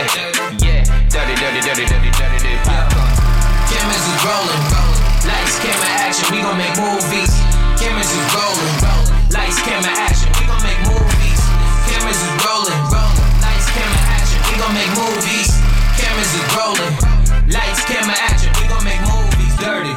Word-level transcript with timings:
Yeah, 0.00 0.32
yeah. 0.64 0.80
Dirty, 1.12 1.36
dirty, 1.36 1.60
dirty, 1.60 1.84
dirty, 1.84 2.08
dirty, 2.16 2.38
dirty 2.40 2.56
popcorn. 2.64 3.12
Cameras 3.68 4.00
is 4.00 4.16
rolling. 4.24 4.62
Bro. 4.72 4.80
Lights, 5.28 5.60
camera, 5.60 5.92
action. 6.00 6.24
We 6.32 6.40
gon' 6.40 6.56
make 6.56 6.72
movies. 6.80 7.28
Cameras 7.76 8.08
is 8.08 8.24
rolling. 8.32 8.76
Bro. 8.80 8.96
Lights, 9.28 9.60
camera, 9.60 9.92
action. 9.92 10.32
We 10.40 10.48
gon' 10.48 10.64
make 10.64 10.80
movies. 10.88 11.40
Cameras 11.84 12.16
is 12.16 12.32
rolling. 12.40 12.80
Bro. 12.88 13.04
Lights, 13.44 13.68
camera, 13.76 14.00
action. 14.16 14.40
We 14.48 14.56
gon' 14.56 14.72
make 14.72 14.88
movies. 14.96 15.52
Cameras 16.00 16.32
is 16.32 16.48
rolling. 16.56 16.96
Lights, 17.52 17.84
camera, 17.84 18.16
action. 18.24 18.50
We 18.56 18.64
gon' 18.72 18.84
make 18.88 19.04
movies. 19.04 19.52
Dirty. 19.60 19.92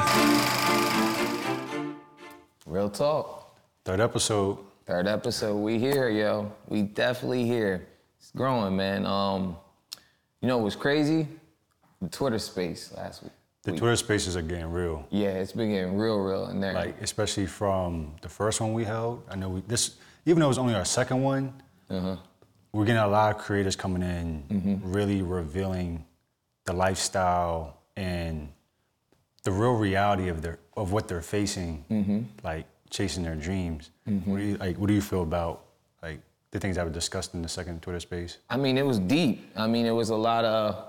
Real 2.66 2.90
talk. 2.90 3.56
Third 3.86 4.02
episode. 4.02 4.60
Third 4.86 5.08
episode, 5.08 5.56
we 5.56 5.80
here, 5.80 6.10
yo. 6.10 6.52
We 6.68 6.82
definitely 6.82 7.46
here. 7.46 7.88
It's 8.20 8.32
growing, 8.32 8.76
man. 8.76 9.06
Um, 9.06 9.56
you 10.44 10.50
know 10.50 10.58
what's 10.58 10.76
crazy? 10.76 11.26
The 12.02 12.10
Twitter 12.10 12.38
space 12.38 12.94
last 12.98 13.24
week. 13.24 13.32
The 13.64 13.72
Twitter 13.72 13.96
spaces 13.96 14.36
are 14.36 14.42
getting 14.42 14.70
real. 14.70 15.08
Yeah, 15.10 15.30
it's 15.30 15.54
been 15.54 15.72
getting 15.72 15.98
real, 15.98 16.20
real 16.20 16.48
in 16.50 16.60
there. 16.60 16.74
Like 16.74 17.02
especially 17.02 17.46
from 17.46 18.14
the 18.22 18.28
first 18.28 18.60
one 18.60 18.74
we 18.74 18.84
held. 18.84 19.24
I 19.32 19.36
know 19.38 19.48
we 19.48 19.62
this 19.62 19.96
even 20.26 20.40
though 20.42 20.48
it 20.48 20.50
was 20.50 20.58
only 20.58 20.76
our 20.76 20.84
second 20.86 21.24
one, 21.24 21.54
Uh-huh. 21.90 22.18
we're 22.74 22.84
getting 22.84 23.02
a 23.02 23.08
lot 23.08 23.34
of 23.34 23.42
creators 23.42 23.78
coming 23.78 24.02
in, 24.04 24.44
Mm-hmm. 24.52 24.92
really 24.92 25.22
revealing 25.22 26.04
the 26.66 26.74
lifestyle 26.74 27.78
and 27.96 28.50
the 29.44 29.52
real 29.52 29.74
reality 29.78 30.28
of 30.28 30.42
their 30.42 30.60
of 30.76 30.92
what 30.92 31.08
they're 31.08 31.22
facing, 31.22 31.86
Mm-hmm. 31.90 32.20
like 32.44 32.66
chasing 32.90 33.24
their 33.24 33.36
dreams. 33.38 33.92
What 34.26 34.38
do 34.40 34.44
you 34.44 34.58
like? 34.58 34.78
What 34.78 34.88
do 34.88 34.94
you 34.94 35.02
feel 35.02 35.24
about 35.24 35.64
the 36.54 36.60
things 36.60 36.76
that 36.76 36.86
were 36.86 36.92
discussed 36.92 37.34
in 37.34 37.42
the 37.42 37.50
second 37.50 37.82
Twitter 37.82 38.00
space? 38.00 38.38
I 38.50 38.58
mean, 38.58 38.78
it 38.78 38.86
was 38.86 39.00
deep. 39.00 39.52
I 39.56 39.68
mean, 39.68 39.86
it 39.86 39.92
was 39.92 40.10
a 40.12 40.16
lot 40.16 40.46
of 40.46 40.86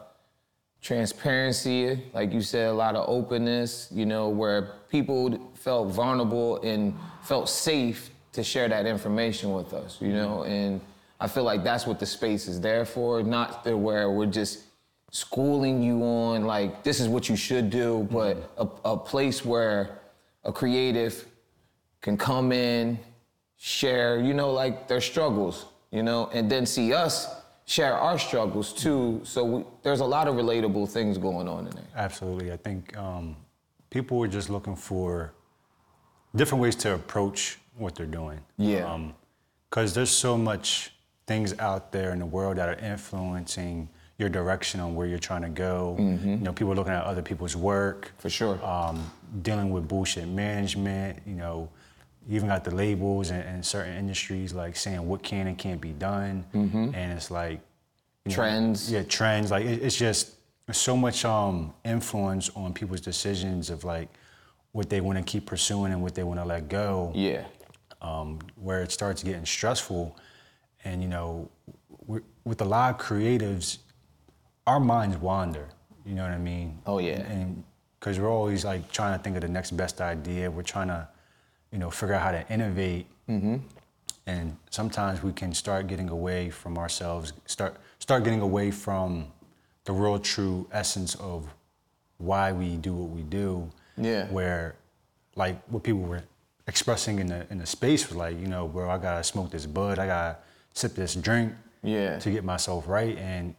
transparency, 0.83 1.99
like 2.13 2.33
you 2.33 2.43
said, 2.43 2.69
a 2.69 2.73
lot 2.73 2.95
of 2.95 3.09
openness, 3.09 3.89
you 3.91 4.05
know, 4.05 4.29
where 4.29 4.73
people 4.91 5.51
felt 5.55 5.89
vulnerable 5.89 6.61
and 6.63 6.95
felt 7.23 7.49
safe 7.49 8.11
to 8.33 8.45
share 8.45 8.69
that 8.69 8.85
information 8.85 9.55
with 9.55 9.73
us, 9.73 9.97
you 10.03 10.13
know, 10.13 10.43
mm-hmm. 10.43 10.53
and 10.53 10.81
I 11.19 11.29
feel 11.29 11.45
like 11.45 11.65
that's 11.65 11.87
what 11.87 11.99
the 11.99 12.05
space 12.05 12.47
is 12.47 12.61
there 12.61 12.85
for, 12.85 13.23
not 13.23 13.65
where 13.65 14.11
we're 14.11 14.27
just 14.27 14.65
schooling 15.11 15.83
you 15.83 16.03
on 16.03 16.45
like 16.45 16.83
this 16.83 17.01
is 17.01 17.09
what 17.09 17.31
you 17.31 17.37
should 17.37 17.71
do, 17.71 18.07
but 18.11 18.37
mm-hmm. 18.37 18.69
a, 18.85 18.93
a 18.93 18.97
place 18.99 19.45
where 19.45 19.99
a 20.45 20.53
creative 20.53 21.27
can 22.03 22.19
come 22.19 22.53
in, 22.53 22.99
share, 23.57 24.19
you 24.19 24.35
know, 24.35 24.53
like 24.53 24.89
their 24.89 25.01
struggles, 25.01 25.67
you 25.91 26.03
know, 26.03 26.29
and 26.33 26.51
then 26.51 26.67
see 26.67 26.93
us 26.93 27.29
share 27.67 27.95
our 27.95 28.19
struggles 28.19 28.73
too. 28.73 29.21
So 29.25 29.45
we, 29.45 29.65
there's 29.83 30.01
a 30.01 30.05
lot 30.05 30.29
of 30.29 30.35
relatable 30.35 30.89
things 30.89 31.19
going 31.19 31.49
on 31.49 31.67
in 31.67 31.75
there. 31.75 31.85
Absolutely. 31.97 32.53
I 32.53 32.57
think 32.57 32.97
um, 32.97 33.37
people 33.91 34.19
were 34.19 34.29
just 34.29 34.51
looking 34.51 34.77
for 34.77 35.33
different 36.37 36.61
ways 36.61 36.77
to 36.77 36.95
approach 36.95 37.59
what 37.77 37.95
they're 37.95 38.07
doing. 38.07 38.41
Yeah. 38.59 38.99
Because 39.71 39.95
there's 39.95 40.11
so 40.11 40.37
much 40.37 40.93
things 41.27 41.59
out 41.59 41.91
there 41.91 42.13
in 42.13 42.19
the 42.19 42.27
world 42.27 42.59
that 42.59 42.69
are 42.69 42.85
influencing 42.85 43.89
your 44.19 44.29
direction 44.29 44.79
on 44.79 44.95
where 44.95 45.07
you're 45.07 45.19
trying 45.19 45.43
to 45.43 45.49
go. 45.49 45.97
You 45.99 46.37
know, 46.37 46.53
people 46.53 46.73
are 46.73 46.77
looking 46.77 46.93
at 46.93 47.05
other 47.05 47.23
people's 47.23 47.57
work. 47.57 48.13
For 48.19 48.31
sure. 48.31 48.65
Um, 48.65 49.11
dealing 49.43 49.71
with 49.71 49.89
bullshit 49.89 50.29
management. 50.29 51.21
You 51.27 51.35
know, 51.35 51.69
you 52.27 52.37
even 52.37 52.49
got 52.49 52.65
the 52.65 52.75
labels 52.75 53.31
in, 53.31 53.41
in 53.41 53.63
certain 53.63 53.97
industries 53.97 54.53
like 54.53 54.77
saying 54.77 55.07
what 55.07 55.23
can 55.23 55.47
and 55.47 55.59
can't 55.59 55.81
be 55.81 55.93
done. 55.93 56.45
And 56.53 57.13
it's 57.13 57.31
like 57.31 57.61
you 58.25 58.31
know, 58.31 58.35
Trends. 58.35 58.91
yeah, 58.91 59.03
trends. 59.03 59.51
Like 59.51 59.67
it, 59.67 59.83
it's 59.83 59.97
just 59.97 60.35
so 60.73 60.97
much 60.97 61.25
um, 61.25 61.75
influence 61.85 62.51
on 62.57 62.73
people's 62.73 63.03
decisions 63.03 63.69
of 63.69 63.85
like 63.85 64.09
what 64.73 64.89
they 64.89 65.01
want 65.01 65.19
to 65.19 65.25
keep 65.25 65.47
pursuing 65.47 65.93
and 65.93 66.03
what 66.03 66.15
they 66.15 66.25
want 66.25 66.41
to 66.41 66.45
let 66.47 66.69
go. 66.69 67.13
Yeah. 67.15 67.45
Um, 68.01 68.39
where 68.57 68.83
it 68.83 68.93
starts 68.93 69.23
getting 69.23 69.47
stressful, 69.47 70.17
and 70.85 71.03
you 71.03 71.09
know, 71.09 71.51
with 72.45 72.61
a 72.61 72.65
lot 72.65 72.95
of 72.95 73.01
creatives, 73.01 73.79
our 74.67 74.81
minds 74.81 75.17
wander. 75.17 75.69
You 76.05 76.15
know 76.15 76.23
what 76.23 76.33
I 76.33 76.39
mean? 76.39 76.79
Oh, 76.87 76.99
yeah. 76.99 77.21
And 77.21 77.65
because 77.99 78.21
we're 78.21 78.31
always 78.31 78.65
like 78.65 78.91
trying 78.93 79.17
to 79.17 79.23
think 79.23 79.37
of 79.37 79.43
the 79.43 79.49
next 79.49 79.71
best 79.75 80.03
idea. 80.03 80.51
We're 80.51 80.63
trying 80.63 80.89
to, 80.89 81.09
you 81.75 81.81
know, 81.81 81.91
figure 81.91 82.15
out 82.15 82.23
how 82.23 82.31
to 82.31 82.49
innovate. 82.51 83.07
Mm-hmm. 83.29 83.57
And 84.27 84.57
sometimes 84.71 85.23
we 85.23 85.33
can 85.33 85.53
start 85.53 85.89
getting 85.89 86.09
away 86.09 86.49
from 86.49 86.79
ourselves. 86.79 87.33
Start 87.47 87.77
start 87.99 88.23
getting 88.25 88.41
away 88.41 88.71
from 88.71 89.27
the 89.85 89.93
real 89.93 90.19
true 90.19 90.67
essence 90.73 91.17
of 91.17 91.53
why 92.19 92.53
we 92.53 92.77
do 92.77 92.95
what 92.95 93.11
we 93.11 93.23
do. 93.23 93.69
Yeah. 93.99 94.27
Where, 94.29 94.77
like, 95.37 95.61
what 95.69 95.83
people 95.83 96.01
were 96.03 96.23
expressing 96.69 97.19
in 97.19 97.27
the 97.27 97.47
in 97.51 97.59
the 97.59 97.67
space 97.67 98.09
was 98.09 98.17
like, 98.17 98.39
you 98.39 98.47
know, 98.47 98.69
bro, 98.69 98.89
I 98.89 98.97
gotta 98.99 99.25
smoke 99.25 99.51
this 99.51 99.67
bud, 99.67 99.99
I 99.99 100.07
gotta 100.07 100.37
sip 100.73 100.95
this 100.95 101.15
drink, 101.17 101.53
Yeah. 101.83 102.19
to 102.21 102.31
get 102.31 102.45
myself 102.45 102.89
right, 102.89 103.19
and 103.19 103.55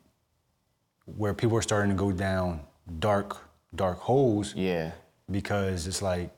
where 1.06 1.34
people 1.34 1.58
are 1.58 1.62
starting 1.62 1.92
to 1.92 1.98
go 1.98 2.12
down 2.12 2.62
dark 3.00 3.38
dark 3.76 4.00
holes 4.00 4.56
Yeah. 4.56 4.92
because 5.30 5.86
it's 5.86 6.02
like 6.02 6.32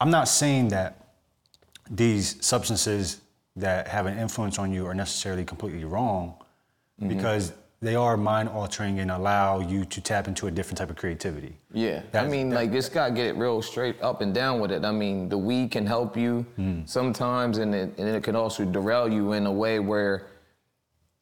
I'm 0.00 0.10
not 0.10 0.28
saying 0.28 0.68
that 0.68 0.96
these 1.90 2.36
substances 2.44 3.20
that 3.56 3.88
have 3.88 4.06
an 4.06 4.18
influence 4.18 4.58
on 4.58 4.72
you 4.72 4.86
are 4.86 4.94
necessarily 4.94 5.44
completely 5.44 5.84
wrong 5.84 6.34
Mm-hmm. 6.98 7.08
because 7.14 7.52
they 7.82 7.94
are 7.94 8.16
mind 8.16 8.48
altering 8.48 9.00
and 9.00 9.10
allow 9.10 9.60
you 9.60 9.84
to 9.84 10.00
tap 10.00 10.28
into 10.28 10.46
a 10.46 10.50
different 10.50 10.78
type 10.78 10.88
of 10.88 10.96
creativity. 10.96 11.58
Yeah, 11.74 11.98
I 11.98 12.10
That's- 12.10 12.30
mean, 12.32 12.50
like 12.50 12.72
it's 12.72 12.88
got 12.88 13.08
to 13.08 13.12
get 13.12 13.26
it 13.26 13.36
real 13.36 13.60
straight 13.60 14.00
up 14.00 14.22
and 14.22 14.32
down 14.32 14.60
with 14.60 14.72
it. 14.72 14.82
I 14.82 14.92
mean, 14.92 15.28
the 15.28 15.36
weed 15.36 15.72
can 15.72 15.84
help 15.86 16.16
you 16.16 16.46
sometimes, 16.86 17.58
and 17.58 17.74
it 17.74 17.92
and 17.98 18.08
it 18.08 18.22
can 18.22 18.34
also 18.34 18.64
derail 18.64 19.12
you 19.12 19.32
in 19.32 19.44
a 19.44 19.52
way 19.52 19.78
where 19.78 20.28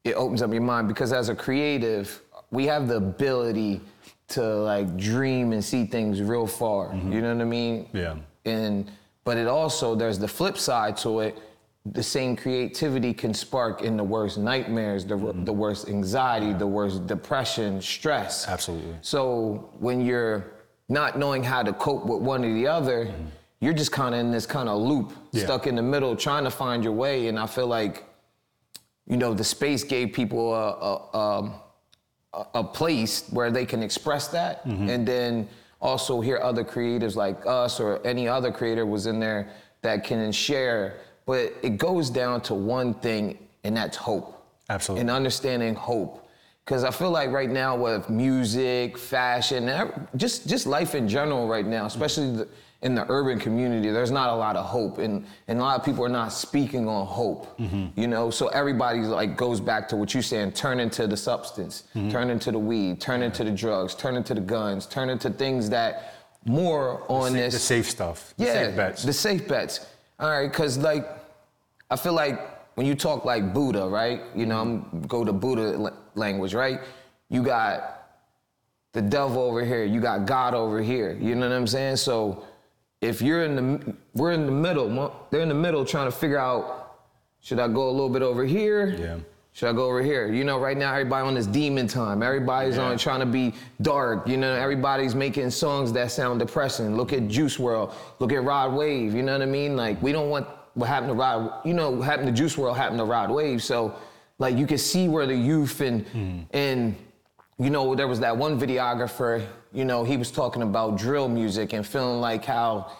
it 0.04 0.14
opens 0.14 0.42
up 0.42 0.52
your 0.52 0.62
mind. 0.62 0.86
Because 0.86 1.12
as 1.12 1.28
a 1.28 1.34
creative, 1.34 2.22
we 2.52 2.66
have 2.66 2.86
the 2.86 2.98
ability 2.98 3.80
to 4.28 4.42
like 4.44 4.96
dream 4.96 5.52
and 5.52 5.64
see 5.64 5.84
things 5.86 6.22
real 6.22 6.46
far. 6.46 6.94
You 6.94 7.20
know 7.20 7.34
what 7.34 7.40
I 7.42 7.46
mean? 7.46 7.88
Yeah. 7.92 8.14
And 8.44 8.90
but 9.24 9.36
it 9.36 9.46
also 9.46 9.94
there's 9.94 10.18
the 10.18 10.28
flip 10.28 10.58
side 10.58 10.96
to 10.98 11.20
it. 11.20 11.38
The 11.86 12.02
same 12.02 12.34
creativity 12.34 13.12
can 13.12 13.34
spark 13.34 13.82
in 13.82 13.96
the 13.96 14.04
worst 14.04 14.38
nightmares, 14.38 15.04
the, 15.04 15.16
mm-hmm. 15.16 15.44
the 15.44 15.52
worst 15.52 15.88
anxiety, 15.88 16.54
the 16.54 16.66
worst 16.66 17.06
depression, 17.06 17.82
stress. 17.82 18.48
Absolutely. 18.48 18.96
So 19.02 19.70
when 19.78 20.00
you're 20.00 20.46
not 20.88 21.18
knowing 21.18 21.44
how 21.44 21.62
to 21.62 21.74
cope 21.74 22.06
with 22.06 22.20
one 22.22 22.42
or 22.42 22.54
the 22.54 22.66
other, 22.66 23.06
mm-hmm. 23.06 23.26
you're 23.60 23.74
just 23.74 23.92
kind 23.92 24.14
of 24.14 24.20
in 24.20 24.30
this 24.30 24.46
kind 24.46 24.68
of 24.68 24.80
loop, 24.80 25.12
Yeah. 25.32 25.44
stuck 25.44 25.66
in 25.66 25.74
the 25.74 25.82
middle, 25.82 26.16
trying 26.16 26.44
to 26.44 26.50
find 26.50 26.82
your 26.82 26.94
way. 26.94 27.28
And 27.28 27.38
I 27.38 27.46
feel 27.46 27.66
like, 27.66 28.04
you 29.06 29.18
know, 29.18 29.34
the 29.34 29.44
space 29.44 29.84
gave 29.84 30.14
people 30.14 30.54
a, 30.54 30.70
a, 30.72 31.18
um, 31.18 31.54
a, 32.32 32.46
a 32.54 32.64
place 32.64 33.28
where 33.30 33.50
they 33.50 33.66
can 33.66 33.82
express 33.82 34.28
that, 34.28 34.66
mm-hmm. 34.66 34.88
and 34.88 35.06
then 35.06 35.48
also 35.84 36.22
hear 36.22 36.40
other 36.42 36.64
creatives 36.64 37.14
like 37.14 37.46
us 37.46 37.78
or 37.78 38.04
any 38.06 38.26
other 38.26 38.50
creator 38.50 38.86
was 38.86 39.06
in 39.06 39.20
there 39.20 39.50
that 39.82 40.02
can 40.02 40.32
share. 40.32 40.96
But 41.26 41.52
it 41.62 41.76
goes 41.76 42.10
down 42.10 42.40
to 42.42 42.54
one 42.54 42.94
thing, 42.94 43.38
and 43.62 43.76
that's 43.76 43.96
hope 43.96 44.42
Absolutely. 44.70 45.02
and 45.02 45.10
understanding 45.10 45.74
hope. 45.74 46.26
Because 46.64 46.82
I 46.82 46.90
feel 46.90 47.10
like 47.10 47.30
right 47.30 47.50
now 47.50 47.76
with 47.76 48.08
music, 48.08 48.96
fashion, 48.96 49.70
just 50.16 50.48
just 50.48 50.66
life 50.66 50.94
in 50.94 51.06
general 51.06 51.46
right 51.46 51.66
now, 51.66 51.84
especially 51.84 52.34
the, 52.36 52.48
in 52.84 52.94
the 52.94 53.06
urban 53.08 53.38
community, 53.40 53.90
there's 53.90 54.10
not 54.10 54.28
a 54.28 54.34
lot 54.34 54.56
of 54.56 54.66
hope, 54.66 54.98
and 54.98 55.26
and 55.48 55.58
a 55.58 55.62
lot 55.62 55.80
of 55.80 55.84
people 55.84 56.04
are 56.04 56.10
not 56.10 56.28
speaking 56.32 56.86
on 56.86 57.06
hope. 57.06 57.58
Mm-hmm. 57.58 57.98
You 57.98 58.06
know, 58.06 58.30
so 58.30 58.48
everybody 58.48 59.00
like 59.00 59.36
goes 59.36 59.58
back 59.58 59.88
to 59.88 59.96
what 59.96 60.12
you're 60.12 60.22
saying: 60.22 60.52
turn 60.52 60.78
into 60.78 61.06
the 61.06 61.16
substance, 61.16 61.84
mm-hmm. 61.94 62.10
turn 62.10 62.28
into 62.28 62.52
the 62.52 62.58
weed, 62.58 63.00
turn 63.00 63.22
into 63.22 63.42
the 63.42 63.50
drugs, 63.50 63.94
turn 63.94 64.16
into 64.16 64.34
the 64.34 64.42
guns, 64.42 64.86
turn 64.86 65.08
into 65.08 65.30
things 65.30 65.70
that 65.70 66.14
more 66.44 67.02
on 67.08 67.32
this 67.32 67.54
the 67.54 67.58
safe 67.58 67.88
stuff. 67.88 68.34
The 68.36 68.44
yeah, 68.44 68.52
safe 68.52 68.76
bets. 68.76 69.02
the 69.02 69.12
safe 69.14 69.48
bets. 69.48 69.86
All 70.20 70.30
right, 70.30 70.50
because 70.50 70.76
like, 70.76 71.08
I 71.90 71.96
feel 71.96 72.12
like 72.12 72.38
when 72.76 72.86
you 72.86 72.94
talk 72.94 73.24
like 73.24 73.54
Buddha, 73.54 73.88
right? 73.88 74.20
You 74.36 74.44
know, 74.44 74.62
mm-hmm. 74.62 74.96
I'm 74.96 75.02
go 75.02 75.24
to 75.24 75.32
Buddha 75.32 75.78
la- 75.78 75.96
language, 76.14 76.52
right? 76.52 76.80
You 77.30 77.42
got 77.42 78.02
the 78.92 79.00
devil 79.00 79.42
over 79.42 79.64
here, 79.64 79.84
you 79.84 80.02
got 80.02 80.26
God 80.26 80.52
over 80.52 80.82
here. 80.82 81.16
You 81.18 81.34
know 81.34 81.48
what 81.48 81.56
I'm 81.56 81.66
saying? 81.66 81.96
So 81.96 82.44
if 83.04 83.22
you're 83.22 83.44
in 83.44 83.56
the, 83.56 83.94
we're 84.14 84.32
in 84.32 84.46
the 84.46 84.52
middle. 84.52 85.28
They're 85.30 85.42
in 85.42 85.48
the 85.48 85.54
middle 85.54 85.84
trying 85.84 86.10
to 86.10 86.16
figure 86.16 86.38
out, 86.38 86.96
should 87.40 87.60
I 87.60 87.68
go 87.68 87.88
a 87.88 87.92
little 87.92 88.08
bit 88.08 88.22
over 88.22 88.44
here? 88.44 88.88
Yeah. 88.88 89.18
Should 89.52 89.68
I 89.68 89.72
go 89.72 89.84
over 89.84 90.02
here? 90.02 90.32
You 90.32 90.42
know, 90.42 90.58
right 90.58 90.76
now 90.76 90.90
everybody 90.90 91.24
on 91.28 91.34
this 91.34 91.46
demon 91.46 91.86
time. 91.86 92.24
Everybody's 92.24 92.76
on 92.76 92.98
trying 92.98 93.20
to 93.20 93.26
be 93.26 93.54
dark. 93.82 94.26
You 94.26 94.36
know, 94.36 94.52
everybody's 94.52 95.14
making 95.14 95.48
songs 95.50 95.92
that 95.92 96.10
sound 96.10 96.40
depressing. 96.40 96.96
Look 96.96 97.12
at 97.12 97.28
Juice 97.28 97.56
WRLD. 97.58 97.92
Look 98.18 98.32
at 98.32 98.42
Rod 98.42 98.74
Wave. 98.74 99.14
You 99.14 99.22
know 99.22 99.32
what 99.32 99.42
I 99.42 99.46
mean? 99.46 99.76
Like 99.76 100.02
we 100.02 100.10
don't 100.10 100.28
want 100.28 100.48
what 100.74 100.88
happened 100.88 101.10
to 101.10 101.14
Rod. 101.14 101.64
You 101.64 101.72
know, 101.72 101.90
what 101.90 102.04
happened 102.04 102.26
to 102.26 102.32
Juice 102.32 102.56
WRLD 102.56 102.76
happened 102.76 102.98
to 102.98 103.04
Rod 103.04 103.30
Wave. 103.30 103.62
So 103.62 103.94
like 104.38 104.56
you 104.56 104.66
can 104.66 104.78
see 104.78 105.06
where 105.06 105.24
the 105.24 105.36
youth 105.36 105.80
and 105.80 106.04
hmm. 106.08 106.40
and 106.52 106.96
you 107.58 107.70
know 107.70 107.94
there 107.94 108.08
was 108.08 108.20
that 108.20 108.36
one 108.36 108.58
videographer 108.58 109.46
you 109.72 109.84
know 109.84 110.04
he 110.04 110.16
was 110.16 110.30
talking 110.30 110.62
about 110.62 110.98
drill 110.98 111.28
music 111.28 111.72
and 111.72 111.86
feeling 111.86 112.20
like 112.20 112.44
how 112.44 112.90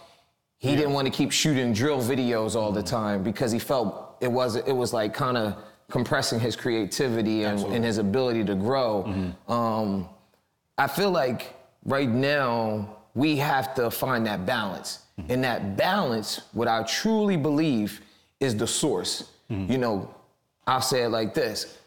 he 0.59 0.75
didn't 0.75 0.93
want 0.93 1.07
to 1.07 1.13
keep 1.13 1.31
shooting 1.31 1.73
drill 1.73 2.01
videos 2.01 2.55
all 2.55 2.73
the 2.73 2.83
mm. 2.83 2.89
time 2.89 3.23
because 3.23 3.53
he 3.53 3.59
felt 3.59 4.17
it 4.21 4.31
was 4.31 4.57
it 4.57 4.73
was 4.73 4.93
like 4.93 5.13
kind 5.13 5.37
of 5.37 5.57
compressing 5.91 6.41
his 6.41 6.57
creativity 6.57 7.45
and, 7.45 7.61
and 7.67 7.85
his 7.85 7.99
ability 7.99 8.45
to 8.45 8.55
grow. 8.55 9.05
Mm-hmm. 9.07 9.53
Um, 9.53 10.09
I 10.79 10.87
feel 10.87 11.11
like 11.11 11.55
right 11.85 12.09
now 12.09 12.97
we 13.15 13.37
have 13.37 13.75
to 13.75 13.91
find 13.91 14.27
that 14.27 14.47
balance. 14.47 15.01
Mm-hmm. 15.21 15.31
And 15.31 15.45
that 15.45 15.77
balance, 15.77 16.41
what 16.53 16.67
I 16.67 16.83
truly 16.83 17.37
believe, 17.37 18.01
is 18.41 18.57
the 18.57 18.67
source. 18.67 19.31
Mm-hmm. 19.51 19.71
You 19.71 19.79
know, 19.79 20.15
I'll 20.67 20.81
say 20.81 21.05
it 21.05 21.11
like 21.11 21.35
this 21.35 21.79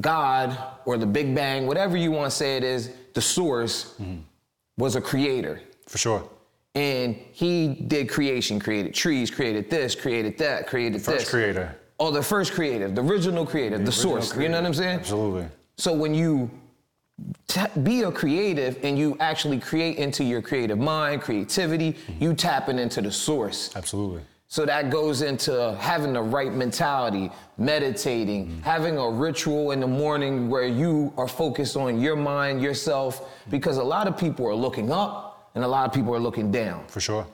God 0.00 0.56
or 0.84 0.98
the 0.98 1.06
Big 1.06 1.34
Bang, 1.34 1.66
whatever 1.66 1.96
you 1.96 2.10
want 2.10 2.30
to 2.30 2.36
say 2.36 2.56
it 2.56 2.64
is, 2.64 2.90
the 3.14 3.20
source 3.20 3.94
was 4.76 4.96
a 4.96 5.00
creator. 5.00 5.60
For 5.86 5.98
sure. 5.98 6.28
And 6.74 7.16
he 7.32 7.68
did 7.68 8.08
creation, 8.08 8.60
created 8.60 8.94
trees, 8.94 9.30
created 9.30 9.68
this, 9.70 9.94
created 9.94 10.38
that, 10.38 10.66
created 10.66 11.02
First 11.02 11.18
this. 11.18 11.30
creator. 11.30 11.76
Oh, 11.98 12.10
the 12.10 12.22
first 12.22 12.52
creative, 12.52 12.94
the 12.94 13.02
original 13.02 13.44
creative, 13.44 13.80
the, 13.80 13.88
original 13.88 14.22
source. 14.22 14.36
You 14.36 14.48
know 14.48 14.56
what 14.58 14.66
I'm 14.66 14.74
saying? 14.74 15.00
Absolutely. 15.00 15.46
So 15.76 15.92
when 15.92 16.14
you 16.14 16.50
ta 17.48 17.68
be 17.82 18.02
a 18.02 18.12
creative 18.12 18.78
and 18.82 18.98
you 18.98 19.16
actually 19.20 19.58
create 19.58 19.98
into 19.98 20.24
your 20.24 20.40
creative 20.40 20.78
mind, 20.78 21.22
creativity, 21.22 21.96
you 22.18 22.34
tapping 22.34 22.78
into 22.78 23.02
the 23.02 23.10
source. 23.10 23.74
Absolutely. 23.76 24.22
So 24.50 24.66
that 24.66 24.90
goes 24.90 25.22
into 25.22 25.76
having 25.78 26.12
the 26.12 26.22
right 26.22 26.52
mentality, 26.52 27.30
meditating, 27.56 28.48
mm-hmm. 28.48 28.62
having 28.62 28.98
a 28.98 29.08
ritual 29.08 29.70
in 29.70 29.78
the 29.78 29.86
morning 29.86 30.50
where 30.50 30.66
you 30.66 31.12
are 31.16 31.28
focused 31.28 31.76
on 31.76 32.00
your 32.00 32.16
mind, 32.16 32.60
yourself, 32.60 33.30
because 33.48 33.76
a 33.76 33.82
lot 33.82 34.08
of 34.08 34.18
people 34.18 34.44
are 34.48 34.54
looking 34.54 34.90
up 34.90 35.52
and 35.54 35.62
a 35.62 35.68
lot 35.68 35.86
of 35.86 35.94
people 35.94 36.12
are 36.12 36.18
looking 36.18 36.50
down. 36.50 36.84
For 36.88 37.00
sure. 37.00 37.24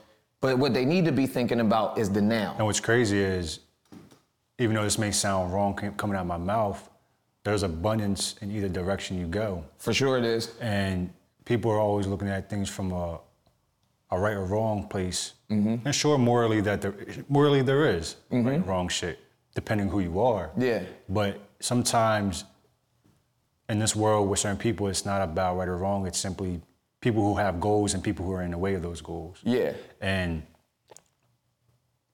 But 0.43 0.59
what 0.59 0.75
they 0.75 0.85
need 0.85 1.07
to 1.07 1.13
be 1.13 1.27
thinking 1.27 1.61
about 1.61 1.97
is 1.97 2.11
the 2.11 2.21
now. 2.21 2.55
And 2.59 2.67
what's 2.67 2.81
crazy 2.81 3.19
is, 3.19 3.61
even 4.59 4.77
though 4.77 4.85
this 4.85 4.99
may 4.99 5.11
sound 5.11 5.55
wrong 5.55 5.75
coming 5.97 6.17
out 6.17 6.21
of 6.21 6.27
my 6.27 6.37
mouth, 6.37 6.87
there's 7.45 7.63
abundance 7.63 8.35
in 8.43 8.51
either 8.51 8.69
direction 8.69 9.19
you 9.19 9.27
go. 9.27 9.65
For 9.79 9.95
sure 9.95 10.19
it 10.19 10.25
is. 10.25 10.55
And 10.61 11.11
people 11.47 11.71
are 11.71 11.79
always 11.79 12.07
looking 12.07 12.29
at 12.29 12.51
things 12.51 12.69
from 12.69 12.93
a, 12.93 13.21
a 14.11 14.19
right 14.19 14.35
or 14.35 14.45
wrong 14.45 14.87
place. 14.89 15.35
Mm-hmm. 15.51 15.87
And 15.87 15.95
sure, 15.95 16.19
morally 16.19 16.61
that 16.63 16.81
there, 16.83 16.95
morally 17.29 17.63
there 17.63 17.87
is 17.97 18.17
mm-hmm. 18.31 18.47
right 18.47 18.55
and 18.57 18.67
wrong 18.67 18.89
shit, 18.89 19.19
depending 19.55 19.89
who 19.89 20.01
you 20.01 20.21
are. 20.21 20.51
Yeah. 20.57 20.83
But 21.09 21.41
sometimes 21.61 22.45
in 23.69 23.79
this 23.79 23.97
world 23.97 24.29
with 24.29 24.39
certain 24.39 24.59
people, 24.59 24.89
it's 24.89 25.05
not 25.05 25.23
about 25.23 25.57
right 25.57 25.69
or 25.69 25.77
wrong. 25.77 26.07
It's 26.07 26.19
simply 26.19 26.61
people 27.01 27.23
who 27.23 27.37
have 27.39 27.61
goals 27.61 27.95
and 27.95 28.03
people 28.03 28.25
who 28.25 28.33
are 28.33 28.43
in 28.43 28.53
the 28.53 28.59
way 28.59 28.75
of 28.75 28.83
those 28.83 29.01
goals. 29.01 29.39
Yeah. 29.43 29.73
And 30.01 30.43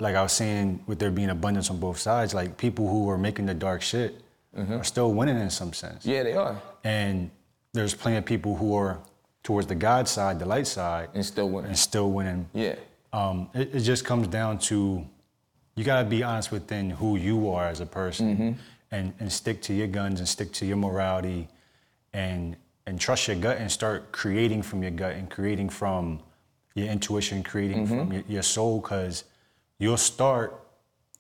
like 0.00 0.16
I 0.16 0.22
was 0.22 0.32
saying, 0.32 0.82
with 0.86 0.98
there 0.98 1.10
being 1.10 1.30
abundance 1.30 1.70
on 1.70 1.78
both 1.78 1.98
sides, 1.98 2.34
like 2.34 2.56
people 2.56 2.88
who 2.88 3.08
are 3.08 3.18
making 3.18 3.46
the 3.46 3.54
dark 3.54 3.82
shit 3.82 4.20
mm-hmm. 4.56 4.74
are 4.74 4.84
still 4.84 5.12
winning 5.12 5.38
in 5.38 5.50
some 5.50 5.72
sense. 5.72 6.04
Yeah, 6.04 6.22
they 6.22 6.34
are. 6.34 6.60
And 6.84 7.30
there's 7.72 7.94
plenty 7.94 8.16
of 8.16 8.24
people 8.24 8.56
who 8.56 8.74
are 8.74 8.98
towards 9.42 9.66
the 9.66 9.74
God 9.74 10.08
side, 10.08 10.38
the 10.38 10.46
light 10.46 10.66
side, 10.66 11.08
And 11.14 11.24
still 11.24 11.48
winning. 11.48 11.68
and 11.70 11.78
still 11.78 12.10
winning. 12.10 12.48
Yeah. 12.52 12.76
Um, 13.12 13.50
it, 13.54 13.74
it 13.74 13.80
just 13.80 14.04
comes 14.04 14.28
down 14.28 14.58
to 14.70 15.04
you 15.74 15.84
gotta 15.84 16.08
be 16.08 16.22
honest 16.22 16.52
within 16.52 16.90
who 16.90 17.16
you 17.16 17.50
are 17.50 17.66
as 17.66 17.80
a 17.80 17.86
person 17.86 18.58
and, 18.90 19.12
and 19.18 19.32
stick 19.32 19.62
to 19.62 19.72
your 19.74 19.86
guns 19.86 20.20
and 20.20 20.28
stick 20.28 20.52
to 20.52 20.66
your 20.66 20.76
morality 20.76 21.48
and 22.12 22.56
and 22.86 23.00
trust 23.00 23.28
your 23.28 23.36
gut 23.36 23.58
and 23.58 23.70
start 23.70 24.10
creating 24.12 24.60
from 24.62 24.82
your 24.82 24.90
gut 24.90 25.12
and 25.14 25.30
creating 25.30 25.68
from 25.68 26.20
your 26.74 26.88
intuition, 26.88 27.42
creating 27.42 27.86
from 27.86 28.12
your, 28.12 28.22
your 28.28 28.42
soul, 28.42 28.80
because 28.80 29.24
you'll 29.78 29.96
start 29.96 30.58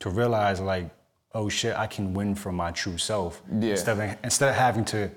to 0.00 0.10
realize 0.10 0.60
like, 0.60 0.90
oh 1.34 1.48
shit, 1.48 1.76
I 1.76 1.86
can 1.86 2.14
win 2.14 2.34
from 2.34 2.56
my 2.56 2.72
true 2.72 2.98
self. 2.98 3.42
Yeah. 3.60 3.70
Instead 3.70 3.98
of 3.98 4.16
instead 4.24 4.48
of 4.48 4.54
having 4.56 4.84
to 4.86 5.10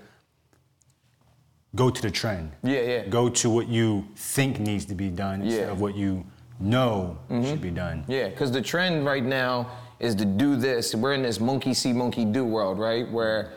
go 1.76 1.90
to 1.90 2.02
the 2.02 2.12
trend. 2.12 2.52
Yeah, 2.64 2.80
yeah. 2.82 3.06
Go 3.08 3.30
to 3.30 3.50
what 3.50 3.68
you 3.68 4.08
think 4.16 4.60
needs 4.60 4.86
to 4.86 4.96
be 4.96 5.10
done 5.10 5.42
instead 5.42 5.58
Yeah. 5.58 5.64
Mm-hmm. 5.64 5.72
of 5.74 5.82
what 5.82 5.96
you 5.96 6.26
know 6.60 7.18
should 7.30 7.62
be 7.62 7.72
done. 7.72 8.06
Yeah, 8.08 8.30
because 8.30 8.52
the 8.52 8.62
trend 8.62 9.06
right 9.06 9.24
now 9.24 9.70
is 10.00 10.16
to 10.16 10.26
do 10.26 10.56
this. 10.56 10.96
We're 10.96 11.14
in 11.14 11.24
this 11.24 11.40
monkey 11.40 11.74
see, 11.74 11.94
monkey 11.94 12.26
do 12.26 12.46
world, 12.46 12.80
right? 12.80 13.10
Where 13.12 13.52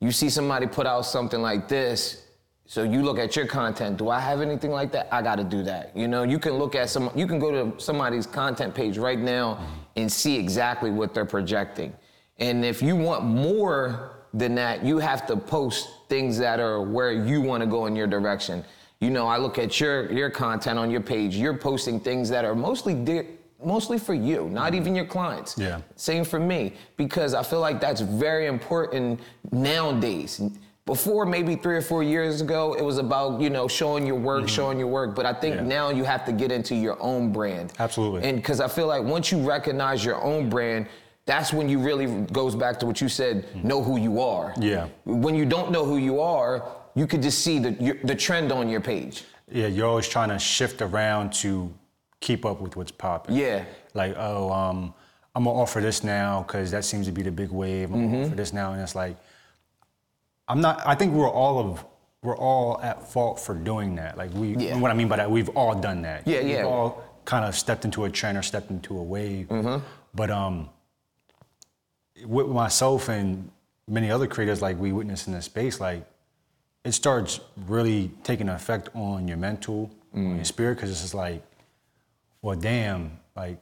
you 0.00 0.10
see 0.12 0.28
somebody 0.30 0.66
put 0.66 0.86
out 0.86 1.02
something 1.06 1.40
like 1.40 1.68
this, 1.68 2.24
so 2.66 2.82
you 2.82 3.02
look 3.02 3.18
at 3.18 3.34
your 3.34 3.46
content. 3.46 3.96
Do 3.96 4.10
I 4.10 4.20
have 4.20 4.40
anything 4.40 4.70
like 4.70 4.92
that? 4.92 5.08
I 5.12 5.22
got 5.22 5.36
to 5.36 5.44
do 5.44 5.62
that. 5.64 5.96
You 5.96 6.06
know, 6.06 6.22
you 6.22 6.38
can 6.38 6.54
look 6.54 6.74
at 6.74 6.90
some. 6.90 7.10
You 7.14 7.26
can 7.26 7.38
go 7.38 7.50
to 7.50 7.80
somebody's 7.80 8.26
content 8.26 8.74
page 8.74 8.98
right 8.98 9.18
now 9.18 9.58
and 9.96 10.10
see 10.10 10.36
exactly 10.36 10.90
what 10.90 11.14
they're 11.14 11.24
projecting. 11.24 11.94
And 12.38 12.64
if 12.64 12.82
you 12.82 12.94
want 12.94 13.24
more 13.24 14.17
than 14.34 14.54
that, 14.56 14.84
you 14.84 14.98
have 14.98 15.26
to 15.26 15.36
post 15.36 15.88
things 16.08 16.38
that 16.38 16.60
are 16.60 16.82
where 16.82 17.12
you 17.12 17.40
want 17.40 17.62
to 17.62 17.66
go 17.66 17.86
in 17.86 17.96
your 17.96 18.06
direction. 18.06 18.64
You 19.00 19.10
know, 19.10 19.26
I 19.26 19.36
look 19.38 19.58
at 19.58 19.78
your 19.80 20.10
your 20.12 20.30
content 20.30 20.78
on 20.78 20.90
your 20.90 21.00
page. 21.00 21.36
You're 21.36 21.56
posting 21.56 22.00
things 22.00 22.28
that 22.30 22.44
are 22.44 22.54
mostly 22.54 22.94
di- 22.94 23.26
mostly 23.64 23.98
for 23.98 24.14
you, 24.14 24.48
not 24.50 24.74
even 24.74 24.94
your 24.94 25.04
clients. 25.04 25.56
Yeah. 25.58 25.80
Same 25.96 26.24
for 26.24 26.38
me, 26.40 26.74
because 26.96 27.34
I 27.34 27.42
feel 27.42 27.60
like 27.60 27.80
that's 27.80 28.00
very 28.00 28.46
important 28.46 29.20
nowadays. 29.52 30.40
Before, 30.86 31.26
maybe 31.26 31.54
three 31.54 31.76
or 31.76 31.82
four 31.82 32.02
years 32.02 32.40
ago, 32.40 32.72
it 32.72 32.82
was 32.82 32.96
about, 32.96 33.42
you 33.42 33.50
know, 33.50 33.68
showing 33.68 34.06
your 34.06 34.16
work, 34.16 34.48
showing 34.48 34.78
your 34.78 34.86
work. 34.88 35.14
But 35.14 35.26
I 35.26 35.34
think 35.34 35.56
Mm-hmm. 35.56 35.70
Yeah. 35.70 35.76
now 35.76 35.90
you 35.90 36.04
have 36.04 36.24
to 36.24 36.32
get 36.32 36.50
into 36.50 36.74
your 36.74 37.00
own 37.02 37.30
brand. 37.30 37.74
Absolutely. 37.78 38.26
And 38.26 38.38
because 38.38 38.58
I 38.60 38.68
feel 38.68 38.86
like 38.86 39.02
once 39.02 39.30
you 39.30 39.38
recognize 39.46 40.02
your 40.04 40.22
own 40.22 40.48
brand, 40.48 40.86
that's 41.28 41.52
when 41.52 41.68
you 41.68 41.78
really 41.78 42.06
goes 42.32 42.54
back 42.56 42.80
to 42.80 42.86
what 42.86 43.02
you 43.02 43.08
said, 43.08 43.44
know 43.62 43.82
who 43.82 43.98
you 43.98 44.18
are. 44.20 44.54
Yeah. 44.58 44.88
When 45.04 45.34
you 45.34 45.44
don't 45.44 45.70
know 45.70 45.84
who 45.84 45.98
you 45.98 46.20
are, 46.20 46.66
you 46.94 47.06
could 47.06 47.22
just 47.22 47.44
see 47.44 47.58
the, 47.58 47.98
the 48.02 48.14
trend 48.14 48.50
on 48.50 48.68
your 48.70 48.80
page. 48.80 49.24
Yeah, 49.52 49.66
you're 49.66 49.86
always 49.86 50.08
trying 50.08 50.30
to 50.30 50.38
shift 50.38 50.80
around 50.80 51.34
to 51.44 51.72
keep 52.20 52.46
up 52.46 52.62
with 52.62 52.76
what's 52.76 52.90
popping. 52.90 53.36
Yeah. 53.36 53.64
Like, 53.92 54.14
oh, 54.16 54.50
um, 54.50 54.94
I'm 55.34 55.44
gonna 55.44 55.58
offer 55.60 55.80
this 55.80 56.02
now 56.02 56.42
because 56.46 56.70
that 56.70 56.84
seems 56.84 57.04
to 57.06 57.12
be 57.12 57.22
the 57.22 57.30
big 57.30 57.50
wave. 57.50 57.92
I'm 57.92 58.00
Mm-hmm. 58.00 58.12
gonna 58.14 58.26
offer 58.26 58.34
this 58.36 58.52
now, 58.54 58.72
and 58.72 58.80
it's 58.82 58.94
like, 58.94 59.16
I'm 60.48 60.60
not. 60.62 60.80
I 60.86 60.94
think 60.94 61.12
we're 61.12 61.30
all 61.30 61.58
of 61.58 61.84
we're 62.22 62.36
all 62.38 62.80
at 62.82 63.06
fault 63.12 63.38
for 63.38 63.54
doing 63.54 63.94
that. 63.96 64.16
Like 64.16 64.32
we, 64.32 64.56
Yeah. 64.56 64.76
what 64.78 64.90
I 64.90 64.94
mean 64.94 65.08
by 65.08 65.16
that, 65.16 65.30
we've 65.30 65.50
all 65.50 65.74
done 65.74 66.02
that. 66.02 66.26
Yeah, 66.26 66.40
we've 66.42 66.50
yeah. 66.56 66.62
all 66.64 67.02
kind 67.26 67.44
of 67.44 67.54
stepped 67.54 67.84
into 67.84 68.04
a 68.06 68.10
trend 68.10 68.36
or 68.38 68.42
stepped 68.42 68.70
into 68.70 68.98
a 68.98 69.02
wave. 69.02 69.46
Mm-hmm. 69.48 69.84
But 70.14 70.30
um, 70.30 70.70
with 72.24 72.48
myself 72.48 73.08
and 73.08 73.50
many 73.86 74.10
other 74.10 74.26
creators, 74.26 74.60
like 74.62 74.78
we 74.78 74.92
witness 74.92 75.26
in 75.26 75.32
this 75.32 75.44
space, 75.46 75.80
like 75.80 76.04
it 76.84 76.92
starts 76.92 77.40
really 77.66 78.10
taking 78.22 78.48
effect 78.48 78.88
on 78.94 79.28
your 79.28 79.36
mental, 79.36 79.90
on 80.14 80.20
Mm. 80.20 80.36
your 80.36 80.44
spirit, 80.44 80.76
because 80.76 80.90
it's 80.90 81.02
just 81.02 81.14
like, 81.14 81.42
well, 82.40 82.56
damn, 82.56 83.18
like, 83.36 83.58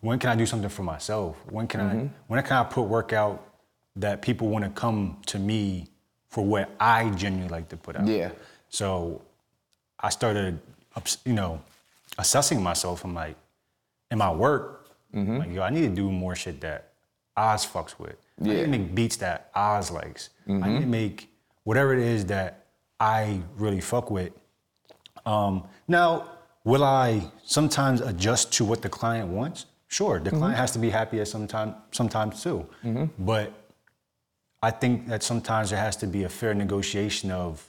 when 0.00 0.18
can 0.18 0.30
I 0.30 0.34
do 0.36 0.44
something 0.46 0.68
for 0.68 0.82
myself? 0.82 1.36
When 1.50 1.66
can 1.66 1.80
Mm-hmm. 1.80 1.98
I, 1.98 2.10
when 2.26 2.42
can 2.42 2.56
I 2.56 2.64
put 2.64 2.82
work 2.82 3.12
out 3.12 3.42
that 3.96 4.20
people 4.22 4.48
want 4.48 4.64
to 4.64 4.70
come 4.70 5.16
to 5.26 5.38
me 5.38 5.86
for 6.28 6.44
what 6.44 6.70
I 6.78 7.08
genuinely 7.10 7.48
like 7.48 7.68
to 7.70 7.76
put 7.76 7.96
out? 7.96 8.06
Yeah. 8.06 8.30
So 8.68 9.22
I 10.00 10.10
started, 10.10 10.58
you 11.24 11.32
know, 11.32 11.60
assessing 12.18 12.62
myself. 12.62 13.04
I'm 13.04 13.14
like, 13.14 13.36
in 14.10 14.18
my 14.18 14.30
work, 14.32 14.88
Mm-hmm. 15.14 15.36
like, 15.38 15.50
yo, 15.52 15.62
I 15.62 15.70
need 15.70 15.82
to 15.88 15.94
do 15.94 16.10
more 16.12 16.34
shit 16.36 16.60
that 16.60 16.90
Oz 17.36 17.66
fucks 17.66 17.98
with. 17.98 18.16
I 18.40 18.44
need 18.44 18.62
to 18.62 18.66
make 18.66 18.94
beats 18.94 19.16
that 19.16 19.50
Oz 19.54 19.90
likes. 19.90 20.30
I 20.48 20.52
need 20.52 20.60
to 20.60 20.68
mm-hmm. 20.68 20.90
make 20.90 21.30
whatever 21.64 21.92
it 21.94 22.00
is 22.00 22.26
that 22.26 22.66
I 23.00 23.40
really 23.56 23.80
fuck 23.80 24.10
with. 24.10 24.32
Um, 25.24 25.64
now, 25.88 26.30
will 26.64 26.84
I 26.84 27.30
sometimes 27.44 28.00
adjust 28.00 28.52
to 28.54 28.64
what 28.64 28.82
the 28.82 28.88
client 28.88 29.28
wants? 29.28 29.66
Sure, 29.88 30.18
the 30.18 30.30
client 30.30 30.46
mm-hmm. 30.46 30.60
has 30.60 30.70
to 30.72 30.78
be 30.78 30.90
happy 30.90 31.20
at 31.20 31.28
some 31.28 31.46
time, 31.46 31.74
sometimes 31.92 32.42
too. 32.42 32.66
Mm-hmm. 32.84 33.24
But 33.24 33.52
I 34.62 34.70
think 34.70 35.06
that 35.08 35.22
sometimes 35.22 35.70
there 35.70 35.78
has 35.78 35.96
to 35.96 36.06
be 36.06 36.24
a 36.24 36.28
fair 36.28 36.54
negotiation 36.54 37.30
of 37.30 37.68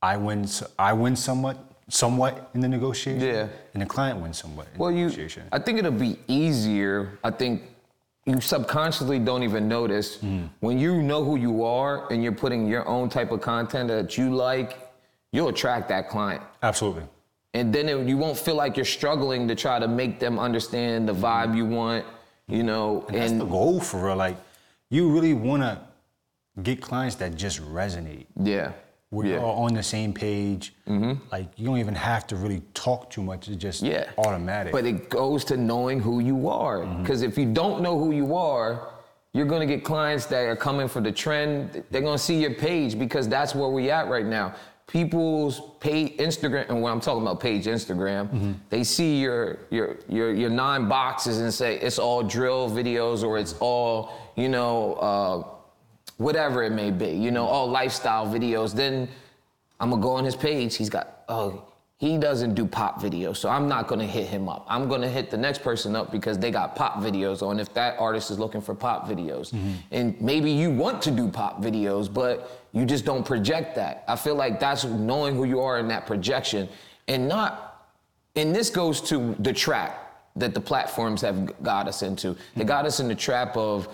I 0.00 0.16
win, 0.16 0.46
I 0.78 0.92
win 0.92 1.16
somewhat, 1.16 1.58
somewhat 1.88 2.50
in 2.54 2.60
the 2.60 2.68
negotiation, 2.68 3.20
Yeah. 3.20 3.48
and 3.74 3.82
the 3.82 3.86
client 3.86 4.20
wins 4.20 4.38
somewhat 4.38 4.68
in 4.72 4.78
Well, 4.78 4.90
the 4.90 4.98
you. 4.98 5.28
I 5.50 5.58
think 5.58 5.78
it'll 5.78 5.90
be 5.90 6.18
easier. 6.28 7.18
I 7.24 7.30
think 7.30 7.62
you 8.28 8.40
subconsciously 8.40 9.18
don't 9.18 9.42
even 9.42 9.68
notice 9.68 10.18
mm. 10.18 10.48
when 10.60 10.78
you 10.78 11.02
know 11.02 11.24
who 11.24 11.36
you 11.36 11.64
are 11.64 12.10
and 12.12 12.22
you're 12.22 12.32
putting 12.32 12.66
your 12.66 12.86
own 12.86 13.08
type 13.08 13.30
of 13.30 13.40
content 13.40 13.88
that 13.88 14.18
you 14.18 14.34
like. 14.34 14.84
You'll 15.32 15.48
attract 15.48 15.88
that 15.90 16.08
client, 16.08 16.42
Absolutely. 16.62 17.02
and 17.52 17.74
then 17.74 17.88
it, 17.88 18.08
you 18.08 18.16
won't 18.16 18.38
feel 18.38 18.54
like 18.54 18.76
you're 18.76 18.86
struggling 18.86 19.46
to 19.48 19.54
try 19.54 19.78
to 19.78 19.86
make 19.86 20.18
them 20.18 20.38
understand 20.38 21.06
the 21.06 21.14
vibe 21.14 21.54
you 21.54 21.66
want. 21.66 22.06
You 22.46 22.62
know, 22.62 23.04
That's 23.10 23.30
and 23.30 23.38
the 23.38 23.44
goal 23.44 23.78
for 23.78 24.06
real. 24.06 24.16
Like, 24.16 24.38
you 24.88 25.10
really 25.10 25.34
want 25.34 25.62
to 25.62 25.78
get 26.62 26.80
clients 26.80 27.16
that 27.16 27.34
just 27.36 27.60
resonate. 27.60 28.24
Yeah. 28.42 28.72
We're 29.10 29.24
yeah. 29.26 29.36
Mm-hmm. 29.36 29.44
all 29.44 29.64
on 29.64 29.74
the 29.74 29.82
same 29.82 30.12
page. 30.12 30.74
Like 31.32 31.48
you 31.56 31.64
don't 31.66 31.78
even 31.78 31.94
have 31.94 32.26
to 32.28 32.36
really 32.36 32.62
talk 32.74 33.08
too 33.10 33.22
much. 33.22 33.48
It's 33.48 33.56
just 33.56 33.82
Yeah. 33.82 34.04
automatic. 34.18 34.72
But 34.72 34.84
it 34.84 35.08
goes 35.08 35.44
to 35.46 35.56
knowing 35.56 36.00
who 36.00 36.20
you 36.20 36.48
are. 36.48 36.84
Because 36.84 37.22
if 37.22 37.38
you 37.38 37.46
don't 37.46 37.80
know 37.82 37.98
who 37.98 38.10
you 38.12 38.36
are, 38.36 38.88
you're 39.32 39.46
gonna 39.46 39.66
get 39.66 39.84
clients 39.84 40.26
that 40.26 40.44
are 40.46 40.56
coming 40.56 40.88
for 40.88 41.00
the 41.00 41.12
trend. 41.12 41.82
They're 41.90 42.02
gonna 42.02 42.18
see 42.18 42.38
your 42.40 42.54
page 42.54 42.98
because 42.98 43.28
that's 43.28 43.54
where 43.54 43.68
we 43.68 43.90
at 43.90 44.08
right 44.08 44.26
now. 44.26 44.54
People's 44.86 45.60
page 45.80 46.16
Instagram, 46.16 46.66
and 46.70 46.80
when 46.80 46.90
I'm 46.90 47.00
talking 47.00 47.20
about 47.20 47.40
page 47.40 47.66
Instagram, 47.66 48.54
they 48.70 48.82
see 48.84 49.20
your 49.20 49.58
your 49.70 49.96
your 50.08 50.32
your 50.34 50.48
nine 50.50 50.88
boxes 50.88 51.38
and 51.40 51.52
say 51.52 51.78
it's 51.78 51.98
all 51.98 52.22
drill 52.22 52.70
videos 52.70 53.22
or 53.22 53.36
it's 53.38 53.54
all 53.60 54.12
you 54.36 54.48
know 54.48 54.94
uh, 54.94 55.44
whatever 56.18 56.62
it 56.62 56.72
may 56.72 56.90
be, 56.90 57.10
you 57.10 57.30
know, 57.30 57.46
all 57.46 57.68
lifestyle 57.68 58.26
videos. 58.26 58.74
Then 58.74 59.08
I'm 59.80 59.90
gonna 59.90 60.02
go 60.02 60.12
on 60.12 60.24
his 60.24 60.36
page. 60.36 60.76
He's 60.76 60.90
got, 60.90 61.22
oh, 61.28 61.64
he 61.96 62.16
doesn't 62.16 62.54
do 62.54 62.64
pop 62.64 63.00
videos, 63.00 63.38
so 63.38 63.48
I'm 63.48 63.66
not 63.66 63.88
gonna 63.88 64.06
hit 64.06 64.26
him 64.26 64.48
up. 64.48 64.64
I'm 64.68 64.88
gonna 64.88 65.08
hit 65.08 65.30
the 65.30 65.36
next 65.36 65.62
person 65.62 65.96
up 65.96 66.12
because 66.12 66.38
they 66.38 66.50
got 66.50 66.76
pop 66.76 66.96
videos 66.98 67.42
on 67.42 67.58
if 67.58 67.72
that 67.74 67.98
artist 67.98 68.30
is 68.30 68.38
looking 68.38 68.60
for 68.60 68.74
pop 68.74 69.08
videos. 69.08 69.50
Mm-hmm. 69.50 69.72
And 69.90 70.20
maybe 70.20 70.50
you 70.50 70.70
want 70.70 71.02
to 71.02 71.10
do 71.10 71.28
pop 71.28 71.60
videos, 71.60 72.12
but 72.12 72.62
you 72.72 72.84
just 72.84 73.04
don't 73.04 73.24
project 73.24 73.74
that. 73.76 74.04
I 74.06 74.14
feel 74.14 74.36
like 74.36 74.60
that's 74.60 74.84
knowing 74.84 75.34
who 75.34 75.44
you 75.44 75.60
are 75.60 75.78
in 75.78 75.88
that 75.88 76.06
projection 76.06 76.68
and 77.08 77.26
not, 77.26 77.88
and 78.36 78.54
this 78.54 78.70
goes 78.70 79.00
to 79.02 79.34
the 79.40 79.52
trap 79.52 80.04
that 80.36 80.54
the 80.54 80.60
platforms 80.60 81.20
have 81.22 81.62
got 81.64 81.88
us 81.88 82.02
into. 82.02 82.28
They 82.54 82.60
mm-hmm. 82.60 82.68
got 82.68 82.86
us 82.86 83.00
in 83.00 83.08
the 83.08 83.14
trap 83.14 83.56
of 83.56 83.88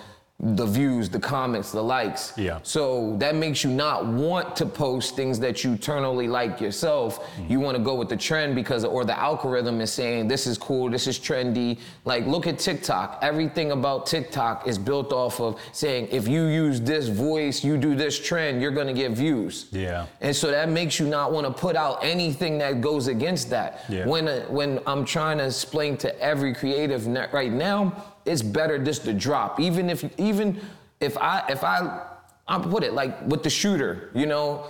the 0.45 0.67
views, 0.67 1.09
the 1.09 1.19
comments, 1.19 1.73
the 1.73 1.83
likes. 1.83 2.35
Yeah. 2.37 2.59
So 2.63 3.17
that 3.17 3.35
makes 3.35 3.65
you 3.65 3.71
not 3.71 4.05
want 4.05 4.55
to 4.57 4.67
post 4.67 5.17
things 5.17 5.41
that 5.41 5.65
you 5.65 5.73
eternally 5.73 6.29
like 6.29 6.61
yourself. 6.61 7.27
You 7.49 7.61
want 7.61 7.79
to 7.79 7.83
go 7.83 7.95
with 7.95 8.11
the 8.11 8.17
trend 8.17 8.55
because, 8.55 8.85
or 8.85 9.07
the 9.07 9.19
algorithm 9.19 9.81
is 9.81 9.91
saying 9.91 10.29
this 10.29 10.47
is 10.47 10.59
cool, 10.59 10.91
this 10.91 11.07
is 11.07 11.19
trendy. 11.19 11.79
Like, 12.05 12.27
look 12.27 12.47
at 12.47 12.59
TikTok. 12.59 13.21
Everything 13.23 13.73
about 13.73 14.07
TikTok 14.07 14.69
is 14.69 14.77
built 14.77 15.15
off 15.15 15.41
of 15.41 15.59
saying 15.73 16.09
if 16.11 16.29
you 16.29 16.45
use 16.45 16.79
this 16.79 17.09
voice, 17.09 17.65
you 17.65 17.79
do 17.79 17.95
this 17.95 18.19
trend, 18.19 18.61
you're 18.61 18.71
going 18.71 18.87
to 18.87 18.93
get 18.93 19.13
views. 19.13 19.67
Yeah. 19.73 20.07
And 20.21 20.37
so 20.37 20.51
that 20.51 20.69
makes 20.69 21.01
you 21.01 21.09
not 21.09 21.33
want 21.33 21.47
to 21.47 21.53
put 21.53 21.75
out 21.75 22.05
anything 22.05 22.59
that 22.59 22.83
goes 22.83 23.07
against 23.07 23.49
that. 23.51 23.85
Yeah. 23.89 24.07
When 24.07 24.29
uh, 24.29 24.43
when 24.49 24.81
I'm 24.87 25.07
trying 25.07 25.39
to 25.39 25.47
explain 25.47 25.97
to 25.99 26.21
every 26.21 26.53
creative 26.55 27.07
right 27.33 27.53
now, 27.53 28.14
it's 28.25 28.43
better 28.43 28.79
just 28.79 29.05
to 29.05 29.13
drop. 29.13 29.61
Even 29.61 29.91
if 29.91 30.05
even 30.19 30.61
if 31.01 31.17
I 31.19 31.45
if 31.49 31.63
I 31.65 32.03
I 32.49 32.59
put 32.59 32.83
it 32.85 32.93
like 32.93 33.21
with 33.27 33.43
the 33.43 33.51
shooter, 33.51 34.11
you 34.15 34.27
know, 34.27 34.67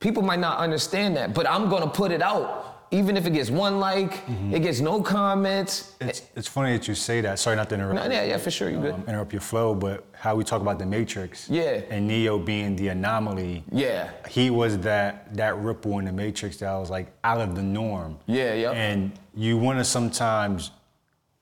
people 0.00 0.22
might 0.22 0.40
not 0.40 0.58
understand 0.58 1.16
that, 1.16 1.34
but 1.34 1.48
I'm 1.48 1.68
gonna 1.68 1.88
put 1.88 2.10
it 2.12 2.22
out. 2.22 2.70
Even 2.90 3.16
if 3.16 3.26
it 3.26 3.30
gets 3.32 3.50
one 3.50 3.80
like, 3.80 4.12
Mm-hmm. 4.26 4.54
it 4.54 4.60
gets 4.60 4.78
no 4.80 5.02
comments. 5.02 5.94
it's, 6.00 6.22
it's 6.36 6.46
funny 6.46 6.72
that 6.76 6.86
you 6.86 6.94
say 6.94 7.20
that. 7.22 7.40
Sorry 7.40 7.56
not 7.56 7.68
to 7.70 7.74
interrupt. 7.74 7.96
No, 7.96 8.04
yeah, 8.14 8.22
yeah, 8.24 8.36
for 8.36 8.52
sure, 8.52 8.70
you 8.70 8.78
good. 8.78 8.94
um, 8.94 9.02
interrupt 9.08 9.32
your 9.32 9.40
flow, 9.40 9.74
but 9.74 10.04
how 10.12 10.36
we 10.36 10.44
talk 10.44 10.60
about 10.62 10.78
the 10.78 10.86
Matrix. 10.86 11.50
Yeah. 11.50 11.80
And 11.90 12.06
Neo 12.06 12.38
being 12.38 12.76
the 12.76 12.88
anomaly. 12.88 13.64
Yeah. 13.72 14.10
He 14.28 14.48
was 14.50 14.78
that 14.80 15.34
that 15.34 15.56
ripple 15.58 15.98
in 15.98 16.04
the 16.04 16.12
Matrix 16.12 16.58
that 16.58 16.72
was 16.74 16.88
like 16.88 17.08
out 17.24 17.40
of 17.40 17.56
the 17.56 17.62
norm. 17.62 18.16
Yeah, 18.26 18.54
yeah. 18.54 18.70
And 18.70 19.10
you 19.34 19.58
want 19.58 19.78
to 19.80 19.84
sometimes 19.84 20.70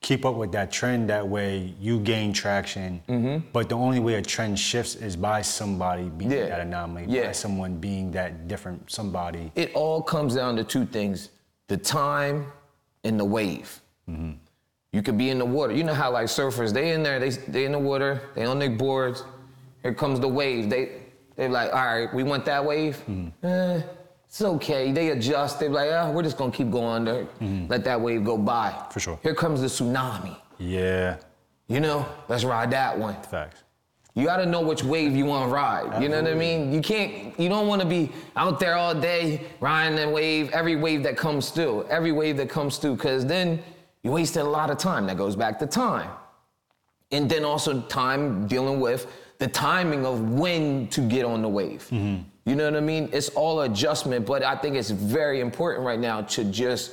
keep 0.03 0.25
up 0.25 0.35
with 0.35 0.51
that 0.51 0.71
trend. 0.71 1.09
That 1.09 1.27
way 1.27 1.73
you 1.81 1.99
gain 1.99 2.31
traction. 2.33 3.01
Mm-hmm. 3.09 3.47
But 3.51 3.69
the 3.69 3.75
only 3.75 3.99
way 3.99 4.15
a 4.15 4.21
trend 4.21 4.59
shifts 4.59 4.93
is 4.95 5.15
by 5.15 5.41
somebody 5.41 6.03
being 6.03 6.29
Yeah. 6.29 6.49
that 6.49 6.59
anomaly. 6.59 7.05
Yeah. 7.07 7.27
By 7.27 7.31
someone 7.31 7.77
being 7.77 8.11
that 8.11 8.47
different 8.47 8.91
somebody. 8.91 9.51
it 9.55 9.71
all 9.73 10.01
comes 10.03 10.35
down 10.35 10.55
to 10.57 10.63
two 10.63 10.85
things 10.85 11.29
the 11.69 11.77
time 11.77 12.45
and 13.03 13.19
the 13.19 13.25
wave 13.25 13.79
you 14.95 15.01
could 15.01 15.17
be 15.17 15.29
in 15.29 15.39
the 15.39 15.45
water 15.45 15.73
you 15.73 15.83
know 15.83 15.93
how 15.93 16.11
like 16.11 16.27
surfers 16.27 16.71
they 16.73 16.91
in 16.91 17.01
there 17.01 17.17
they, 17.19 17.29
they 17.29 17.63
in 17.65 17.71
the 17.71 17.79
water 17.79 18.21
they 18.35 18.45
on 18.45 18.59
their 18.59 18.69
boards 18.69 19.23
here 19.81 19.93
comes 19.93 20.19
the 20.19 20.27
wave 20.27 20.69
they 20.69 20.83
they're 21.35 21.49
like 21.49 21.71
all 21.73 21.85
right 21.85 22.13
we 22.13 22.21
want 22.21 22.43
that 22.45 22.63
wave 22.63 23.01
eh, 23.43 23.81
it's 24.33 24.41
okay 24.41 24.91
they 24.91 25.09
adjust 25.09 25.59
they're 25.59 25.69
like 25.69 25.89
oh, 25.91 26.11
we're 26.11 26.23
just 26.23 26.37
gonna 26.37 26.51
keep 26.51 26.71
going 26.71 27.05
there 27.05 27.25
mm-hmm. 27.39 27.67
let 27.67 27.83
that 27.83 28.01
wave 28.01 28.23
go 28.25 28.35
by 28.35 28.73
For 28.89 28.99
sure. 28.99 29.19
here 29.21 29.35
comes 29.35 29.61
the 29.61 29.67
tsunami 29.67 30.35
Yeah. 30.57 31.17
you 31.67 31.79
know 31.79 32.03
let's 32.27 32.43
ride 32.43 32.71
that 32.71 32.97
one 32.97 33.15
Facts. 33.21 33.61
you 34.15 34.25
gotta 34.25 34.47
know 34.47 34.61
which 34.61 34.83
wave 34.83 35.15
you 35.15 35.25
wanna 35.25 35.51
ride. 35.51 36.01
You 36.01 36.09
know 36.09 36.19
what 36.21 36.31
I 36.31 36.35
mean? 36.35 36.71
You 36.73 36.81
can't, 36.81 37.39
you 37.39 37.47
don't 37.49 37.67
wanna 37.67 37.85
be 37.85 38.11
out 38.35 38.59
there 38.59 38.75
all 38.75 38.95
day 38.95 39.41
riding 39.59 39.95
that 39.97 40.11
wave, 40.11 40.49
every 40.51 40.75
wave 40.75 41.03
that 41.03 41.15
comes 41.17 41.49
through, 41.51 41.85
every 41.97 42.11
wave 42.11 42.37
that 42.37 42.49
comes 42.49 42.77
through, 42.77 42.95
because 42.95 43.25
then 43.25 43.59
you 44.03 44.11
wasted 44.11 44.41
a 44.43 44.49
lot 44.59 44.69
of 44.69 44.77
time. 44.77 45.07
That 45.07 45.17
goes 45.17 45.35
back 45.35 45.57
to 45.59 45.65
time. 45.67 46.09
And 47.11 47.29
then 47.29 47.43
also 47.43 47.81
time 47.81 48.47
dealing 48.47 48.79
with 48.79 49.07
the 49.39 49.47
timing 49.47 50.05
of 50.05 50.17
when 50.41 50.87
to 50.89 51.01
get 51.01 51.23
on 51.25 51.41
the 51.41 51.49
wave. 51.49 51.87
Mm-hmm. 51.91 52.21
You 52.45 52.55
know 52.55 52.65
what 52.65 52.75
I 52.75 52.81
mean? 52.81 53.09
It's 53.13 53.29
all 53.29 53.61
adjustment, 53.61 54.25
but 54.25 54.43
I 54.43 54.55
think 54.55 54.75
it's 54.75 54.89
very 54.89 55.39
important 55.39 55.85
right 55.85 55.99
now 55.99 56.21
to 56.21 56.43
just 56.43 56.91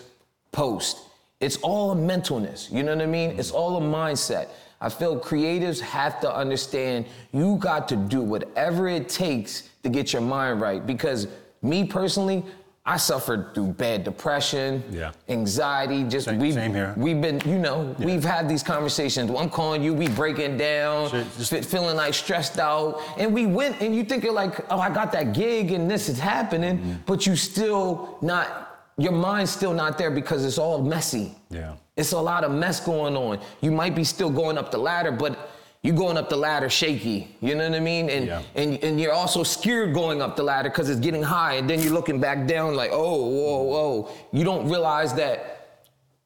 post. 0.52 0.98
It's 1.40 1.56
all 1.58 1.92
a 1.92 1.96
mentalness. 1.96 2.70
You 2.70 2.82
know 2.82 2.94
what 2.94 3.02
I 3.02 3.06
mean? 3.06 3.38
It's 3.38 3.50
all 3.50 3.76
a 3.76 3.80
mindset. 3.80 4.48
I 4.80 4.88
feel 4.88 5.18
creatives 5.18 5.80
have 5.80 6.20
to 6.20 6.34
understand 6.34 7.06
you 7.32 7.56
got 7.56 7.88
to 7.88 7.96
do 7.96 8.22
whatever 8.22 8.88
it 8.88 9.08
takes 9.08 9.68
to 9.82 9.88
get 9.88 10.12
your 10.12 10.22
mind 10.22 10.60
right. 10.60 10.86
Because 10.86 11.26
me 11.62 11.84
personally, 11.84 12.44
I 12.86 12.96
suffered 12.96 13.54
through 13.54 13.72
bad 13.74 14.04
depression, 14.04 14.82
Yeah. 14.90 15.10
anxiety. 15.28 16.02
Just 16.04 16.24
Same- 16.26 16.38
we've 16.38 16.54
same 16.54 16.74
here. 16.74 16.94
we've 16.96 17.20
been, 17.20 17.40
you 17.44 17.58
know, 17.58 17.94
we've 17.98 18.24
had 18.24 18.48
these 18.48 18.62
conversations. 18.62 19.30
I'm 19.38 19.50
calling 19.50 19.82
you, 19.82 19.92
we 19.92 20.08
breaking 20.08 20.56
down, 20.56 21.10
Shit, 21.10 21.26
just- 21.36 21.50
fe- 21.50 21.60
feeling 21.60 21.96
like 21.96 22.14
stressed 22.14 22.58
out, 22.58 22.98
and 23.18 23.34
we 23.34 23.44
went, 23.46 23.80
and 23.82 23.94
you 23.94 24.02
thinking 24.02 24.32
like, 24.32 24.64
oh, 24.70 24.80
I 24.80 24.88
got 24.88 25.12
that 25.12 25.34
gig, 25.34 25.72
and 25.72 25.90
this 25.90 26.08
is 26.08 26.18
happening, 26.18 26.78
Mm-hmm. 26.78 26.92
but 27.04 27.26
you 27.26 27.36
still 27.36 28.16
not, 28.22 28.78
your 28.96 29.12
mind's 29.12 29.50
still 29.50 29.74
not 29.74 29.98
there 29.98 30.10
because 30.10 30.42
it's 30.44 30.58
all 30.58 30.80
messy. 30.82 31.34
Yeah. 31.50 31.72
It's 31.98 32.12
a 32.12 32.18
lot 32.20 32.44
of 32.44 32.50
mess 32.50 32.80
going 32.80 33.14
on. 33.14 33.40
You 33.60 33.72
might 33.72 33.94
be 33.94 34.04
still 34.04 34.30
going 34.30 34.56
up 34.56 34.70
the 34.70 34.78
ladder, 34.78 35.12
but 35.12 35.49
you 35.82 35.92
going 35.92 36.16
up 36.18 36.28
the 36.28 36.36
ladder 36.36 36.68
shaky. 36.68 37.34
You 37.40 37.54
know 37.54 37.68
what 37.68 37.76
I 37.76 37.80
mean? 37.80 38.10
And 38.10 38.26
Yeah. 38.26 38.42
and 38.54 38.82
and 38.84 39.00
you're 39.00 39.12
also 39.12 39.42
scared 39.42 39.94
going 39.94 40.20
up 40.20 40.36
the 40.36 40.42
ladder 40.42 40.68
because 40.68 40.90
it's 40.90 41.00
getting 41.00 41.22
high, 41.22 41.54
and 41.54 41.68
then 41.68 41.80
you're 41.80 41.92
looking 41.94 42.20
back 42.20 42.46
down 42.46 42.74
like, 42.74 42.90
oh, 42.92 43.16
whoa, 43.24 43.64
mm-hmm. 43.64 43.70
whoa. 43.72 44.10
You 44.32 44.44
don't 44.44 44.68
realize 44.68 45.14
that 45.14 45.38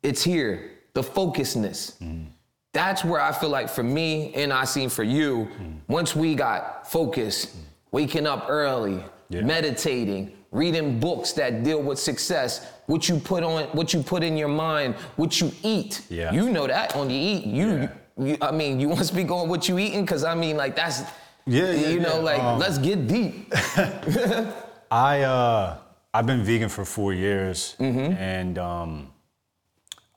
it's 0.03 0.23
here. 0.23 0.71
The 0.95 1.03
focusness. 1.03 1.97
Mm-hmm. 2.01 2.25
That's 2.73 3.05
where 3.05 3.21
I 3.21 3.31
feel 3.31 3.51
like 3.51 3.69
for 3.69 3.85
me, 3.85 4.35
and 4.35 4.53
I 4.53 4.65
seen 4.65 4.89
for 4.89 5.05
you, 5.05 5.49
mm-hmm. 5.53 5.93
once 5.93 6.17
we 6.17 6.35
got 6.35 6.91
focused, 6.91 7.55
waking 7.93 8.27
up 8.27 8.47
early, 8.49 9.03
Yeah. 9.29 9.43
meditating, 9.43 10.33
reading 10.51 10.99
books 10.99 11.33
that 11.33 11.63
deal 11.63 11.81
with 11.81 11.99
success, 12.01 12.67
what 12.87 13.09
you 13.09 13.19
put 13.19 13.43
on, 13.45 13.65
what 13.73 13.95
you 13.95 14.03
put 14.03 14.23
in 14.25 14.37
your 14.37 14.49
mind, 14.49 14.95
what 15.17 15.41
you 15.41 15.53
eat. 15.63 16.01
Yeah. 16.09 16.33
You 16.33 16.51
know 16.51 16.67
that 16.67 16.95
on 16.97 17.11
you 17.11 17.17
eat. 17.17 17.45
You, 17.47 17.89
you 18.19 18.37
I 18.41 18.51
mean, 18.51 18.81
you 18.81 18.89
want 18.93 19.01
to 19.01 19.07
speak 19.07 19.31
on 19.31 19.49
what 19.49 19.69
you 19.69 19.79
eating? 19.79 20.03
Because 20.05 20.25
I 20.25 20.35
mean, 20.35 20.57
like 20.57 20.75
that's, 20.77 21.03
Yeah, 21.47 21.71
yeah, 21.73 21.89
you 21.89 22.01
know, 22.01 22.17
yeah. 22.17 22.31
like 22.31 22.43
Um, 22.43 22.59
let's 22.59 22.79
get 22.79 23.07
deep. 23.07 23.53
I 24.91 25.23
uh 25.23 25.79
I've 26.13 26.27
been 26.27 26.45
vegan 26.45 26.69
for 26.69 26.85
four 26.85 27.13
years, 27.13 27.75
Mm-hmm. 27.81 28.13
and 28.13 28.59
um, 28.59 29.11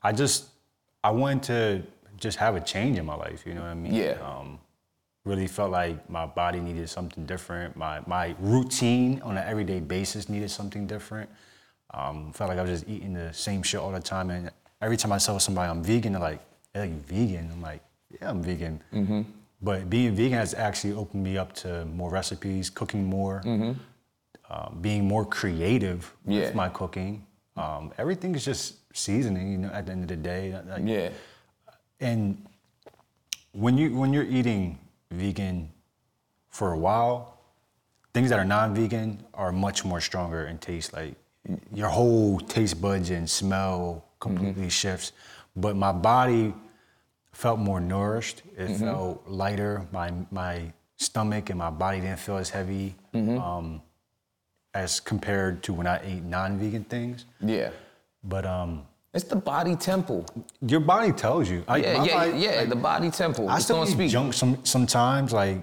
I 0.03 0.11
just 0.11 0.45
I 1.03 1.09
wanted 1.11 1.43
to 1.43 1.83
just 2.17 2.37
have 2.37 2.55
a 2.55 2.61
change 2.61 2.97
in 2.99 3.05
my 3.05 3.15
life. 3.15 3.43
You 3.47 3.53
know 3.55 3.61
what 3.61 3.71
I 3.71 3.73
mean? 3.75 3.93
Yeah. 3.93 4.17
Um, 4.21 4.59
really 5.25 5.47
felt 5.47 5.71
like 5.71 6.07
my 6.09 6.25
body 6.25 6.59
needed 6.59 6.87
something 6.89 7.25
different. 7.25 7.75
My 7.75 8.01
my 8.05 8.35
routine 8.39 9.21
on 9.23 9.37
an 9.37 9.43
everyday 9.47 9.79
basis 9.79 10.29
needed 10.29 10.51
something 10.51 10.85
different. 10.87 11.29
Um, 11.93 12.31
felt 12.33 12.49
like 12.49 12.59
I 12.59 12.61
was 12.61 12.71
just 12.71 12.87
eating 12.89 13.13
the 13.13 13.33
same 13.33 13.63
shit 13.63 13.79
all 13.79 13.91
the 13.91 13.99
time, 13.99 14.29
and 14.29 14.51
every 14.81 14.97
time 14.97 15.11
I 15.11 15.17
tell 15.17 15.39
somebody 15.39 15.69
I'm 15.71 15.81
vegan, 15.83 16.11
they're 16.13 16.21
like, 16.21 16.41
"Hey, 16.73 16.87
you 16.89 17.01
vegan?" 17.07 17.49
I'm 17.51 17.61
like, 17.61 17.81
"Yeah, 18.09 18.29
I'm 18.29 18.41
vegan." 18.43 18.81
Mm-hmm. 18.93 19.21
But 19.61 19.89
being 19.89 20.15
vegan 20.15 20.37
has 20.37 20.53
actually 20.53 20.93
opened 20.93 21.23
me 21.23 21.37
up 21.37 21.53
to 21.63 21.85
more 21.85 22.09
recipes, 22.11 22.69
cooking 22.69 23.05
more 23.05 23.41
um, 24.49 24.77
being 24.81 25.07
more 25.07 25.25
creative 25.25 26.13
Yeah. 26.25 26.41
with 26.41 26.55
my 26.55 26.69
cooking. 26.69 27.25
Um, 27.57 27.91
everything 27.97 28.35
is 28.35 28.45
just 28.45 28.75
seasoning, 28.95 29.51
you 29.51 29.57
know. 29.57 29.69
At 29.69 29.85
the 29.87 29.91
end 29.91 30.03
of 30.03 30.07
the 30.09 30.15
day, 30.15 30.53
Like, 30.67 30.83
yeah. 30.85 31.09
And 31.99 32.45
when 33.51 33.77
you 33.77 33.95
when 33.97 34.13
you're 34.13 34.29
eating 34.37 34.77
vegan 35.11 35.69
for 36.49 36.71
a 36.73 36.77
while, 36.77 37.39
things 38.13 38.29
that 38.29 38.39
are 38.39 38.45
non-vegan 38.45 39.23
are 39.33 39.51
much 39.51 39.83
more 39.83 39.99
stronger 40.01 40.45
in 40.47 40.57
taste. 40.59 40.93
Like 40.93 41.15
your 41.73 41.89
whole 41.89 42.39
taste 42.39 42.79
buds 42.81 43.09
and 43.09 43.27
smell 43.29 44.05
completely 44.19 44.69
shifts. 44.69 45.11
But 45.55 45.75
my 45.75 45.91
body 45.91 46.53
felt 47.37 47.59
more 47.59 47.79
nourished. 47.79 48.41
It 48.57 48.69
felt 48.77 49.21
lighter. 49.27 49.85
My 49.91 50.07
my 50.31 50.55
stomach 50.97 51.49
and 51.51 51.59
my 51.59 51.69
body 51.69 51.99
didn't 52.01 52.19
feel 52.19 52.37
as 52.37 52.49
heavy 52.49 52.95
Mm-hmm. 53.13 53.37
um, 53.39 53.81
as 54.73 54.99
compared 54.99 55.63
to 55.65 55.73
when 55.73 55.87
I 55.87 55.97
ate 56.03 56.23
non-vegan 56.23 56.83
things. 56.85 57.25
Yeah. 57.39 57.69
But 58.23 58.45
um, 58.45 58.71
It's 59.13 59.23
the 59.35 59.35
body 59.53 59.75
temple. 59.75 60.25
your 60.73 60.79
body 60.93 61.11
tells 61.11 61.49
you. 61.49 61.63
I, 61.67 61.77
Yeah, 61.77 62.03
yeah, 62.03 62.13
body- 62.17 62.37
yeah. 62.43 62.55
like, 62.61 62.69
the 62.69 62.81
body 62.91 63.09
temple. 63.11 63.49
I 63.49 63.55
it's 63.55 63.65
still 63.65 63.83
eat 63.83 63.91
speak. 63.97 64.11
junk 64.11 64.33
some, 64.33 64.53
sometimes, 64.63 65.31
like 65.33 65.57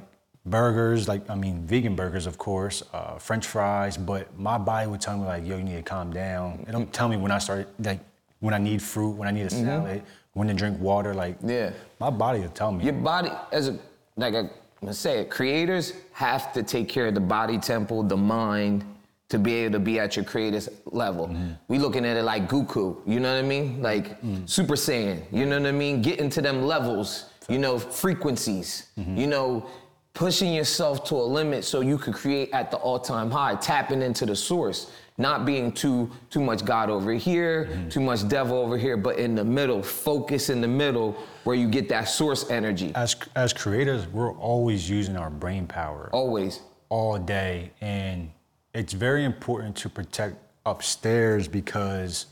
burgers, 0.46 1.06
like 1.12 1.22
I 1.30 1.34
mean, 1.44 1.56
vegan 1.66 1.94
burgers, 1.96 2.26
of 2.26 2.36
course, 2.38 2.76
uh, 2.92 3.18
French 3.18 3.46
fries. 3.46 3.96
But 3.96 4.22
my 4.38 4.58
body 4.58 4.86
would 4.90 5.00
tell 5.06 5.16
me 5.20 5.24
like, 5.34 5.42
"Yo, 5.48 5.56
you 5.58 5.64
need 5.70 5.76
to 5.82 5.86
calm 5.94 6.12
down." 6.12 6.64
It 6.68 6.72
don't 6.76 6.92
tell 6.98 7.08
me 7.12 7.16
when 7.24 7.32
I 7.32 7.38
start 7.46 7.68
like 7.88 8.00
when 8.44 8.54
I 8.58 8.58
need 8.68 8.80
fruit, 8.92 9.12
when 9.18 9.26
I 9.30 9.32
need 9.38 9.46
a 9.46 9.50
salad, 9.50 10.02
when 10.34 10.48
to 10.48 10.54
drink 10.54 10.78
water. 10.80 11.14
Like, 11.14 11.38
Mm-hmm. 11.38 11.48
Yeah. 11.48 11.70
my 11.98 12.10
body 12.10 12.40
will 12.40 12.48
tell 12.50 12.70
me. 12.72 12.84
Your 12.84 12.92
body, 12.92 13.30
as 13.52 13.68
a 13.68 13.78
like 14.16 14.34
a 14.34 14.50
let's 14.82 14.98
say 14.98 15.20
it, 15.20 15.30
creators 15.30 15.94
have 16.12 16.52
to 16.52 16.62
take 16.62 16.88
care 16.88 17.06
of 17.06 17.14
the 17.14 17.20
body 17.20 17.58
temple, 17.58 18.02
the 18.02 18.16
mind, 18.16 18.84
to 19.30 19.38
be 19.38 19.54
able 19.54 19.72
to 19.72 19.78
be 19.80 19.98
at 19.98 20.14
your 20.16 20.24
creator's 20.24 20.68
level. 20.84 21.34
We 21.68 21.78
looking 21.78 22.04
at 22.04 22.16
it 22.16 22.22
like 22.22 22.48
Goku, 22.48 23.00
you 23.06 23.18
know 23.18 23.34
what 23.34 23.42
I 23.44 23.48
mean? 23.48 23.80
Like 23.82 24.18
Super 24.44 24.74
Saiyan, 24.74 25.22
you 25.32 25.46
know 25.46 25.58
what 25.58 25.66
I 25.68 25.72
mean? 25.72 26.02
Getting 26.02 26.28
to 26.30 26.42
them 26.42 26.62
levels, 26.62 27.30
you 27.48 27.58
know, 27.58 27.78
frequencies, 27.78 28.88
you 28.96 29.26
know, 29.26 29.66
pushing 30.12 30.52
yourself 30.52 31.02
to 31.04 31.14
a 31.16 31.26
limit 31.38 31.64
so 31.64 31.80
you 31.80 31.96
could 31.98 32.14
create 32.14 32.50
at 32.52 32.70
the 32.70 32.76
all-time 32.76 33.30
high, 33.30 33.54
tapping 33.56 34.02
into 34.02 34.26
the 34.26 34.36
source. 34.36 34.92
Not 35.16 35.46
being 35.46 35.70
too 35.70 36.10
too 36.28 36.40
much 36.40 36.64
God 36.64 36.90
over 36.90 37.12
here, 37.12 37.66
mm-hmm. 37.66 37.88
too 37.88 38.00
much 38.00 38.26
devil 38.26 38.56
over 38.56 38.76
here, 38.76 38.96
but 38.96 39.16
in 39.16 39.36
the 39.36 39.44
middle, 39.44 39.80
focus 39.80 40.50
in 40.50 40.60
the 40.60 40.68
middle 40.68 41.16
where 41.44 41.54
you 41.54 41.68
get 41.68 41.88
that 41.90 42.04
source 42.08 42.50
energy. 42.50 42.92
as 42.96 43.14
as 43.36 43.52
creators, 43.52 44.08
we're 44.08 44.32
always 44.34 44.90
using 44.90 45.16
our 45.16 45.30
brain 45.30 45.66
power 45.66 46.10
Always. 46.12 46.60
all 46.88 47.16
day, 47.18 47.70
and 47.80 48.30
it's 48.74 48.92
very 48.92 49.24
important 49.24 49.76
to 49.76 49.88
protect 49.88 50.36
upstairs 50.66 51.46
because 51.46 52.26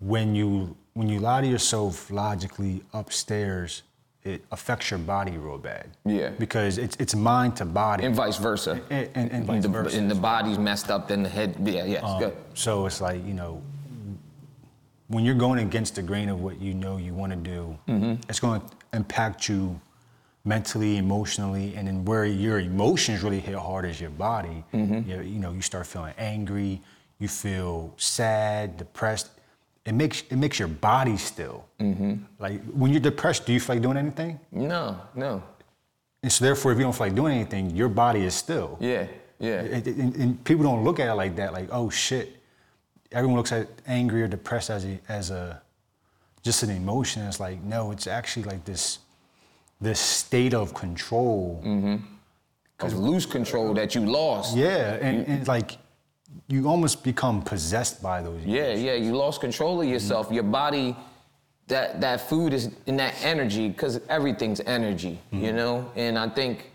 when 0.00 0.34
you 0.34 0.76
when 0.94 1.08
you 1.08 1.20
lie 1.20 1.40
to 1.40 1.46
yourself 1.46 2.10
logically 2.10 2.82
upstairs, 2.92 3.82
it 4.24 4.44
affects 4.52 4.90
your 4.90 4.98
body 4.98 5.36
real 5.36 5.58
bad. 5.58 5.88
Yeah. 6.04 6.30
Because 6.38 6.78
it's 6.78 6.96
it's 7.00 7.14
mind 7.14 7.56
to 7.56 7.64
body. 7.64 8.04
And 8.04 8.14
vice 8.14 8.38
versa. 8.38 8.80
And- 8.90 9.08
and- 9.14 9.30
and 9.32 9.44
vice 9.46 9.62
the, 9.62 9.68
versa 9.68 9.96
And 9.98 10.10
the 10.10 10.14
body's 10.14 10.58
messed 10.58 10.90
up, 10.90 11.08
then 11.08 11.22
the 11.24 11.28
head, 11.28 11.56
yeah, 11.62 11.84
yeah, 11.84 11.98
it's 12.02 12.18
good. 12.24 12.36
So 12.54 12.86
it's 12.86 13.00
like, 13.00 13.24
you 13.26 13.34
know, 13.34 13.60
when 15.08 15.24
you're 15.24 15.34
going 15.34 15.58
against 15.58 15.96
the 15.96 16.02
grain 16.02 16.28
of 16.28 16.40
what 16.40 16.60
you 16.60 16.72
know 16.74 16.96
you 16.98 17.14
want 17.14 17.32
to 17.32 17.36
do, 17.38 17.76
Mm-hmm. 17.88 18.14
it's 18.28 18.40
going 18.40 18.60
to 18.60 18.66
impact 18.92 19.48
you 19.48 19.78
mentally, 20.44 20.96
emotionally, 20.96 21.74
and 21.76 21.86
then 21.86 22.04
where 22.04 22.24
your 22.24 22.58
emotions 22.60 23.22
really 23.22 23.40
hit 23.40 23.54
hard 23.54 23.84
is 23.84 24.00
your 24.00 24.10
body. 24.10 24.64
Mm-hmm. 24.72 25.10
You, 25.10 25.20
you 25.20 25.38
know, 25.38 25.52
you 25.52 25.62
start 25.62 25.86
feeling 25.86 26.14
angry, 26.18 26.80
you 27.18 27.28
feel 27.28 27.92
sad, 27.96 28.76
depressed. 28.76 29.30
It 29.84 29.94
makes 29.94 30.22
it 30.30 30.36
makes 30.36 30.58
your 30.58 30.68
body 30.68 31.16
still. 31.16 31.64
Mm-hmm. 31.80 32.14
Like 32.38 32.62
when 32.72 32.90
you're 32.92 33.00
depressed, 33.00 33.46
do 33.46 33.52
you 33.52 33.60
feel 33.60 33.76
like 33.76 33.82
doing 33.82 33.96
anything? 33.96 34.38
No, 34.52 34.96
no. 35.14 35.42
And 36.22 36.30
so 36.30 36.44
therefore, 36.44 36.70
if 36.72 36.78
you 36.78 36.84
don't 36.84 36.92
feel 36.94 37.06
like 37.08 37.16
doing 37.16 37.34
anything, 37.34 37.70
your 37.70 37.88
body 37.88 38.22
is 38.24 38.34
still. 38.34 38.76
Yeah, 38.80 39.06
yeah. 39.40 39.60
And, 39.62 39.86
and- 39.86 40.16
and 40.16 40.44
people 40.44 40.62
don't 40.64 40.84
look 40.84 41.00
at 41.00 41.08
it 41.08 41.14
like 41.14 41.34
that, 41.36 41.52
like, 41.52 41.68
oh 41.72 41.90
shit. 41.90 42.36
Everyone 43.10 43.36
looks 43.36 43.52
at 43.52 43.66
angry 43.86 44.22
or 44.22 44.28
depressed 44.28 44.70
as 44.70 44.84
a, 44.86 44.98
as 45.08 45.30
a 45.30 45.60
just 46.42 46.62
an 46.62 46.70
emotion. 46.70 47.22
It's 47.26 47.40
like, 47.40 47.60
no, 47.62 47.90
it's 47.90 48.06
actually 48.06 48.44
like 48.44 48.64
this 48.64 49.00
this 49.80 49.98
state 49.98 50.54
of 50.54 50.72
control. 50.74 51.60
Of 52.80 52.94
lose 52.94 53.26
control 53.26 53.74
that 53.74 53.94
you 53.94 54.00
lost. 54.06 54.56
Yeah, 54.56 54.94
and, 54.94 55.26
and 55.26 55.38
it's 55.40 55.48
like 55.48 55.76
you 56.48 56.68
almost 56.68 57.02
become 57.02 57.42
possessed 57.42 58.02
by 58.02 58.22
those. 58.22 58.44
Yeah, 58.44 58.74
yeah, 58.74 58.94
you 58.94 59.16
lost 59.16 59.40
control 59.40 59.80
of 59.80 59.88
yourself. 59.88 60.30
Your 60.30 60.42
body, 60.42 60.96
that 61.68 62.00
that 62.00 62.28
food 62.28 62.52
is 62.52 62.70
in 62.86 62.96
that 62.96 63.14
energy, 63.22 63.68
because 63.68 64.00
everything's 64.08 64.60
energy, 64.60 65.18
you 65.30 65.38
mm-hmm. 65.38 65.56
know? 65.56 65.90
And 65.96 66.18
I 66.18 66.28
think 66.28 66.70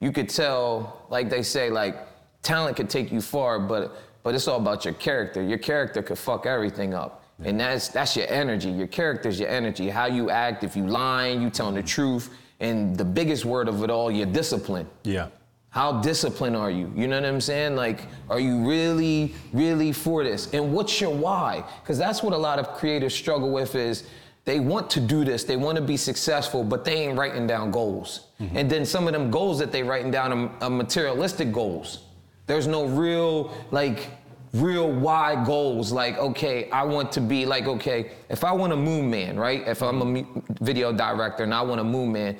you 0.00 0.12
could 0.12 0.28
tell, 0.28 1.06
like 1.08 1.28
they 1.30 1.42
say, 1.42 1.70
like 1.70 1.96
talent 2.42 2.76
could 2.76 2.90
take 2.90 3.10
you 3.10 3.20
far, 3.20 3.58
but 3.58 3.96
but 4.22 4.34
it's 4.34 4.48
all 4.48 4.58
about 4.58 4.84
your 4.84 4.94
character. 4.94 5.42
Your 5.42 5.58
character 5.58 6.02
could 6.02 6.18
fuck 6.18 6.46
everything 6.46 6.94
up. 6.94 7.22
And 7.44 7.60
that's 7.60 7.88
that's 7.88 8.16
your 8.16 8.26
energy. 8.28 8.70
Your 8.70 8.86
character's 8.86 9.38
your 9.38 9.48
energy. 9.48 9.88
How 9.88 10.06
you 10.06 10.30
act, 10.30 10.64
if 10.64 10.74
you 10.74 10.86
lying, 10.86 11.42
you 11.42 11.50
telling 11.50 11.74
the 11.74 11.82
truth. 11.82 12.30
And 12.58 12.96
the 12.96 13.04
biggest 13.04 13.44
word 13.44 13.68
of 13.68 13.82
it 13.82 13.90
all, 13.90 14.10
your 14.10 14.26
discipline. 14.26 14.88
Yeah. 15.02 15.28
How 15.76 16.00
disciplined 16.00 16.56
are 16.56 16.70
you? 16.70 16.90
You 16.96 17.06
know 17.06 17.20
what 17.20 17.28
I'm 17.28 17.38
saying? 17.38 17.76
Like, 17.76 18.06
are 18.30 18.40
you 18.40 18.66
really, 18.66 19.34
really 19.52 19.92
for 19.92 20.24
this? 20.24 20.54
And 20.54 20.72
what's 20.72 21.02
your 21.02 21.14
why? 21.14 21.62
Because 21.82 21.98
that's 21.98 22.22
what 22.22 22.32
a 22.32 22.36
lot 22.38 22.58
of 22.58 22.68
creators 22.68 23.14
struggle 23.14 23.50
with 23.50 23.74
is 23.74 24.04
they 24.46 24.58
want 24.58 24.88
to 24.88 25.00
do 25.00 25.22
this, 25.22 25.44
they 25.44 25.58
want 25.58 25.76
to 25.76 25.82
be 25.82 25.98
successful, 25.98 26.64
but 26.64 26.86
they 26.86 26.94
ain't 26.94 27.18
writing 27.18 27.46
down 27.46 27.70
goals. 27.70 28.28
Mm-hmm. 28.40 28.56
And 28.56 28.70
then 28.70 28.86
some 28.86 29.06
of 29.06 29.12
them 29.12 29.30
goals 29.30 29.58
that 29.58 29.70
they 29.70 29.82
writing 29.82 30.10
down 30.10 30.32
are, 30.32 30.50
are 30.62 30.70
materialistic 30.70 31.52
goals. 31.52 32.04
There's 32.46 32.66
no 32.66 32.86
real, 32.86 33.54
like, 33.70 34.08
real 34.54 34.90
why 34.90 35.44
goals. 35.44 35.92
Like, 35.92 36.16
okay, 36.16 36.70
I 36.70 36.84
want 36.84 37.12
to 37.12 37.20
be 37.20 37.44
like, 37.44 37.66
okay, 37.66 38.12
if 38.30 38.44
I 38.44 38.52
want 38.52 38.72
a 38.72 38.76
moon 38.76 39.10
man, 39.10 39.38
right? 39.38 39.62
If 39.68 39.82
I'm 39.82 40.16
a 40.16 40.24
video 40.58 40.90
director 40.90 41.44
and 41.44 41.52
I 41.52 41.60
want 41.60 41.82
a 41.82 41.84
moon 41.84 42.12
man, 42.12 42.38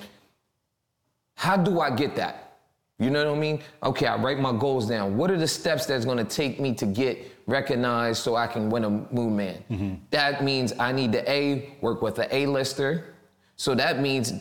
how 1.34 1.58
do 1.58 1.80
I 1.80 1.90
get 1.90 2.16
that? 2.16 2.45
You 2.98 3.10
know 3.10 3.28
what 3.30 3.36
I 3.36 3.40
mean? 3.40 3.60
Okay, 3.82 4.06
I 4.06 4.16
write 4.16 4.38
my 4.38 4.52
goals 4.52 4.88
down. 4.88 5.18
What 5.18 5.30
are 5.30 5.36
the 5.36 5.46
steps 5.48 5.84
that's 5.84 6.06
gonna 6.06 6.24
take 6.24 6.58
me 6.58 6.72
to 6.76 6.86
get 6.86 7.18
recognized 7.46 8.22
so 8.22 8.36
I 8.36 8.46
can 8.46 8.70
win 8.70 8.84
a 8.84 8.90
moon 8.90 9.36
man? 9.36 10.00
That 10.10 10.42
means 10.42 10.72
I 10.78 10.92
need 10.92 11.12
to 11.12 11.30
A, 11.30 11.74
work 11.82 12.00
with 12.00 12.18
an 12.18 12.28
A-lister. 12.30 13.12
So 13.58 13.74
that 13.74 14.00
means 14.00 14.32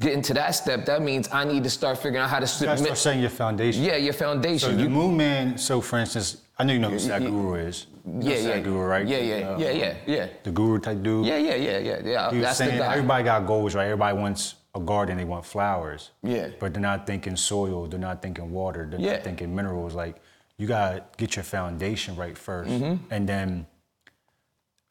getting 0.00 0.22
to 0.22 0.34
that 0.34 0.50
step, 0.52 0.86
that 0.86 1.00
means 1.02 1.28
I 1.32 1.44
need 1.44 1.62
to 1.64 1.70
start 1.70 1.98
figuring 1.98 2.18
out 2.22 2.30
how 2.30 2.36
to 2.36 2.46
gotta 2.46 2.48
start 2.48 2.78
submit. 2.78 2.96
setting 2.98 3.20
your 3.20 3.30
foundation. 3.30 3.82
Yeah, 3.82 3.96
your 3.96 4.12
So 4.12 4.18
foundation. 4.24 4.76
the 4.76 4.82
You- 4.84 4.90
Moon 4.90 5.16
Man. 5.16 5.58
So 5.58 5.80
for 5.80 5.98
instance, 5.98 6.42
I 6.58 6.64
know 6.64 6.72
you 6.74 6.78
know 6.80 6.90
who 6.90 6.96
Yeah, 6.96 7.18
Sadhguru 7.18 7.66
is. 7.68 7.86
Yeah, 8.20 8.34
yeah. 8.34 8.56
Sadhguru, 8.56 8.88
right? 8.88 9.06
Yeah, 9.06 9.18
yeah, 9.18 9.48
Uh, 9.50 9.58
yeah, 9.58 9.70
yeah, 9.70 9.94
yeah. 10.06 10.26
The 10.44 10.50
guru 10.52 10.78
type 10.78 11.02
dude. 11.02 11.26
Yeah, 11.26 11.36
yeah, 11.38 11.54
yeah, 11.56 11.78
yeah, 11.78 12.00
yeah. 12.04 12.30
He 12.30 12.36
was 12.38 12.44
That's 12.46 12.58
saying 12.58 12.72
the 12.78 12.84
guy. 12.84 12.92
everybody 12.94 13.24
got 13.24 13.46
goals, 13.46 13.74
right? 13.74 13.84
Everybody 13.84 14.16
wants 14.16 14.54
a 14.76 14.80
garden, 14.80 15.16
they 15.16 15.24
want 15.24 15.44
flowers. 15.44 16.10
Yeah. 16.22 16.48
But 16.60 16.74
they're 16.74 16.82
not 16.92 17.06
thinking 17.06 17.36
soil, 17.36 17.86
they're 17.88 17.98
not 18.10 18.20
thinking 18.22 18.52
water, 18.52 18.86
they're 18.88 19.00
Yeah. 19.00 19.12
not 19.14 19.24
thinking 19.24 19.54
minerals. 19.54 19.94
Like 19.94 20.16
you 20.58 20.66
gotta 20.66 21.02
get 21.16 21.36
your 21.36 21.44
foundation 21.44 22.14
right 22.16 22.36
1st 22.36 22.68
Mm-hmm. 22.68 22.94
And 23.14 23.28
then 23.28 23.66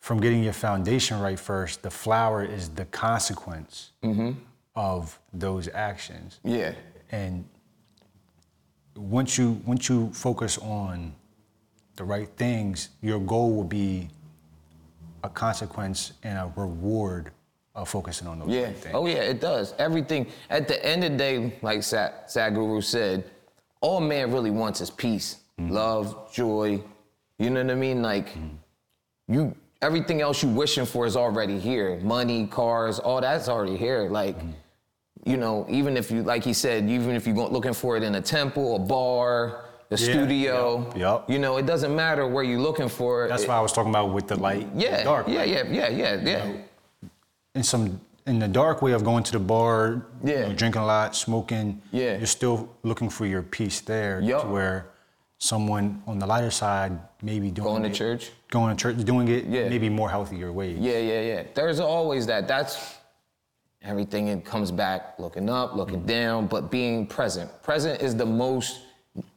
from 0.01 0.19
getting 0.19 0.43
your 0.43 0.53
foundation 0.53 1.19
right 1.19 1.39
first, 1.39 1.81
the 1.83 1.91
flower 1.91 2.43
is 2.43 2.69
the 2.69 2.85
consequence 2.85 3.91
Mm-hmm. 4.03 4.31
of 4.75 5.19
those 5.33 5.69
actions. 5.73 6.39
Yeah. 6.43 6.73
And 7.11 7.45
once 8.95 9.37
you 9.37 9.61
once 9.65 9.87
you 9.89 10.09
focus 10.13 10.57
on 10.57 11.13
the 11.95 12.03
right 12.03 12.29
things, 12.37 12.89
your 13.01 13.19
goal 13.19 13.55
will 13.55 13.63
be 13.83 14.09
a 15.23 15.29
consequence 15.29 16.13
and 16.23 16.37
a 16.37 16.51
reward 16.55 17.31
of 17.75 17.89
focusing 17.89 18.27
on 18.27 18.39
those 18.39 18.49
Yeah. 18.49 18.71
things. 18.71 18.95
Oh 18.95 19.05
yeah, 19.05 19.15
it 19.15 19.39
does. 19.41 19.73
Everything 19.77 20.27
at 20.49 20.67
the 20.67 20.83
end 20.85 21.03
of 21.03 21.11
the 21.11 21.17
day, 21.17 21.53
like 21.61 21.83
Sa- 21.83 22.11
Sadhguru 22.27 22.83
said, 22.83 23.25
all 23.81 23.99
man 23.99 24.31
really 24.31 24.51
wants 24.51 24.81
is 24.81 24.89
peace, 24.89 25.37
mm-hmm. 25.59 25.71
love, 25.71 26.33
joy. 26.33 26.81
You 27.37 27.49
know 27.49 27.61
what 27.61 27.71
I 27.71 27.75
mean? 27.75 28.01
Like 28.01 28.29
mm-hmm. 28.29 29.33
you 29.33 29.55
everything 29.81 30.21
else 30.21 30.41
you 30.41 30.49
wishing 30.49 30.85
for 30.85 31.05
is 31.05 31.17
already 31.17 31.59
here. 31.59 31.99
Money, 31.99 32.47
cars, 32.47 32.97
all 32.99 33.19
that's 33.21 33.49
already 33.49 33.75
here. 33.75 34.07
Like, 34.09 34.37
mm-hmm. 34.37 35.29
you 35.29 35.37
know, 35.37 35.65
even 35.69 35.97
if 35.97 36.09
you 36.09 36.23
like 36.23 36.43
he 36.45 36.53
said, 36.53 36.89
even 36.89 37.11
if 37.11 37.27
you 37.27 37.33
go 37.33 37.47
looking 37.47 37.73
for 37.73 37.97
it 37.97 38.03
in 38.03 38.15
a 38.15 38.21
temple, 38.21 38.77
a 38.77 38.79
bar, 38.79 39.65
the 39.89 39.97
Yeah, 39.97 40.11
studio, 40.13 40.85
yup, 40.87 40.97
yup. 40.97 41.29
you 41.29 41.39
know, 41.39 41.57
it 41.57 41.65
doesn't 41.65 41.93
matter 41.93 42.25
where 42.25 42.43
you're 42.43 42.59
looking 42.61 42.87
for 42.89 43.25
it. 43.25 43.29
That's 43.29 43.43
It- 43.43 43.49
why 43.49 43.57
I 43.57 43.59
was 43.59 43.73
talking 43.73 43.91
about 43.91 44.13
with 44.13 44.27
the 44.27 44.39
light, 44.39 44.67
yeah, 44.73 44.99
the 44.99 45.03
dark. 45.03 45.27
yeah, 45.27 45.43
yeah, 45.43 45.63
yeah, 45.69 45.89
yeah, 45.89 46.15
yeah. 46.23 46.51
In 47.55 47.63
some 47.63 48.01
in 48.27 48.39
the 48.39 48.47
dark 48.47 48.81
way 48.81 48.91
of 48.91 49.03
going 49.03 49.23
to 49.23 49.31
the 49.31 49.39
bar, 49.39 50.05
you 50.23 50.33
Yeah. 50.33 50.47
know, 50.47 50.53
drinking 50.53 50.81
a 50.81 50.85
lot, 50.85 51.15
smoking. 51.15 51.81
Yeah. 51.91 52.17
You're 52.17 52.25
still 52.25 52.69
looking 52.83 53.09
for 53.09 53.25
your 53.25 53.43
peace 53.43 53.81
there. 53.81 54.19
Yup. 54.19 54.41
To 54.41 54.47
where 54.47 54.87
someone 55.37 56.01
on 56.07 56.17
the 56.17 56.25
lighter 56.25 56.49
side 56.49 56.97
maybe 57.21 57.51
doing 57.51 57.67
Going 57.67 57.83
to 57.83 57.89
it- 57.89 57.93
church. 57.93 58.31
Going 58.49 58.75
to 58.75 58.81
church, 58.81 58.97
doing 59.05 59.27
it 59.27 59.45
Yeah. 59.45 59.69
maybe 59.69 59.89
more 59.89 60.09
healthier 60.09 60.51
ways. 60.51 60.79
Yeah, 60.79 60.97
yeah, 60.97 61.21
yeah. 61.21 61.43
There's 61.53 61.79
always 61.79 62.25
that. 62.25 62.47
That's 62.47 62.95
everything. 63.83 64.27
It 64.29 64.43
comes 64.43 64.71
back 64.71 65.19
looking 65.19 65.47
up, 65.49 65.75
looking 65.75 65.97
mm-hmm. 65.99 66.07
down, 66.07 66.47
but 66.47 66.71
being 66.71 67.05
present. 67.05 67.49
Present 67.61 68.01
is 68.01 68.15
the 68.15 68.25
most 68.25 68.79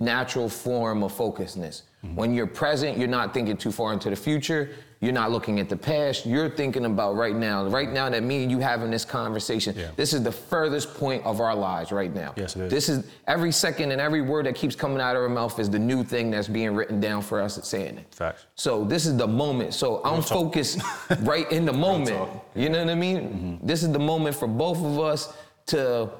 natural 0.01 0.49
form 0.49 1.03
of 1.03 1.13
focusedness. 1.13 1.83
Mm-hmm. 2.05 2.15
When 2.15 2.35
you're 2.35 2.47
present, 2.47 2.97
you're 2.97 3.07
not 3.09 3.35
thinking 3.35 3.57
too 3.57 3.71
far 3.73 3.93
into 3.93 4.09
the 4.09 4.17
future. 4.17 4.71
You're 5.01 5.13
not 5.13 5.31
looking 5.31 5.61
at 5.61 5.69
the 5.69 5.77
past. 5.77 6.27
You're 6.27 6.51
thinking 6.51 6.85
about 6.85 7.15
right 7.15 7.37
now. 7.37 7.65
Right 7.67 7.89
now 7.89 8.11
that 8.11 8.25
me 8.25 8.43
and 8.43 8.51
you 8.51 8.59
having 8.59 8.91
this 8.91 9.05
conversation. 9.05 9.77
Yeah. 9.77 9.91
This 9.95 10.13
is 10.13 10.25
the 10.25 10.33
furthest 10.33 10.93
point 10.95 11.25
of 11.25 11.41
our 11.41 11.55
lives 11.55 11.93
right 11.93 12.13
now. 12.13 12.35
Yes, 12.37 12.57
it 12.57 12.63
is. 12.65 12.71
This 12.71 12.89
is 12.89 13.07
every 13.29 13.53
second 13.53 13.93
and 13.93 14.01
every 14.01 14.23
word 14.23 14.47
that 14.47 14.57
keeps 14.57 14.75
coming 14.75 15.01
out 15.01 15.15
of 15.15 15.23
our 15.23 15.29
mouth 15.29 15.57
is 15.61 15.71
the 15.71 15.79
new 15.79 16.03
thing 16.03 16.33
that's 16.33 16.49
being 16.49 16.75
written 16.75 16.99
down 16.99 17.23
for 17.23 17.41
us 17.41 17.57
at 17.59 17.65
saying 17.65 17.99
it. 17.99 18.13
Facts. 18.13 18.47
So 18.57 18.85
this 18.85 19.07
is 19.07 19.17
the 19.17 19.29
moment. 19.29 19.73
So 19.73 20.03
I'm 20.05 20.21
focused 20.21 20.81
right 21.21 21.51
in 21.53 21.65
the 21.65 21.73
moment. 21.73 22.17
talk. 22.17 22.47
You 22.57 22.69
know 22.69 22.81
what 22.81 22.91
I 22.91 22.97
mean? 22.97 23.21
Mm-hmm. 23.21 23.67
This 23.67 23.85
is 23.85 23.93
the 23.93 24.01
moment 24.01 24.35
for 24.35 24.49
both 24.49 24.79
of 24.79 24.99
us 24.99 25.33
to 25.67 26.11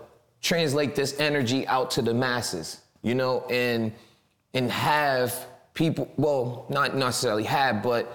translate 0.41 0.95
this 0.95 1.19
energy 1.19 1.67
out 1.67 1.91
to 1.93 2.03
the 2.03 2.15
masses. 2.15 2.83
You 3.03 3.17
know, 3.17 3.45
and 3.51 3.93
and 4.55 4.71
have 4.71 5.47
people. 5.75 6.09
Well, 6.17 6.67
not 6.69 6.95
necessarily 6.95 7.45
have, 7.45 7.83
but 7.83 8.13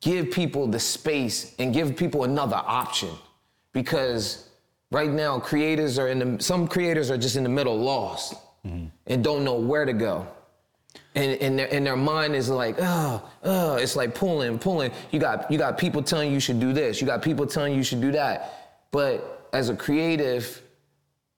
give 0.00 0.30
people 0.30 0.66
the 0.66 0.80
space 0.80 1.54
and 1.58 1.74
give 1.74 1.96
people 1.96 2.24
another 2.24 2.56
option 2.56 3.10
because 3.72 4.48
right 4.90 5.10
now 5.10 5.38
creators 5.38 5.98
are 5.98 6.08
in 6.08 6.36
the 6.36 6.42
some 6.42 6.66
creators 6.66 7.10
are 7.10 7.18
just 7.18 7.36
in 7.36 7.42
the 7.42 7.48
middle 7.48 7.78
lost 7.78 8.34
and 9.06 9.24
don't 9.24 9.44
know 9.44 9.54
where 9.54 9.84
to 9.84 9.92
go 9.92 10.26
and, 11.14 11.40
and, 11.40 11.58
their, 11.58 11.72
and 11.74 11.86
their 11.86 11.96
mind 11.96 12.34
is 12.36 12.48
like, 12.48 12.76
oh, 12.80 13.22
oh, 13.42 13.76
it's 13.76 13.96
like 13.96 14.14
pulling, 14.14 14.58
pulling. 14.58 14.92
You 15.10 15.18
got, 15.18 15.50
you 15.50 15.58
got 15.58 15.76
people 15.76 16.02
telling 16.02 16.32
you 16.32 16.40
should 16.40 16.60
do 16.60 16.72
this. 16.72 17.00
You 17.00 17.06
got 17.06 17.22
people 17.22 17.46
telling 17.46 17.74
you 17.74 17.82
should 17.82 18.00
do 18.00 18.12
that. 18.12 18.84
But 18.90 19.48
as 19.52 19.68
a 19.68 19.76
creative, 19.76 20.62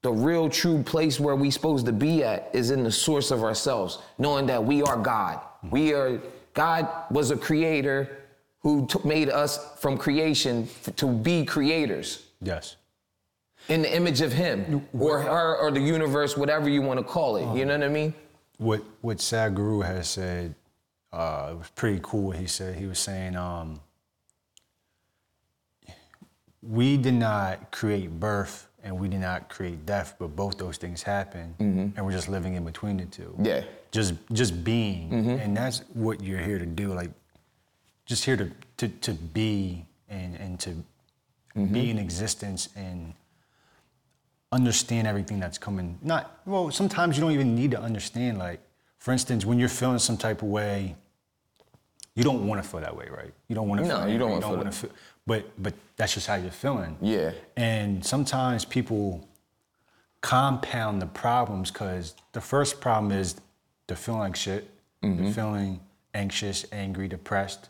the 0.02 0.12
real 0.12 0.48
true 0.48 0.82
place 0.82 1.18
where 1.18 1.36
we 1.36 1.50
supposed 1.50 1.86
to 1.86 1.92
be 1.92 2.22
at 2.22 2.50
is 2.52 2.70
in 2.70 2.82
the 2.82 2.92
source 2.92 3.30
of 3.30 3.42
ourselves, 3.42 3.98
knowing 4.18 4.46
that 4.46 4.62
we 4.62 4.82
are 4.82 4.96
God. 4.96 5.40
We 5.70 5.94
are, 5.94 6.20
God 6.54 6.88
was 7.10 7.30
a 7.30 7.36
creator 7.36 8.18
who 8.62 8.86
took, 8.86 9.04
made 9.04 9.28
us 9.28 9.58
from 9.80 9.98
creation 9.98 10.68
f- 10.86 10.94
to 10.96 11.06
be 11.06 11.44
creators 11.44 12.26
Yes. 12.40 12.76
in 13.68 13.82
the 13.82 13.94
image 13.94 14.20
of 14.20 14.32
him 14.32 14.86
or 14.98 15.20
her 15.20 15.56
or 15.56 15.70
the 15.70 15.80
universe, 15.80 16.36
whatever 16.36 16.68
you 16.68 16.82
want 16.82 16.98
to 16.98 17.04
call 17.04 17.36
it. 17.36 17.56
You 17.58 17.64
know 17.64 17.76
what 17.78 17.84
I 17.84 17.88
mean? 17.88 18.14
What 18.58 18.82
what 19.00 19.18
Sadhguru 19.18 19.84
has 19.84 20.08
said, 20.08 20.54
uh, 21.12 21.48
it 21.52 21.58
was 21.58 21.70
pretty 21.74 21.98
cool. 22.02 22.28
What 22.28 22.36
he 22.36 22.46
said, 22.46 22.76
he 22.76 22.86
was 22.86 22.98
saying, 23.00 23.34
um, 23.36 23.80
we 26.62 26.96
did 26.96 27.14
not 27.14 27.72
create 27.72 28.10
birth 28.20 28.68
and 28.84 28.98
we 28.98 29.08
did 29.08 29.20
not 29.20 29.48
create 29.48 29.84
death, 29.86 30.14
but 30.18 30.34
both 30.36 30.58
those 30.58 30.76
things 30.76 31.02
happen, 31.02 31.54
and 31.60 32.04
we're 32.04 32.10
just 32.12 32.28
living 32.28 32.54
in 32.54 32.64
between 32.64 32.96
the 32.96 33.04
two. 33.06 33.32
Yeah. 33.40 33.62
Just 33.92 34.14
just 34.32 34.64
being, 34.64 35.12
and 35.40 35.56
that's 35.56 35.80
what 35.92 36.20
you're 36.22 36.40
here 36.40 36.58
to 36.58 36.66
do. 36.66 36.92
Like, 36.92 37.10
just 38.06 38.24
here 38.24 38.36
to 38.36 38.50
to, 38.78 38.88
to 38.88 39.12
be 39.12 39.86
and 40.08 40.36
and 40.36 40.60
to 40.60 40.84
be 41.72 41.90
in 41.90 41.98
existence 41.98 42.68
and 42.76 43.14
understand 44.52 45.06
everything 45.06 45.40
that's 45.40 45.58
coming. 45.58 45.98
Not 46.02 46.40
well. 46.46 46.70
Sometimes 46.70 47.16
you 47.16 47.22
don't 47.22 47.32
even 47.32 47.54
need 47.54 47.70
to 47.72 47.80
understand. 47.80 48.38
Like, 48.38 48.60
for 48.98 49.12
instance, 49.12 49.44
when 49.44 49.58
you're 49.58 49.68
feeling 49.68 49.98
some 49.98 50.16
type 50.16 50.42
of 50.42 50.48
way, 50.48 50.94
you 52.14 52.22
don't 52.22 52.46
want 52.46 52.62
to 52.62 52.68
feel 52.68 52.80
that 52.80 52.94
way, 52.94 53.08
right? 53.10 53.32
You 53.48 53.54
don't 53.54 53.68
want 53.68 53.82
to. 53.82 53.88
No, 53.88 54.00
feel 54.00 54.08
you 54.08 54.18
don't 54.18 54.32
angry, 54.32 54.56
wanna 54.56 54.72
feel 54.72 54.90
feel. 54.90 54.98
But 55.26 55.62
but 55.62 55.74
that's 55.96 56.14
just 56.14 56.26
how 56.26 56.34
you're 56.34 56.50
feeling. 56.50 56.96
Yeah. 57.00 57.32
And 57.56 58.04
sometimes 58.04 58.64
people 58.64 59.26
compound 60.20 61.02
the 61.02 61.06
problems 61.06 61.70
because 61.70 62.14
the 62.32 62.40
first 62.40 62.80
problem 62.80 63.12
is 63.12 63.36
they're 63.86 63.96
feeling 63.96 64.20
like 64.20 64.36
shit. 64.36 64.70
Mm-hmm. 65.02 65.24
They're 65.24 65.32
feeling 65.32 65.80
anxious, 66.14 66.64
angry, 66.72 67.08
depressed. 67.08 67.68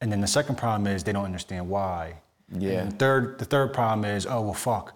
And 0.00 0.10
then 0.12 0.20
the 0.20 0.26
second 0.26 0.56
problem 0.56 0.86
is 0.86 1.02
they 1.02 1.12
don't 1.12 1.24
understand 1.24 1.68
why. 1.68 2.14
Yeah. 2.56 2.80
And 2.80 2.92
the 2.92 2.96
third, 2.96 3.38
the 3.38 3.44
third 3.44 3.72
problem 3.72 4.04
is, 4.04 4.26
oh 4.26 4.40
well, 4.42 4.54
fuck. 4.54 4.94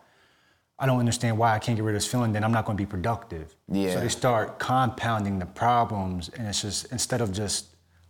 I 0.79 0.87
don't 0.87 0.99
understand 0.99 1.39
why 1.39 1.55
I 1.55 1.59
can't 1.59 1.77
get 1.77 1.85
rid 1.85 1.95
of 1.95 2.03
this 2.03 2.11
feeling. 2.11 2.33
Then 2.33 2.43
I'm 2.45 2.53
not 2.53 2.65
going 2.65 2.77
to 2.77 2.83
be 2.83 2.87
productive. 2.89 3.55
Yeah. 3.69 3.95
So 3.95 4.01
they 4.01 4.09
start 4.09 4.59
compounding 4.59 5.39
the 5.39 5.47
problems, 5.47 6.29
and 6.31 6.47
it's 6.49 6.63
just 6.63 6.91
instead 6.91 7.21
of 7.21 7.33
just 7.33 7.67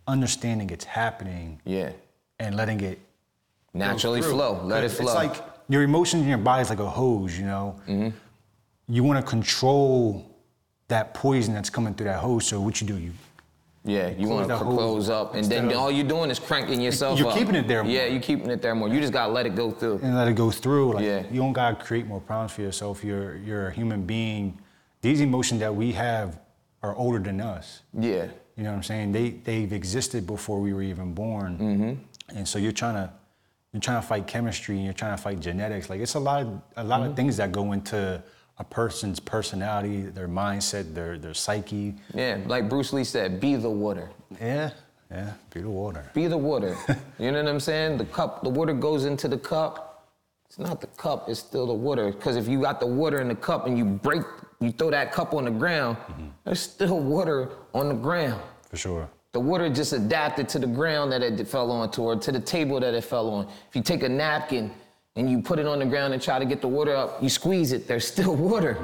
understanding 0.07 0.69
it's 0.69 0.85
happening 0.85 1.61
Yeah. 1.65 1.91
and 2.39 2.55
letting 2.55 2.81
it 2.81 2.99
Naturally 3.75 4.21
flow. 4.21 4.61
Let 4.63 4.83
it 4.83 4.89
flow. 4.89 5.05
It's 5.05 5.15
like 5.15 5.43
your 5.67 5.81
emotions 5.81 6.23
in 6.23 6.29
your 6.29 6.37
body 6.37 6.61
is 6.61 6.69
like 6.69 6.79
a 6.79 6.89
hose, 6.89 7.37
you 7.37 7.45
know. 7.45 7.79
hmm 7.85 8.09
You 8.87 9.03
want 9.03 9.19
to 9.23 9.27
control 9.27 10.25
that 10.89 11.13
poison 11.15 11.53
that's 11.55 11.69
coming 11.71 11.93
through 11.95 12.05
that 12.07 12.19
hose. 12.19 12.45
So 12.47 12.61
what 12.61 12.79
you 12.81 12.87
do, 12.87 12.97
you 12.97 13.11
yeah, 13.85 14.09
you 14.17 14.29
want 14.29 14.47
to 14.47 14.57
close 14.57 15.09
up, 15.09 15.35
and 15.35 15.45
then 15.45 15.69
of- 15.69 15.77
all 15.77 15.91
you're 15.91 16.07
doing 16.07 16.29
is 16.31 16.39
cranking 16.39 16.79
yourself 16.79 17.19
You're 17.19 17.27
up. 17.29 17.37
keeping 17.37 17.55
it 17.55 17.67
there 17.67 17.83
more. 17.83 17.91
Yeah, 17.91 18.05
you're 18.05 18.21
keeping 18.21 18.49
it 18.49 18.61
there 18.61 18.73
more. 18.75 18.87
You 18.87 18.99
just 19.01 19.11
gotta 19.13 19.31
let 19.31 19.45
it 19.45 19.55
go 19.55 19.71
through. 19.71 19.99
and 20.01 20.15
let 20.15 20.27
it 20.27 20.35
go 20.35 20.51
through. 20.51 20.93
Like 20.93 21.05
Yeah. 21.05 21.23
you 21.31 21.41
don't 21.41 21.53
gotta 21.53 21.75
create 21.75 22.07
more 22.07 22.21
problems 22.21 22.53
for 22.53 22.61
yourself. 22.61 23.03
You're 23.03 23.35
you're 23.37 23.67
a 23.67 23.71
human 23.73 24.03
being. 24.05 24.57
These 25.01 25.19
emotions 25.19 25.59
that 25.59 25.75
we 25.75 25.91
have 25.93 26.39
are 26.81 26.95
older 26.95 27.19
than 27.19 27.41
us. 27.41 27.81
Yeah, 27.93 28.27
You 28.55 28.63
know 28.63 28.69
what 28.69 28.77
I'm 28.77 28.83
saying? 28.83 29.11
They 29.11 29.31
they've 29.31 29.73
existed 29.73 30.25
before 30.25 30.59
we 30.61 30.73
were 30.73 30.83
even 30.83 31.13
born. 31.13 31.57
Mm-hmm. 31.57 32.37
And 32.37 32.47
so 32.47 32.59
you're 32.59 32.71
trying 32.71 32.95
to 32.95 33.11
you're 33.73 33.81
trying 33.81 34.01
to 34.01 34.07
fight 34.07 34.27
chemistry 34.27 34.75
and 34.75 34.85
you're 34.85 34.93
trying 34.93 35.15
to 35.17 35.21
fight 35.21 35.39
genetics. 35.41 35.89
Like 35.89 35.99
it's 35.99 36.13
a 36.15 36.19
lot 36.19 36.41
of 36.43 36.61
a 36.77 36.83
lot 36.83 37.01
of 37.05 37.15
things 37.17 37.35
that 37.37 37.51
go 37.51 37.73
into 37.73 38.23
a 38.59 38.63
person's 38.63 39.19
personality, 39.19 40.01
their 40.01 40.27
mindset, 40.27 40.93
their 40.93 41.17
their 41.17 41.33
psyche. 41.33 41.95
yeah. 42.13 42.37
Like 42.45 42.69
Bruce 42.69 42.93
Lee 42.93 43.03
said, 43.03 43.39
be 43.39 43.55
the 43.55 43.69
water. 43.69 44.09
Yeah, 44.39 44.71
yeah. 45.09 45.33
Be 45.49 45.61
the 45.61 45.69
water. 45.69 46.09
Be 46.13 46.27
the 46.27 46.37
water. 46.37 46.75
you 47.19 47.31
know 47.31 47.41
what 47.43 47.49
I'm 47.49 47.59
saying? 47.59 47.97
The 47.97 48.05
cup, 48.05 48.43
the 48.43 48.49
water 48.49 48.73
goes 48.73 49.05
into 49.05 49.27
the 49.27 49.37
cup. 49.37 49.89
It's 50.47 50.59
not 50.59 50.81
the 50.81 50.87
cup, 50.87 51.29
it's 51.29 51.39
still 51.39 51.65
the 51.65 51.73
water. 51.73 52.11
Because 52.11 52.35
if 52.35 52.47
you 52.47 52.61
got 52.61 52.79
the 52.79 52.85
water 52.85 53.19
in 53.21 53.27
the 53.27 53.35
cup 53.35 53.65
and 53.65 53.75
you 53.75 53.85
break, 53.85 54.21
you 54.59 54.71
throw 54.71 54.91
that 54.91 55.11
cup 55.11 55.33
on 55.33 55.45
the 55.45 55.51
ground, 55.51 55.97
mm-hmm. 55.97 56.27
there's 56.43 56.59
still 56.59 56.99
water 56.99 57.49
on 57.73 57.89
the 57.89 57.95
ground. 57.95 58.39
For 58.69 58.77
sure. 58.77 59.09
The 59.31 59.39
water 59.39 59.67
just 59.67 59.93
adapted 59.93 60.47
to 60.49 60.59
the 60.59 60.67
ground 60.67 61.11
that 61.11 61.23
it 61.23 61.47
fell 61.47 61.71
onto 61.71 62.03
or 62.03 62.15
to 62.17 62.31
the 62.31 62.39
table 62.39 62.79
that 62.79 62.93
it 62.93 63.03
fell 63.03 63.31
on. 63.31 63.47
If 63.67 63.75
you 63.75 63.81
take 63.81 64.03
a 64.03 64.09
napkin 64.09 64.69
and 65.15 65.29
you 65.29 65.41
put 65.41 65.59
it 65.59 65.65
on 65.67 65.79
the 65.79 65.85
ground 65.85 66.13
and 66.13 66.21
try 66.21 66.39
to 66.39 66.45
get 66.45 66.61
the 66.61 66.67
water 66.67 66.95
up, 66.95 67.21
you 67.21 67.29
squeeze 67.29 67.71
it, 67.71 67.87
there's 67.87 68.07
still 68.07 68.35
water. 68.51 68.77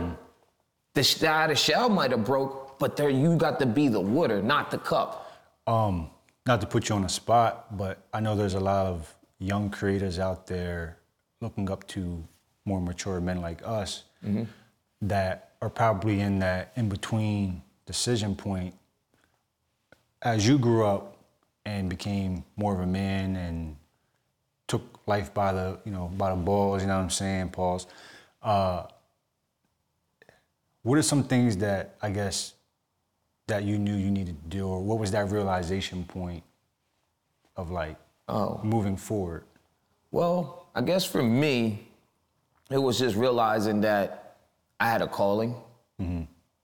The, 0.93 1.03
sh- 1.03 1.15
the 1.15 1.29
outer 1.29 1.55
shell 1.55 1.89
might 1.89 2.11
have 2.11 2.25
broke, 2.25 2.79
but 2.79 2.95
there 2.95 3.09
you 3.09 3.35
got 3.35 3.59
to 3.59 3.65
be 3.65 3.87
the 3.87 3.99
water, 3.99 4.41
not 4.41 4.71
the 4.71 4.77
cup. 4.77 5.25
Um, 5.67 6.09
not 6.45 6.61
to 6.61 6.67
put 6.67 6.89
you 6.89 6.95
on 6.95 7.03
the 7.03 7.09
spot, 7.09 7.77
but 7.77 7.99
I 8.13 8.19
know 8.19 8.35
there's 8.35 8.55
a 8.55 8.59
lot 8.59 8.87
of 8.87 9.13
young 9.39 9.69
creators 9.69 10.19
out 10.19 10.47
there 10.47 10.97
looking 11.41 11.69
up 11.69 11.87
to 11.89 12.23
more 12.65 12.81
mature 12.81 13.19
men 13.21 13.41
like 13.41 13.61
us 13.65 14.03
that 15.01 15.51
are 15.61 15.69
probably 15.69 16.19
in 16.19 16.39
that 16.39 16.71
in 16.75 16.89
between 16.89 17.61
decision 17.85 18.35
point. 18.35 18.73
As 20.21 20.45
you 20.47 20.57
grew 20.57 20.85
up 20.85 21.17
and 21.65 21.89
became 21.89 22.43
more 22.57 22.73
of 22.73 22.81
a 22.81 22.85
man 22.85 23.35
and 23.35 23.75
life 25.09 25.33
by 25.33 25.51
the 25.51 25.77
you 25.85 25.91
know 25.91 26.05
by 26.17 26.29
the 26.29 26.35
balls, 26.49 26.81
you 26.81 26.87
know 26.87 26.95
what 26.97 27.03
I'm 27.03 27.09
saying, 27.09 27.49
pause. 27.49 27.87
Uh, 28.41 28.83
what 30.83 30.97
are 30.97 31.01
some 31.13 31.23
things 31.23 31.57
that 31.57 31.95
I 32.01 32.09
guess 32.11 32.53
that 33.47 33.63
you 33.63 33.77
knew 33.77 33.95
you 33.95 34.11
needed 34.11 34.37
to 34.43 34.49
do, 34.57 34.67
or 34.67 34.79
what 34.81 34.99
was 34.99 35.11
that 35.11 35.29
realization 35.29 36.03
point 36.05 36.43
of 37.57 37.71
like 37.71 37.97
Oh. 38.29 38.59
moving 38.63 38.95
forward? 38.95 39.43
Well, 40.11 40.67
I 40.75 40.81
guess 40.81 41.03
for 41.03 41.23
me, 41.23 41.87
it 42.69 42.77
was 42.77 42.99
just 42.99 43.15
realizing 43.15 43.81
that 43.81 44.37
I 44.79 44.85
had 44.93 45.01
a 45.01 45.07
calling, 45.07 45.55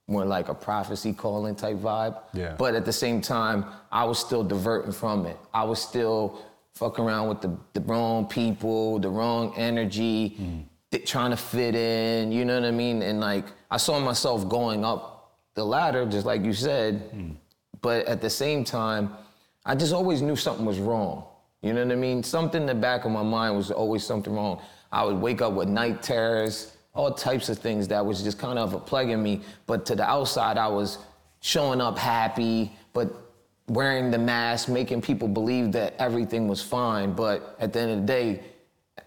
more 0.08 0.23
like 0.25 0.47
a 0.49 0.53
prophecy 0.53 1.12
calling 1.12 1.55
type 1.55 1.77
vibe. 1.77 2.15
Yeah. 2.34 2.53
But 2.58 2.75
at 2.75 2.86
the 2.86 2.93
same 2.93 3.19
time, 3.21 3.65
I 3.91 4.03
was 4.05 4.19
still 4.19 4.43
diverting 4.43 4.91
from 4.93 5.25
it. 5.25 5.38
I 5.51 5.63
was 5.63 5.81
still 5.81 6.39
fucking 6.75 7.03
around 7.03 7.29
with 7.29 7.41
the, 7.41 7.57
the 7.73 7.81
wrong 7.81 8.27
people, 8.27 8.99
the 8.99 9.09
wrong 9.09 9.53
energy, 9.55 10.35
mm. 10.39 10.63
th- 10.91 11.09
trying 11.09 11.31
to 11.31 11.38
fit 11.38 11.73
in, 11.73 12.31
you 12.31 12.43
know 12.43 12.59
what 12.59 12.67
I 12.67 12.71
mean? 12.71 13.01
And 13.01 13.19
like, 13.19 13.45
I 13.71 13.77
saw 13.77 13.99
myself 13.99 14.47
going 14.47 14.83
up 14.83 15.38
the 15.55 15.65
ladder, 15.65 16.05
just 16.05 16.25
like 16.25 16.43
you 16.43 16.53
said. 16.53 17.11
Mm. 17.11 17.35
But 17.81 18.05
at 18.07 18.21
the 18.21 18.29
same 18.29 18.63
time, 18.63 19.11
I 19.65 19.75
just 19.75 19.93
always 19.93 20.21
knew 20.21 20.35
something 20.35 20.65
was 20.65 20.79
wrong. 20.79 21.25
You 21.61 21.73
know 21.73 21.83
what 21.83 21.93
I 21.93 21.95
mean? 21.95 22.21
Something 22.21 22.61
in 22.61 22.67
the 22.67 22.75
back 22.75 23.05
of 23.05 23.11
my 23.11 23.23
mind 23.23 23.55
was 23.55 23.71
always 23.71 24.05
something 24.05 24.33
wrong. 24.33 24.61
I 24.91 25.03
would 25.03 25.15
wake 25.15 25.41
up 25.41 25.53
with 25.53 25.69
night 25.69 26.03
terrors, 26.03 26.75
all 26.93 27.11
types 27.13 27.49
of 27.49 27.57
things 27.57 27.88
that 27.88 28.05
was 28.05 28.21
just 28.21 28.38
kind 28.38 28.59
of 28.59 28.73
a 28.73 28.79
plaguing 28.79 29.23
me. 29.23 29.41
But 29.65 29.85
to 29.88 29.95
the 29.95 30.03
outside, 30.03 30.57
I 30.57 30.67
was 30.67 30.99
showing 31.39 31.79
up 31.79 31.97
happy, 31.97 32.71
but 32.93 33.24
wearing 33.67 34.12
the 34.12 34.17
mask, 34.17 34.69
making 34.69 35.01
people 35.01 35.28
believe 35.28 35.71
that 35.71 35.95
everything 35.99 36.47
was 36.47 36.62
fine. 36.62 37.13
But 37.13 37.56
at 37.60 37.73
the 37.73 37.80
end 37.80 37.91
of 37.91 38.01
the 38.01 38.06
day, 38.06 38.43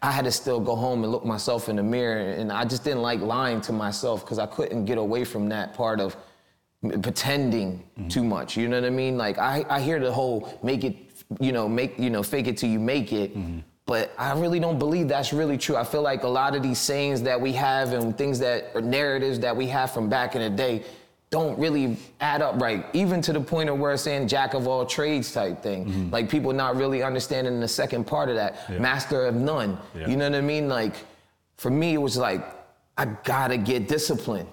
I 0.03 0.11
had 0.11 0.25
to 0.25 0.33
still 0.33 0.61
go 0.61 0.77
home 0.77 1.03
and 1.03 1.13
look 1.13 1.25
myself 1.25 1.69
in 1.69 1.77
the 1.77 1.83
mirror. 1.83 2.19
And 2.19 2.53
I 2.53 2.65
just 2.65 2.85
didn't 2.85 3.03
like 3.03 3.21
lying 3.21 3.61
to 3.63 3.73
myself 3.73 4.25
because 4.25 4.39
I 4.39 4.47
couldn't 4.47 4.85
get 4.85 4.99
away 4.99 5.25
from 5.25 5.49
that 5.49 5.75
part 5.75 6.01
of 6.01 6.17
pretending 7.03 7.83
mm-hmm. 7.99 8.09
too 8.09 8.25
much. 8.25 8.57
You 8.57 8.69
know 8.69 8.81
what 8.81 8.87
I 8.87 8.91
mean? 8.91 9.17
Like 9.17 9.39
I, 9.39 9.65
I 9.69 9.81
hear 9.81 9.99
the 9.99 10.13
whole 10.13 10.59
make 10.63 10.85
it, 10.85 10.97
you 11.41 11.53
know, 11.53 11.69
make 11.69 11.99
you 11.99 12.11
know, 12.11 12.23
fake 12.23 12.47
it 12.47 12.57
till 12.57 12.71
you 12.71 12.79
make 12.79 13.13
it. 13.13 13.37
Mm-hmm. 13.37 13.61
But 13.87 14.13
I 14.19 14.39
really 14.39 14.61
don't 14.61 14.79
believe 14.79 15.09
that's 15.09 15.33
really 15.33 15.57
true. 15.57 15.77
I 15.77 15.83
feel 15.83 16.03
like 16.03 16.23
a 16.23 16.29
lot 16.29 16.55
of 16.55 16.63
these 16.63 16.79
sayings 16.79 17.23
that 17.23 17.41
we 17.41 17.53
have 17.55 17.95
and 17.95 18.17
things 18.19 18.39
that 18.41 18.71
or 18.75 18.83
narratives 18.83 19.41
that 19.41 19.57
we 19.57 19.67
have 19.69 19.91
from 19.91 20.11
back 20.11 20.37
in 20.37 20.43
the 20.43 20.51
day 20.51 20.85
don't 21.31 21.59
really 21.59 21.97
add 22.21 22.41
up 22.41 22.61
right. 22.61 22.87
Even 22.95 23.21
to 23.23 23.33
the 23.33 23.41
point 23.41 23.69
of 23.69 23.79
where 23.79 23.93
it's 23.93 24.03
saying 24.03 24.29
jack 24.29 24.55
of 24.55 24.67
all 24.67 24.87
trades 24.87 25.33
type 25.33 25.63
thing. 25.63 26.11
Like 26.11 26.31
people 26.31 26.53
not 26.53 26.77
really 26.77 27.03
understanding 27.03 27.61
the 27.61 27.69
second 27.69 28.07
part 28.07 28.29
of 28.31 28.37
that. 28.37 28.61
Yeah. 28.69 28.79
Master 28.79 29.27
of 29.27 29.35
none. 29.35 29.79
Yeah. 29.95 30.09
You 30.09 30.17
know 30.17 30.31
what 30.31 30.39
I 30.39 30.41
mean? 30.41 30.69
Like 30.69 30.95
for 31.57 31.71
me 31.71 31.95
it 31.95 31.99
was 31.99 32.17
like 32.17 32.43
I 32.97 33.07
gotta 33.25 33.59
get 33.59 33.89
disciplined 33.89 34.49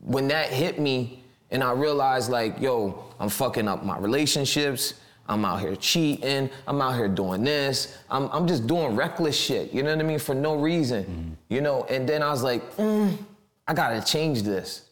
when 0.00 0.28
that 0.28 0.50
hit 0.50 0.78
me 0.78 1.22
and 1.50 1.62
I 1.62 1.72
realized 1.72 2.30
like, 2.30 2.60
yo, 2.60 3.04
I'm 3.18 3.28
fucking 3.28 3.66
up 3.66 3.84
my 3.84 3.98
relationships. 3.98 4.94
I'm 5.28 5.44
out 5.44 5.60
here 5.60 5.74
cheating. 5.74 6.50
I'm 6.68 6.80
out 6.80 6.94
here 6.94 7.08
doing 7.08 7.42
this. 7.42 7.96
I'm, 8.10 8.28
I'm 8.30 8.46
just 8.46 8.66
doing 8.66 8.94
reckless 8.94 9.36
shit. 9.36 9.72
You 9.72 9.82
know 9.82 9.90
what 9.90 10.04
I 10.04 10.06
mean? 10.06 10.18
For 10.18 10.34
no 10.34 10.54
reason. 10.54 11.36
You 11.48 11.60
know, 11.60 11.84
and 11.84 12.08
then 12.08 12.22
I 12.22 12.30
was 12.30 12.42
like, 12.42 12.76
mm, 12.76 13.16
I 13.66 13.74
gotta 13.74 14.04
change 14.04 14.42
this. 14.42 14.85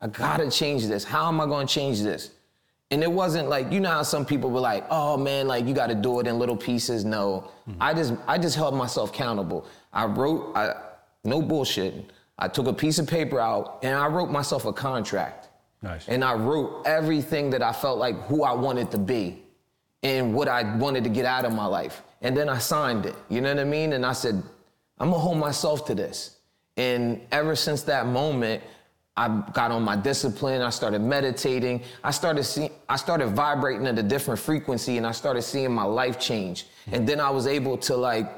I 0.00 0.06
gotta 0.06 0.50
change 0.50 0.86
this. 0.86 1.04
How 1.04 1.28
am 1.28 1.40
I 1.40 1.46
gonna 1.46 1.66
change 1.66 2.02
this? 2.02 2.30
And 2.90 3.02
it 3.02 3.10
wasn't 3.10 3.48
like, 3.48 3.70
you 3.70 3.80
know 3.80 3.90
how 3.90 4.02
some 4.02 4.24
people 4.24 4.50
were 4.50 4.60
like, 4.60 4.86
oh 4.90 5.16
man, 5.16 5.46
like 5.46 5.66
you 5.66 5.74
gotta 5.74 5.94
do 5.94 6.20
it 6.20 6.26
in 6.26 6.38
little 6.38 6.56
pieces. 6.56 7.04
No. 7.04 7.50
Mm-hmm. 7.68 7.82
I 7.82 7.94
just 7.94 8.14
I 8.26 8.38
just 8.38 8.56
held 8.56 8.74
myself 8.74 9.10
accountable. 9.10 9.66
I 9.92 10.06
wrote, 10.06 10.56
I 10.56 10.74
no 11.24 11.42
bullshit. 11.42 12.10
I 12.38 12.48
took 12.48 12.66
a 12.66 12.72
piece 12.72 12.98
of 12.98 13.06
paper 13.06 13.40
out 13.40 13.80
and 13.82 13.96
I 13.96 14.06
wrote 14.06 14.30
myself 14.30 14.64
a 14.64 14.72
contract. 14.72 15.48
Nice. 15.82 16.08
And 16.08 16.24
I 16.24 16.34
wrote 16.34 16.86
everything 16.86 17.50
that 17.50 17.62
I 17.62 17.72
felt 17.72 17.98
like 17.98 18.16
who 18.26 18.42
I 18.42 18.52
wanted 18.52 18.90
to 18.92 18.98
be 18.98 19.42
and 20.02 20.34
what 20.34 20.48
I 20.48 20.76
wanted 20.76 21.04
to 21.04 21.10
get 21.10 21.24
out 21.24 21.44
of 21.44 21.52
my 21.52 21.66
life. 21.66 22.02
And 22.22 22.36
then 22.36 22.48
I 22.48 22.58
signed 22.58 23.06
it. 23.06 23.14
You 23.28 23.40
know 23.40 23.54
what 23.54 23.60
I 23.60 23.64
mean? 23.64 23.92
And 23.92 24.06
I 24.06 24.12
said, 24.12 24.42
I'm 24.98 25.10
gonna 25.10 25.20
hold 25.20 25.38
myself 25.38 25.84
to 25.86 25.94
this. 25.94 26.36
And 26.76 27.20
ever 27.32 27.56
since 27.56 27.82
that 27.82 28.06
moment, 28.06 28.62
I 29.18 29.42
got 29.52 29.72
on 29.72 29.82
my 29.82 29.96
discipline. 29.96 30.62
I 30.62 30.70
started 30.70 31.00
meditating. 31.00 31.82
I 32.04 32.12
started 32.12 32.44
see, 32.44 32.70
I 32.88 32.94
started 32.94 33.30
vibrating 33.30 33.84
at 33.88 33.98
a 33.98 34.02
different 34.02 34.38
frequency, 34.38 34.96
and 34.96 35.04
I 35.04 35.10
started 35.10 35.42
seeing 35.42 35.74
my 35.74 35.82
life 35.82 36.20
change. 36.20 36.66
And 36.92 37.06
then 37.06 37.18
I 37.18 37.28
was 37.30 37.48
able 37.48 37.76
to 37.78 37.96
like 37.96 38.30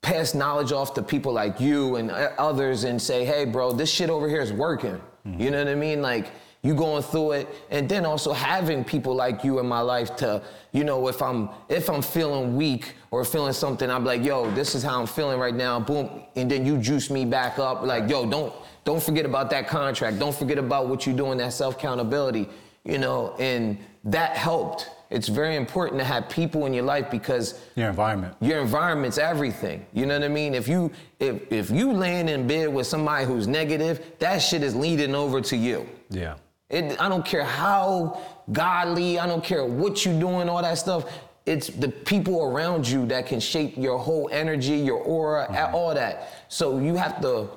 pass 0.00 0.32
knowledge 0.32 0.70
off 0.70 0.94
to 0.94 1.02
people 1.02 1.32
like 1.32 1.58
you 1.58 1.96
and 1.96 2.12
uh, 2.12 2.30
others 2.38 2.84
and 2.84 3.02
say, 3.02 3.24
hey, 3.24 3.44
bro, 3.44 3.72
this 3.72 3.90
shit 3.90 4.10
over 4.10 4.28
here 4.28 4.40
is 4.40 4.52
working. 4.52 5.00
You 5.24 5.50
know 5.50 5.58
what 5.58 5.68
I 5.68 5.74
mean? 5.74 6.00
Like, 6.00 6.30
you 6.62 6.74
going 6.74 7.02
through 7.02 7.32
it 7.32 7.48
and 7.70 7.88
then 7.88 8.04
also 8.04 8.32
having 8.32 8.82
people 8.82 9.14
like 9.14 9.44
you 9.44 9.60
in 9.60 9.66
my 9.66 9.80
life 9.80 10.16
to 10.16 10.42
you 10.72 10.82
know 10.82 11.06
if 11.06 11.22
i'm 11.22 11.48
if 11.68 11.88
i'm 11.88 12.02
feeling 12.02 12.56
weak 12.56 12.94
or 13.12 13.24
feeling 13.24 13.52
something 13.52 13.88
i'm 13.88 14.04
like 14.04 14.24
yo 14.24 14.50
this 14.52 14.74
is 14.74 14.82
how 14.82 15.00
i'm 15.00 15.06
feeling 15.06 15.38
right 15.38 15.54
now 15.54 15.78
boom 15.78 16.24
and 16.34 16.50
then 16.50 16.66
you 16.66 16.76
juice 16.76 17.10
me 17.10 17.24
back 17.24 17.60
up 17.60 17.82
like 17.82 18.10
yo 18.10 18.28
don't 18.28 18.52
don't 18.88 19.02
forget 19.02 19.26
about 19.26 19.50
that 19.50 19.68
contract 19.68 20.18
don't 20.18 20.34
forget 20.42 20.58
about 20.66 20.88
what 20.88 20.98
you're 21.04 21.20
doing 21.24 21.36
that 21.36 21.52
self 21.52 21.74
accountability 21.76 22.48
you 22.84 22.96
know 22.96 23.34
and 23.38 23.76
that 24.02 24.30
helped 24.34 24.88
it's 25.10 25.28
very 25.28 25.56
important 25.56 25.98
to 26.00 26.04
have 26.04 26.28
people 26.28 26.66
in 26.66 26.72
your 26.74 26.84
life 26.84 27.10
because 27.10 27.60
Your 27.76 27.88
environment. 27.88 28.34
your 28.40 28.60
environment's 28.60 29.18
everything. 29.18 29.86
You 29.94 30.04
know 30.04 30.18
what 30.18 30.24
I 30.24 30.28
mean? 30.28 30.54
If 30.54 30.68
you 30.68 30.90
if 31.18 31.50
if 31.50 31.70
you 31.70 31.92
laying 31.92 32.28
in 32.28 32.46
bed 32.46 32.68
with 32.68 32.86
somebody 32.86 33.24
who's 33.24 33.46
negative, 33.46 33.94
that 34.18 34.38
shit 34.38 34.62
is 34.62 34.74
leading 34.74 35.14
over 35.14 35.40
to 35.40 35.56
you. 35.56 35.88
Yeah. 36.10 36.34
It, 36.68 37.00
I 37.00 37.08
don't 37.08 37.24
care 37.24 37.44
how 37.44 38.20
godly, 38.52 39.18
I 39.18 39.26
don't 39.26 39.42
care 39.42 39.64
what 39.64 40.04
you're 40.04 40.20
doing, 40.20 40.46
all 40.50 40.60
that 40.60 40.76
stuff. 40.76 41.02
It's 41.46 41.68
the 41.68 41.88
people 41.88 42.42
around 42.42 42.86
you 42.86 43.06
that 43.06 43.26
can 43.26 43.40
shape 43.40 43.78
your 43.78 43.98
whole 43.98 44.28
energy, 44.30 44.76
your 44.76 44.98
aura, 44.98 45.44
a- 45.44 45.52
mm-hmm. 45.52 45.74
all 45.74 45.94
that. 45.94 46.44
So 46.48 46.78
you 46.78 46.94
have 46.96 47.22
to 47.22 47.48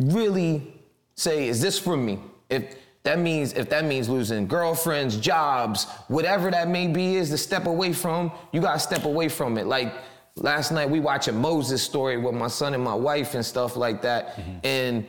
really 0.00 0.74
say, 1.14 1.48
is 1.48 1.60
this 1.60 1.78
for 1.78 1.96
me? 1.96 2.18
If 2.48 2.76
that 3.02 3.18
means 3.18 3.54
if 3.54 3.70
that 3.70 3.84
means 3.84 4.08
losing 4.08 4.46
girlfriends, 4.46 5.16
jobs, 5.16 5.86
whatever 6.08 6.50
that 6.50 6.68
may 6.68 6.86
be 6.86 7.16
is 7.16 7.30
to 7.30 7.38
step 7.38 7.66
away 7.66 7.92
from, 7.92 8.30
you 8.52 8.60
gotta 8.60 8.78
step 8.78 9.04
away 9.04 9.28
from 9.28 9.56
it. 9.56 9.66
Like 9.66 9.94
last 10.36 10.70
night 10.70 10.90
we 10.90 11.00
watching 11.00 11.36
Moses 11.36 11.82
story 11.82 12.18
with 12.18 12.34
my 12.34 12.48
son 12.48 12.74
and 12.74 12.82
my 12.82 12.94
wife 12.94 13.34
and 13.34 13.44
stuff 13.44 13.76
like 13.76 14.02
that. 14.02 14.36
Mm-hmm. 14.36 14.58
And 14.64 15.06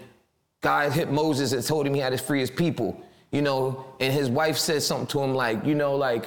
God 0.61 0.91
hit 0.91 1.11
Moses 1.11 1.51
and 1.51 1.65
told 1.65 1.87
him 1.87 1.93
he 1.93 1.99
had 1.99 2.11
to 2.11 2.17
free 2.17 2.39
his 2.39 2.51
people. 2.51 3.01
You 3.31 3.41
know, 3.41 3.85
and 3.99 4.13
his 4.13 4.29
wife 4.29 4.57
said 4.57 4.83
something 4.83 5.07
to 5.07 5.21
him 5.21 5.33
like, 5.33 5.65
you 5.65 5.73
know, 5.73 5.95
like 5.95 6.25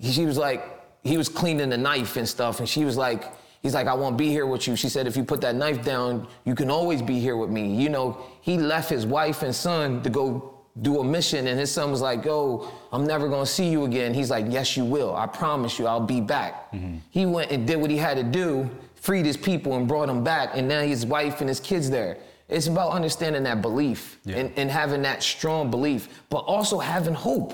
she 0.00 0.24
was 0.24 0.38
like, 0.38 0.64
he 1.02 1.16
was 1.16 1.28
cleaning 1.28 1.70
the 1.70 1.78
knife 1.78 2.16
and 2.16 2.28
stuff, 2.28 2.60
and 2.60 2.68
she 2.68 2.84
was 2.84 2.96
like, 2.96 3.24
he's 3.62 3.74
like, 3.74 3.86
I 3.86 3.94
won't 3.94 4.16
be 4.16 4.28
here 4.28 4.46
with 4.46 4.66
you. 4.66 4.76
She 4.76 4.88
said, 4.88 5.06
if 5.06 5.16
you 5.16 5.24
put 5.24 5.40
that 5.42 5.54
knife 5.54 5.84
down, 5.84 6.26
you 6.44 6.54
can 6.54 6.70
always 6.70 7.02
be 7.02 7.18
here 7.20 7.36
with 7.36 7.50
me. 7.50 7.74
You 7.74 7.88
know, 7.88 8.18
he 8.40 8.58
left 8.58 8.88
his 8.90 9.06
wife 9.06 9.42
and 9.42 9.54
son 9.54 10.02
to 10.02 10.10
go 10.10 10.54
do 10.82 11.00
a 11.00 11.04
mission, 11.04 11.48
and 11.48 11.58
his 11.58 11.70
son 11.70 11.90
was 11.90 12.00
like, 12.00 12.24
yo, 12.24 12.70
I'm 12.92 13.04
never 13.06 13.28
gonna 13.28 13.44
see 13.44 13.68
you 13.68 13.84
again. 13.84 14.14
He's 14.14 14.30
like, 14.30 14.46
yes, 14.48 14.76
you 14.76 14.84
will. 14.84 15.14
I 15.14 15.26
promise 15.26 15.78
you, 15.78 15.86
I'll 15.86 16.00
be 16.00 16.20
back. 16.20 16.70
Mm-hmm. 16.72 16.98
He 17.10 17.26
went 17.26 17.50
and 17.50 17.66
did 17.66 17.76
what 17.76 17.90
he 17.90 17.96
had 17.96 18.16
to 18.16 18.22
do, 18.22 18.70
freed 18.94 19.26
his 19.26 19.36
people 19.36 19.74
and 19.76 19.86
brought 19.88 20.06
them 20.06 20.22
back, 20.24 20.50
and 20.54 20.68
now 20.68 20.80
his 20.82 21.04
wife 21.04 21.40
and 21.40 21.48
his 21.48 21.60
kids 21.60 21.90
there. 21.90 22.18
It's 22.48 22.66
about 22.66 22.92
understanding 22.92 23.42
that 23.44 23.62
belief 23.62 24.18
Yeah. 24.24 24.36
and, 24.38 24.52
and 24.56 24.70
having 24.70 25.02
that 25.02 25.22
strong 25.22 25.70
belief, 25.70 26.08
but 26.30 26.38
also 26.38 26.78
having 26.78 27.14
hope. 27.14 27.52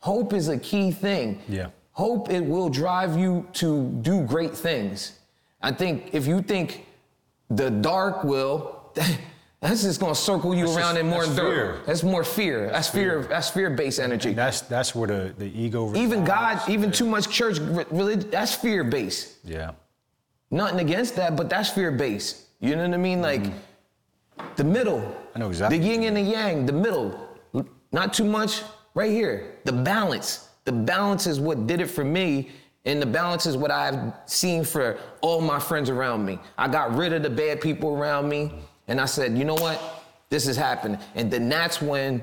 Hope 0.00 0.32
is 0.32 0.48
a 0.48 0.58
key 0.58 0.92
thing. 0.92 1.40
Yeah. 1.48 1.68
Hope 1.92 2.30
it 2.30 2.40
will 2.40 2.68
drive 2.68 3.16
you 3.18 3.46
to 3.54 3.88
do 4.02 4.20
great 4.22 4.54
things. 4.56 5.18
I 5.64 5.72
think 5.72 6.10
if 6.12 6.26
you 6.26 6.42
think 6.42 6.84
the 7.48 7.70
dark 7.70 8.22
will, 8.22 8.92
that's 9.60 9.82
just 9.82 9.98
gonna 9.98 10.14
circle 10.14 10.54
you 10.54 10.66
That's 10.66 10.76
around 10.76 10.94
just- 10.96 11.00
in 11.04 11.08
more 11.08 11.24
that's 11.24 11.36
dirt. 11.36 11.54
fear. 11.54 11.80
That's 11.86 12.02
more 12.02 12.22
fear. 12.24 12.70
That's 12.70 12.88
fear. 12.90 13.22
That's 13.22 13.48
fear-based 13.48 13.98
energy. 13.98 14.34
That's 14.34 14.60
that's 14.60 14.94
where 14.94 15.08
the, 15.08 15.34
the 15.38 15.46
ego 15.58 15.94
even 15.96 16.22
God, 16.24 16.60
even 16.68 16.92
too 16.92 17.06
much 17.06 17.30
church 17.30 17.58
religion, 17.90 18.28
that's 18.30 18.54
fear-based. 18.54 19.38
Yeah. 19.42 19.70
Nothing 20.50 20.80
against 20.80 21.16
that, 21.16 21.34
but 21.34 21.48
that's 21.48 21.70
fear-based. 21.70 22.42
You 22.60 22.76
know 22.76 22.84
what 22.86 22.92
I 22.94 22.98
mean? 22.98 23.22
Like 23.22 23.44
the 24.56 24.64
middle. 24.64 25.00
Mm-hmm. 25.00 25.36
I 25.36 25.38
know 25.40 25.48
exactly 25.48 25.78
The 25.78 25.84
yin 25.86 26.02
and 26.02 26.16
the 26.16 26.20
yang, 26.36 26.66
the 26.66 26.72
middle. 26.74 27.08
Not 27.90 28.12
too 28.12 28.24
much, 28.24 28.62
right 28.94 29.10
here. 29.10 29.54
The 29.64 29.72
balance. 29.72 30.48
The 30.64 30.72
balance 30.72 31.26
is 31.26 31.40
what 31.40 31.66
did 31.66 31.80
it 31.80 31.86
for 31.86 32.04
me, 32.04 32.50
and 32.84 33.00
the 33.00 33.06
balance 33.06 33.46
is 33.46 33.56
what 33.56 33.70
I've 33.70 34.12
seen 34.26 34.64
for 34.64 34.98
all 35.20 35.40
my 35.40 35.58
friends 35.58 35.88
around 35.90 36.24
me. 36.24 36.38
I 36.58 36.68
got 36.68 36.94
rid 36.94 37.12
of 37.12 37.22
the 37.22 37.30
bad 37.30 37.60
people 37.60 37.96
around 37.96 38.28
me, 38.28 38.52
and 38.88 39.00
I 39.00 39.06
said, 39.06 39.36
you 39.36 39.44
know 39.44 39.54
what? 39.54 39.80
This 40.28 40.46
is 40.46 40.56
happening. 40.56 40.98
And 41.14 41.30
then 41.30 41.48
that's 41.48 41.80
when 41.80 42.22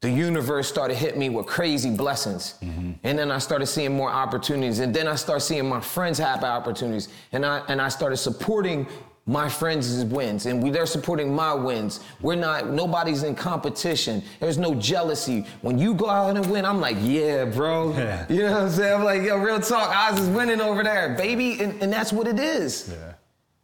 the 0.00 0.10
universe 0.10 0.68
started 0.68 0.96
hitting 0.96 1.18
me 1.18 1.28
with 1.28 1.46
crazy 1.46 1.90
blessings. 1.90 2.54
Mm-hmm. 2.62 2.92
And 3.02 3.18
then 3.18 3.32
I 3.32 3.38
started 3.38 3.66
seeing 3.66 3.96
more 3.96 4.10
opportunities. 4.10 4.78
And 4.78 4.94
then 4.94 5.08
I 5.08 5.16
started 5.16 5.40
seeing 5.40 5.68
my 5.68 5.80
friends 5.80 6.18
have 6.18 6.44
opportunities. 6.44 7.08
And 7.32 7.44
I 7.44 7.62
and 7.68 7.82
I 7.82 7.88
started 7.88 8.18
supporting 8.18 8.86
my 9.28 9.48
friends' 9.48 10.04
wins. 10.06 10.46
And 10.46 10.60
we 10.62 10.70
they're 10.70 10.86
supporting 10.86 11.32
my 11.32 11.52
wins. 11.54 12.00
We're 12.22 12.34
not, 12.34 12.70
nobody's 12.70 13.22
in 13.22 13.34
competition. 13.36 14.22
There's 14.40 14.58
no 14.58 14.74
jealousy. 14.74 15.46
When 15.60 15.78
you 15.78 15.94
go 15.94 16.08
out 16.08 16.34
and 16.36 16.44
win, 16.50 16.64
I'm 16.64 16.80
like, 16.80 16.96
yeah, 17.00 17.44
bro. 17.44 17.92
Yeah. 17.98 18.26
You 18.28 18.42
know 18.44 18.52
what 18.52 18.62
I'm 18.62 18.70
saying? 18.70 18.94
I'm 18.94 19.04
like, 19.04 19.22
yo, 19.22 19.36
real 19.36 19.60
talk, 19.60 19.94
Oz 19.94 20.18
is 20.18 20.28
winning 20.30 20.60
over 20.60 20.82
there, 20.82 21.14
baby. 21.14 21.60
And, 21.60 21.80
and 21.82 21.92
that's 21.92 22.12
what 22.12 22.26
it 22.26 22.40
is. 22.40 22.88
Yeah. 22.90 23.12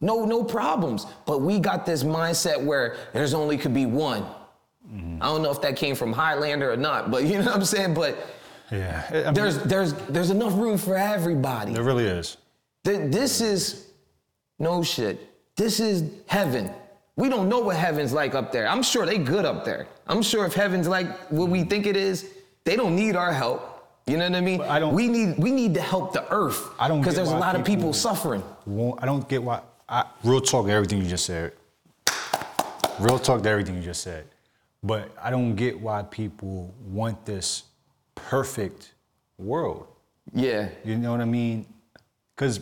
No, 0.00 0.24
no 0.26 0.44
problems. 0.44 1.06
But 1.24 1.40
we 1.40 1.58
got 1.58 1.86
this 1.86 2.04
mindset 2.04 2.62
where 2.62 2.96
there's 3.14 3.32
only 3.32 3.56
could 3.56 3.72
be 3.72 3.86
one. 3.86 4.22
Mm-hmm. 4.92 5.22
I 5.22 5.26
don't 5.26 5.42
know 5.42 5.50
if 5.50 5.62
that 5.62 5.76
came 5.76 5.94
from 5.94 6.12
Highlander 6.12 6.70
or 6.70 6.76
not, 6.76 7.10
but 7.10 7.24
you 7.24 7.38
know 7.38 7.46
what 7.46 7.54
I'm 7.56 7.64
saying? 7.64 7.94
But 7.94 8.18
Yeah. 8.70 9.02
I 9.10 9.14
mean, 9.24 9.34
there's 9.34 9.58
there's 9.62 9.94
there's 10.10 10.28
enough 10.30 10.52
room 10.54 10.76
for 10.76 10.94
everybody. 10.94 11.72
there 11.72 11.82
really 11.82 12.04
is. 12.04 12.36
Th- 12.84 13.10
This 13.10 13.40
is 13.40 13.86
no 14.58 14.82
shit. 14.82 15.30
This 15.56 15.80
is 15.80 16.04
heaven. 16.26 16.70
We 17.16 17.28
don't 17.28 17.48
know 17.48 17.60
what 17.60 17.76
heaven's 17.76 18.12
like 18.12 18.34
up 18.34 18.50
there. 18.50 18.68
I'm 18.68 18.82
sure 18.82 19.06
they 19.06 19.18
good 19.18 19.44
up 19.44 19.64
there. 19.64 19.86
I'm 20.06 20.20
sure 20.22 20.44
if 20.46 20.54
heaven's 20.54 20.88
like 20.88 21.06
what 21.30 21.48
we 21.48 21.62
think 21.64 21.86
it 21.86 21.96
is, 21.96 22.28
they 22.64 22.74
don't 22.76 22.96
need 22.96 23.14
our 23.14 23.32
help. 23.32 23.70
You 24.06 24.16
know 24.18 24.28
what 24.28 24.36
I 24.36 24.40
mean? 24.40 24.58
But 24.58 24.68
I 24.70 24.78
don't- 24.80 24.94
we 24.94 25.08
need 25.08 25.38
we 25.38 25.50
need 25.50 25.74
to 25.74 25.80
help 25.80 26.12
the 26.12 26.30
earth. 26.32 26.68
I 26.78 26.88
don't 26.88 27.00
because 27.00 27.14
there's 27.14 27.30
a 27.30 27.36
lot 27.36 27.54
of 27.54 27.64
people 27.64 27.82
people- 27.84 27.92
suffering. 27.94 28.42
I 29.00 29.06
don't 29.06 29.28
get 29.28 29.42
why. 29.42 29.60
I, 29.88 30.04
real 30.24 30.40
talk 30.40 30.66
to 30.66 30.72
everything 30.72 31.00
you 31.02 31.08
just 31.08 31.24
said. 31.26 31.52
Real 32.98 33.18
talk 33.18 33.42
to 33.42 33.48
everything 33.48 33.76
you 33.76 33.82
just 33.82 34.02
said. 34.02 34.26
But 34.82 35.10
I 35.22 35.30
don't 35.30 35.54
get 35.54 35.80
why 35.80 36.02
people 36.02 36.74
want 36.86 37.24
this 37.24 37.64
perfect 38.14 38.92
world. 39.38 39.86
Yeah. 40.32 40.68
You 40.84 40.96
know 40.98 41.12
what 41.12 41.20
I 41.20 41.24
mean? 41.26 41.66
Because 42.34 42.60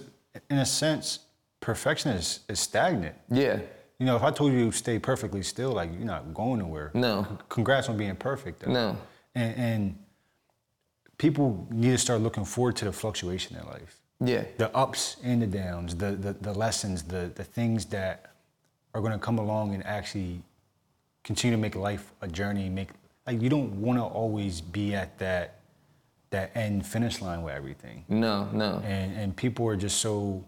in 0.50 0.58
a 0.58 0.66
sense, 0.66 1.20
perfection 1.62 2.10
is, 2.12 2.40
is 2.50 2.60
stagnant. 2.60 3.14
Yeah. 3.30 3.60
You 3.98 4.04
know, 4.06 4.16
if 4.16 4.22
I 4.22 4.30
told 4.30 4.52
you 4.52 4.70
to 4.70 4.76
stay 4.76 4.98
perfectly 4.98 5.42
still, 5.42 5.72
like 5.72 5.90
you're 5.94 6.04
not 6.04 6.34
going 6.34 6.58
nowhere. 6.58 6.90
No. 6.92 7.26
Congrats 7.48 7.88
on 7.88 7.96
being 7.96 8.16
perfect. 8.16 8.60
though. 8.60 8.72
No. 8.72 8.96
And, 9.34 9.56
and 9.56 9.98
people 11.16 11.66
need 11.70 11.92
to 11.92 11.98
start 11.98 12.20
looking 12.20 12.44
forward 12.44 12.76
to 12.76 12.84
the 12.84 12.92
fluctuation 12.92 13.56
in 13.56 13.64
life. 13.66 14.00
Yeah. 14.20 14.44
The 14.58 14.74
ups 14.76 15.16
and 15.24 15.40
the 15.42 15.46
downs, 15.46 15.94
the 15.96 16.12
the, 16.12 16.32
the 16.34 16.52
lessons, 16.52 17.02
the 17.02 17.30
the 17.34 17.44
things 17.44 17.86
that 17.86 18.32
are 18.94 19.00
going 19.00 19.12
to 19.12 19.18
come 19.18 19.38
along 19.38 19.74
and 19.74 19.84
actually 19.86 20.42
continue 21.24 21.56
to 21.56 21.60
make 21.60 21.74
life 21.74 22.12
a 22.20 22.28
journey. 22.28 22.68
Make 22.68 22.90
like 23.26 23.40
you 23.40 23.48
don't 23.48 23.72
want 23.80 23.98
to 23.98 24.04
always 24.04 24.60
be 24.60 24.94
at 24.94 25.18
that 25.18 25.60
that 26.30 26.50
end 26.56 26.86
finish 26.86 27.20
line 27.20 27.42
with 27.42 27.54
everything 27.54 28.04
No, 28.08 28.48
no. 28.52 28.80
and 28.84 29.14
and 29.16 29.36
people 29.36 29.66
are 29.68 29.76
just 29.76 29.98
so 29.98 30.44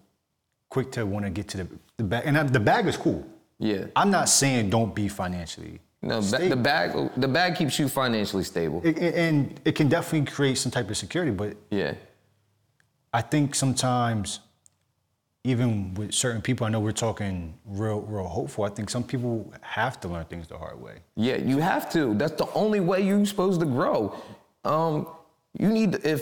quick 0.74 0.90
to 0.90 1.06
want 1.06 1.24
to 1.24 1.30
get 1.30 1.46
to 1.52 1.56
the 1.62 1.66
the 2.00 2.04
bag. 2.12 2.22
And 2.26 2.36
I- 2.36 2.42
the 2.58 2.64
bag 2.72 2.84
is 2.92 2.96
cool. 2.96 3.22
Yeah. 3.70 3.84
I'm 4.00 4.10
not 4.18 4.28
saying 4.28 4.70
don't 4.76 4.92
be 5.00 5.06
financially. 5.22 5.78
No, 6.02 6.16
ba- 6.32 6.48
the 6.54 6.60
bag 6.70 6.88
the 7.24 7.28
bag 7.38 7.50
keeps 7.60 7.74
you 7.80 7.86
financially 7.88 8.44
stable. 8.52 8.78
It- 8.88 8.98
it- 9.06 9.14
and 9.26 9.34
it 9.68 9.74
can 9.78 9.88
definitely 9.88 10.26
create 10.36 10.56
some 10.58 10.72
type 10.76 10.88
of 10.92 10.96
security, 11.04 11.30
but 11.42 11.52
yeah. 11.70 11.92
I 13.20 13.22
think 13.32 13.54
sometimes, 13.54 14.40
even 15.52 15.94
with 15.98 16.10
certain 16.24 16.42
people, 16.48 16.62
I 16.66 16.70
know 16.72 16.80
we're 16.80 17.00
talking 17.08 17.34
real, 17.80 18.00
real 18.14 18.26
hopeful. 18.38 18.64
I 18.64 18.70
think 18.76 18.86
some 18.90 19.04
people 19.12 19.34
have 19.78 19.94
to 20.02 20.08
learn 20.08 20.24
things 20.32 20.46
the 20.48 20.58
hard 20.64 20.78
way. 20.86 20.96
Yeah, 21.26 21.36
you 21.50 21.58
have 21.72 21.84
to. 21.96 22.00
That's 22.20 22.36
the 22.44 22.48
only 22.62 22.80
way 22.90 22.98
you're 23.08 23.24
supposed 23.34 23.60
to 23.64 23.66
grow. 23.78 23.98
Um, 24.72 25.06
you 25.62 25.68
need 25.78 25.90
if 26.14 26.20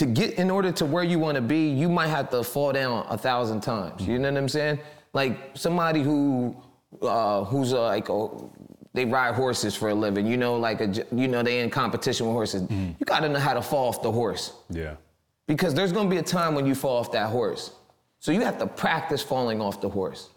to 0.00 0.06
get 0.06 0.34
in 0.38 0.50
order 0.50 0.72
to 0.72 0.84
where 0.86 1.04
you 1.04 1.18
want 1.18 1.36
to 1.36 1.42
be, 1.42 1.68
you 1.68 1.88
might 1.88 2.08
have 2.08 2.30
to 2.30 2.42
fall 2.42 2.72
down 2.72 3.04
a 3.10 3.18
thousand 3.18 3.60
times. 3.60 4.06
You 4.06 4.18
know 4.18 4.30
what 4.32 4.38
I'm 4.38 4.48
saying? 4.48 4.78
Like 5.12 5.32
somebody 5.54 6.02
who 6.02 6.56
uh, 7.02 7.44
who's 7.44 7.72
uh, 7.74 7.82
like 7.82 8.08
a, 8.08 8.28
they 8.94 9.04
ride 9.04 9.34
horses 9.34 9.76
for 9.76 9.90
a 9.90 9.94
living. 9.94 10.26
You 10.26 10.38
know, 10.38 10.56
like 10.56 10.80
a 10.80 10.88
you 11.12 11.28
know 11.28 11.42
they 11.42 11.60
in 11.60 11.68
competition 11.68 12.26
with 12.26 12.32
horses. 12.34 12.62
You 12.70 12.94
got 13.04 13.20
to 13.20 13.28
know 13.28 13.38
how 13.38 13.52
to 13.52 13.62
fall 13.62 13.88
off 13.88 14.00
the 14.02 14.10
horse 14.10 14.54
Yeah. 14.70 14.94
because 15.46 15.74
there's 15.74 15.92
going 15.92 16.06
to 16.08 16.10
be 16.10 16.16
a 16.18 16.22
time 16.38 16.54
when 16.54 16.64
you 16.66 16.74
fall 16.74 16.96
off 16.96 17.12
that 17.12 17.28
horse. 17.28 17.72
So 18.20 18.32
you 18.32 18.40
have 18.40 18.58
to 18.58 18.66
practice 18.66 19.22
falling 19.22 19.60
off 19.60 19.80
the 19.82 19.88
horse. 19.90 20.30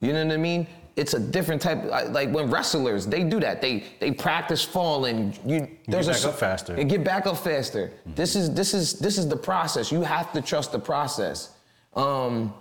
You 0.00 0.12
know 0.12 0.24
what 0.26 0.34
I 0.34 0.36
mean? 0.38 0.66
It's 1.00 1.14
a 1.14 1.18
different 1.20 1.62
type. 1.62 1.82
Like 2.10 2.30
when 2.30 2.50
wrestlers, 2.50 3.06
they 3.06 3.24
do 3.24 3.40
that. 3.40 3.62
They 3.62 3.84
they 4.00 4.10
practice 4.12 4.62
falling. 4.62 5.34
You 5.46 5.66
there's 5.88 6.08
back 6.08 6.24
a, 6.24 6.28
up 6.28 6.34
faster. 6.34 6.74
And 6.74 6.90
get 6.90 7.02
back 7.02 7.26
up 7.26 7.38
faster. 7.38 7.90
This 8.04 8.36
is 8.36 8.52
this 8.52 8.74
is 8.74 8.98
this 8.98 9.16
is 9.16 9.26
the 9.26 9.36
process. 9.36 9.90
You 9.90 10.02
have 10.02 10.30
to 10.34 10.42
trust 10.42 10.72
the 10.72 10.78
process. 10.78 11.54
Um, 11.94 12.52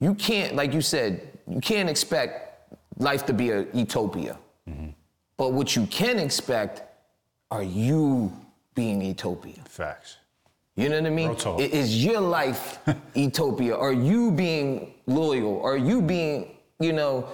you 0.00 0.14
can't, 0.14 0.56
like 0.56 0.72
you 0.72 0.80
said, 0.80 1.38
you 1.46 1.60
can't 1.60 1.88
expect 1.88 2.74
life 2.98 3.26
to 3.26 3.32
be 3.32 3.50
a 3.50 3.66
utopia. 3.72 4.38
But 5.36 5.52
what 5.52 5.76
you 5.76 5.86
can 5.86 6.18
expect 6.18 6.82
are 7.50 7.62
you 7.62 8.32
being 8.74 9.02
utopia. 9.02 9.60
Facts. 9.68 10.16
You 10.76 10.88
know 10.88 11.00
what 11.00 11.06
I 11.06 11.10
mean? 11.10 11.36
Talk. 11.36 11.60
Is 11.60 12.04
your 12.04 12.20
life 12.20 12.78
utopia? 13.14 13.76
Are 13.76 13.92
you 13.92 14.30
being 14.30 14.94
loyal? 15.06 15.60
Are 15.62 15.76
you 15.76 16.00
being, 16.00 16.56
you 16.80 16.92
know, 16.92 17.28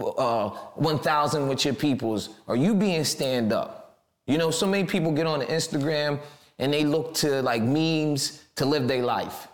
uh, 0.00 0.50
1,000 0.74 1.48
with 1.48 1.64
your 1.64 1.74
peoples? 1.74 2.30
Are 2.48 2.56
you 2.56 2.74
being 2.74 3.04
stand 3.04 3.52
up? 3.52 3.98
You 4.26 4.38
know, 4.38 4.50
so 4.50 4.66
many 4.66 4.84
people 4.84 5.12
get 5.12 5.26
on 5.26 5.42
Instagram 5.42 6.20
and 6.58 6.72
they 6.72 6.84
look 6.84 7.14
to 7.14 7.42
like 7.42 7.62
memes 7.62 8.44
to 8.56 8.64
live 8.66 8.86
their 8.88 9.02
life. 9.02 9.48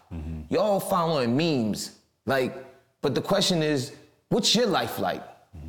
Y'all 0.48 0.80
following 0.80 1.36
memes. 1.36 1.98
Like, 2.26 2.54
but 3.02 3.14
the 3.14 3.20
question 3.20 3.62
is, 3.62 3.92
what's 4.28 4.54
your 4.54 4.66
life 4.66 4.98
like? 4.98 5.22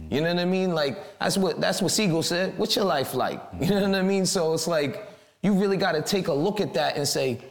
You 0.09 0.21
know 0.21 0.33
what 0.33 0.39
I 0.39 0.45
mean? 0.45 0.73
Like 0.73 1.19
that's 1.19 1.37
what 1.37 1.59
that's 1.59 1.81
what 1.81 1.91
Siegel 1.91 2.23
said. 2.23 2.57
What's 2.57 2.75
your 2.75 2.85
life 2.85 3.13
like? 3.13 3.41
You 3.59 3.69
know 3.69 3.81
what 3.81 3.95
I 3.95 4.01
mean? 4.01 4.25
So 4.25 4.53
it's 4.53 4.67
like 4.67 5.07
you 5.41 5.53
really 5.53 5.77
got 5.77 5.93
to 5.93 6.01
take 6.01 6.27
a 6.29 6.33
look 6.33 6.61
at 6.61 6.73
that 6.75 6.95
and 6.95 7.07
say, 7.07 7.41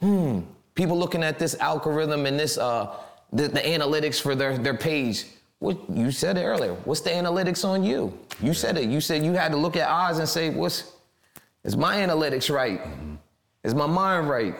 hmm, 0.00 0.40
people 0.74 0.98
looking 0.98 1.22
at 1.22 1.38
this 1.38 1.54
algorithm 1.60 2.26
and 2.26 2.38
this 2.38 2.58
uh 2.58 2.94
the, 3.32 3.46
the 3.46 3.60
analytics 3.60 4.20
for 4.20 4.34
their 4.34 4.58
their 4.58 4.76
page. 4.76 5.26
What 5.60 5.78
you 5.90 6.10
said 6.10 6.38
it 6.38 6.44
earlier. 6.44 6.74
What's 6.84 7.02
the 7.02 7.10
analytics 7.10 7.64
on 7.66 7.84
you? 7.84 8.18
You 8.42 8.54
said 8.54 8.78
it. 8.78 8.88
You 8.88 9.00
said 9.00 9.22
you 9.22 9.34
had 9.34 9.52
to 9.52 9.58
look 9.58 9.76
at 9.76 9.88
odds 9.88 10.18
and 10.18 10.28
say, 10.28 10.50
what's 10.50 10.92
is 11.62 11.76
my 11.76 11.96
analytics 11.96 12.52
right? 12.52 12.82
Mm-hmm. 12.82 13.14
Is 13.62 13.74
my 13.74 13.86
mind 13.86 14.28
right? 14.28 14.54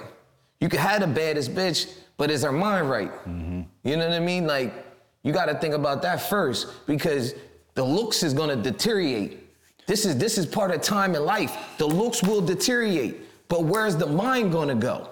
You 0.60 0.68
could 0.68 0.80
have 0.80 1.00
the 1.00 1.06
baddest 1.06 1.54
bitch, 1.54 1.90
but 2.18 2.30
is 2.30 2.42
her 2.42 2.52
mind 2.52 2.90
right? 2.90 3.10
Mm-hmm. 3.26 3.62
You 3.82 3.96
know 3.96 4.08
what 4.08 4.14
I 4.14 4.20
mean? 4.20 4.46
Like, 4.46 4.74
you 5.22 5.32
gotta 5.32 5.54
think 5.54 5.74
about 5.74 6.02
that 6.02 6.20
first 6.20 6.86
because 6.86 7.34
the 7.74 7.82
looks 7.82 8.22
is 8.22 8.34
gonna 8.34 8.56
deteriorate. 8.56 9.38
This 9.86 10.04
is 10.04 10.18
this 10.18 10.36
is 10.36 10.44
part 10.44 10.70
of 10.70 10.82
time 10.82 11.14
in 11.14 11.24
life. 11.24 11.56
The 11.78 11.86
looks 11.86 12.22
will 12.22 12.42
deteriorate, 12.42 13.48
but 13.48 13.64
where's 13.64 13.96
the 13.96 14.06
mind 14.06 14.52
gonna 14.52 14.74
go? 14.74 15.08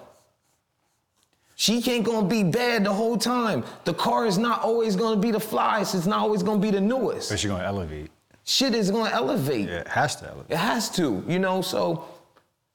She 1.59 1.83
ain't 1.91 2.05
gonna 2.05 2.25
be 2.25 2.41
bad 2.41 2.85
the 2.85 2.93
whole 2.93 3.17
time. 3.17 3.65
The 3.83 3.93
car 3.93 4.25
is 4.25 4.37
not 4.37 4.61
always 4.61 4.95
gonna 4.95 5.19
be 5.19 5.29
the 5.29 5.39
flyest, 5.39 5.93
it's 5.93 6.05
not 6.05 6.19
always 6.19 6.41
gonna 6.41 6.61
be 6.61 6.71
the 6.71 6.79
newest. 6.79 7.29
But 7.29 7.43
you're 7.43 7.51
gonna 7.51 7.67
elevate. 7.67 8.09
Shit 8.45 8.73
is 8.73 8.89
gonna 8.89 9.09
elevate. 9.09 9.67
Yeah, 9.67 9.79
it 9.79 9.89
has 9.89 10.15
to 10.17 10.29
elevate. 10.29 10.51
It 10.51 10.57
has 10.57 10.89
to, 10.91 11.21
you 11.27 11.37
know. 11.37 11.61
So 11.61 12.05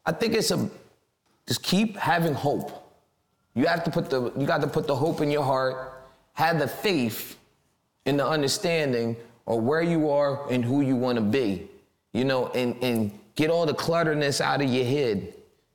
I 0.05 0.13
think 0.13 0.35
it's 0.35 0.51
a 0.51 0.69
just 1.47 1.63
keep 1.63 1.97
having 1.97 2.35
hope. 2.35 2.95
You 3.55 3.65
have 3.65 3.85
to 3.85 3.91
put 3.91 4.11
the 4.11 4.31
you 4.37 4.47
got 4.47 4.61
to 4.61 4.67
put 4.67 4.87
the 4.87 4.95
hope 4.95 5.23
in 5.23 5.31
your 5.31 5.45
heart, 5.45 6.05
have 6.35 6.59
the 6.59 6.69
faith 6.69 7.39
in 8.05 8.19
the 8.19 8.29
understanding 8.29 9.17
of 9.47 9.63
where 9.63 9.81
you 9.81 10.11
are 10.11 10.47
and 10.53 10.63
who 10.63 10.83
you 10.83 10.95
want 10.95 11.17
to 11.17 11.25
be. 11.25 11.71
You 12.13 12.27
know, 12.27 12.49
and 12.49 12.77
and 12.83 13.19
get 13.35 13.49
all 13.49 13.65
the 13.65 13.73
clutterness 13.73 14.43
out 14.43 14.61
of 14.61 14.69
your 14.69 14.85
head, 14.85 15.33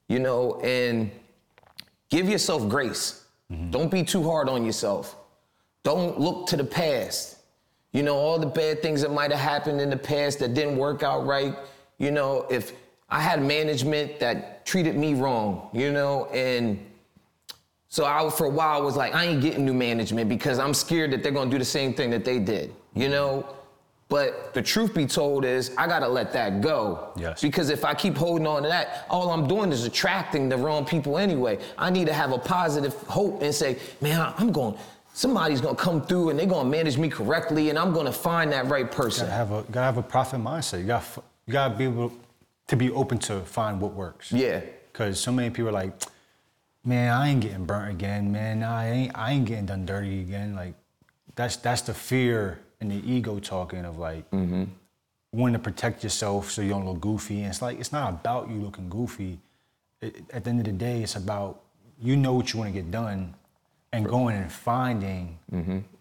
you 0.10 0.20
know, 0.20 0.62
and 0.62 1.10
give 2.10 2.30
yourself 2.30 2.68
grace. 2.68 3.26
Mm-hmm. 3.52 3.72
Don't 3.72 3.92
be 3.92 4.04
too 4.04 4.24
hard 4.24 4.50
on 4.50 4.66
yourself. 4.66 5.16
Don't 5.84 6.20
look 6.20 6.48
to 6.48 6.58
the 6.58 6.64
past. 6.64 7.38
You 7.92 8.04
know, 8.04 8.16
all 8.16 8.38
the 8.38 8.46
bad 8.46 8.82
things 8.82 9.02
that 9.02 9.12
might 9.12 9.32
have 9.32 9.40
happened 9.40 9.82
in 9.82 9.90
the 9.90 9.98
past 9.98 10.40
that 10.40 10.54
didn't 10.54 10.78
work 10.78 11.02
out 11.02 11.26
right. 11.26 11.56
You 11.98 12.12
know, 12.12 12.46
if 12.50 12.74
I 13.10 13.20
had 13.20 13.42
management 13.42 14.20
that 14.20 14.66
treated 14.66 14.96
me 14.96 15.16
wrong, 15.16 15.70
you 15.74 15.92
know, 15.92 16.26
and 16.28 16.86
so 17.88 18.06
I, 18.06 18.30
for 18.30 18.46
a 18.46 18.50
while, 18.50 18.84
was 18.84 18.96
like, 18.96 19.16
I 19.16 19.26
ain't 19.26 19.42
getting 19.42 19.66
new 19.66 19.74
management 19.74 20.30
because 20.30 20.60
I'm 20.60 20.76
scared 20.76 21.12
that 21.12 21.24
they're 21.24 21.32
gonna 21.32 21.50
do 21.50 21.58
the 21.58 21.66
same 21.66 21.94
thing 21.94 22.12
that 22.12 22.24
they 22.24 22.38
did, 22.38 22.76
you 22.94 23.04
mm-hmm. 23.04 23.12
know? 23.12 23.56
But 24.10 24.56
the 24.56 24.62
truth 24.64 24.96
be 24.96 25.06
told 25.06 25.46
is, 25.46 25.72
I 25.78 25.86
gotta 25.86 26.08
let 26.08 26.34
that 26.34 26.62
go. 26.62 27.14
Yes. 27.16 27.42
Because 27.42 27.70
if 27.70 27.86
I 27.86 27.94
keep 27.94 28.18
holding 28.18 28.48
on 28.48 28.64
to 28.64 28.68
that, 28.70 29.06
all 29.08 29.30
I'm 29.30 29.48
doing 29.48 29.72
is 29.72 29.86
attracting 29.86 30.50
the 30.50 30.58
wrong 30.58 30.84
people 30.84 31.20
anyway. 31.20 31.60
I 31.78 31.92
need 31.92 32.08
to 32.08 32.14
have 32.14 32.32
a 32.32 32.40
positive 32.40 32.96
hope 33.04 33.44
and 33.44 33.54
say, 33.54 33.78
man, 34.02 34.34
I'm 34.40 34.52
going, 34.52 34.76
somebody's 35.14 35.62
gonna 35.62 35.76
come 35.76 36.02
through 36.02 36.32
and 36.32 36.40
they're 36.40 36.48
gonna 36.48 36.68
manage 36.68 36.98
me 36.98 37.08
correctly 37.08 37.70
and 37.70 37.78
I'm 37.78 37.94
gonna 37.94 38.12
find 38.12 38.52
that 38.52 38.66
right 38.66 38.92
person. 38.92 39.28
gotta 39.28 39.38
have 39.38 39.52
a 39.52 39.62
gotta 39.72 39.86
have 39.86 39.98
a 39.98 40.04
profit 40.04 40.40
mindset. 40.40 40.80
You 40.80 40.88
got 40.88 41.04
you 41.46 41.54
gotta 41.54 41.76
be 41.76 41.84
able 41.84 42.12
to 42.66 42.76
be 42.76 42.90
open 42.90 43.20
to 43.20 43.42
find 43.42 43.80
what 43.80 43.94
works. 43.94 44.32
Yeah. 44.32 44.62
Cause 44.94 45.20
so 45.20 45.32
many 45.32 45.52
people 45.52 45.70
are 45.70 45.74
like, 45.74 45.94
man, 46.84 47.14
I 47.14 47.30
ain't 47.30 47.42
getting 47.42 47.66
burnt 47.66 47.92
again, 47.92 48.32
man. 48.32 48.64
I 48.64 48.90
ain't 48.90 49.12
I 49.16 49.34
ain't 49.34 49.46
getting 49.46 49.68
done 49.68 49.86
dirty 49.86 50.22
again. 50.22 50.56
Like 50.56 50.74
that's 51.36 51.58
that's 51.58 51.84
the 51.84 51.94
fear 51.94 52.60
and 52.82 52.92
the 52.92 53.12
ego 53.12 53.40
talking 53.40 53.86
of 53.86 53.98
like 53.98 54.30
mm-hmm. 54.32 54.66
wanting 55.32 55.54
to 55.54 55.60
protect 55.60 56.04
yourself 56.04 56.52
so 56.52 56.62
you 56.62 56.70
don't 56.70 56.86
look 56.86 57.02
goofy. 57.02 57.42
And 57.42 57.48
it's 57.48 57.62
like 57.62 57.80
it's 57.80 57.92
not 57.92 58.10
about 58.10 58.50
you 58.50 58.56
looking 58.56 58.90
goofy. 58.90 59.40
It- 60.02 60.24
at 60.32 60.44
the 60.44 60.50
end 60.50 60.60
of 60.60 60.66
the 60.66 60.72
day, 60.72 61.04
it's 61.04 61.16
about 61.16 61.62
you 62.02 62.16
know 62.16 62.34
what 62.34 62.54
you 62.54 62.60
want 62.60 62.74
to 62.74 62.82
get 62.82 62.92
done 62.92 63.34
and 63.92 64.06
going 64.06 64.38
and 64.38 64.52
finding 64.52 65.38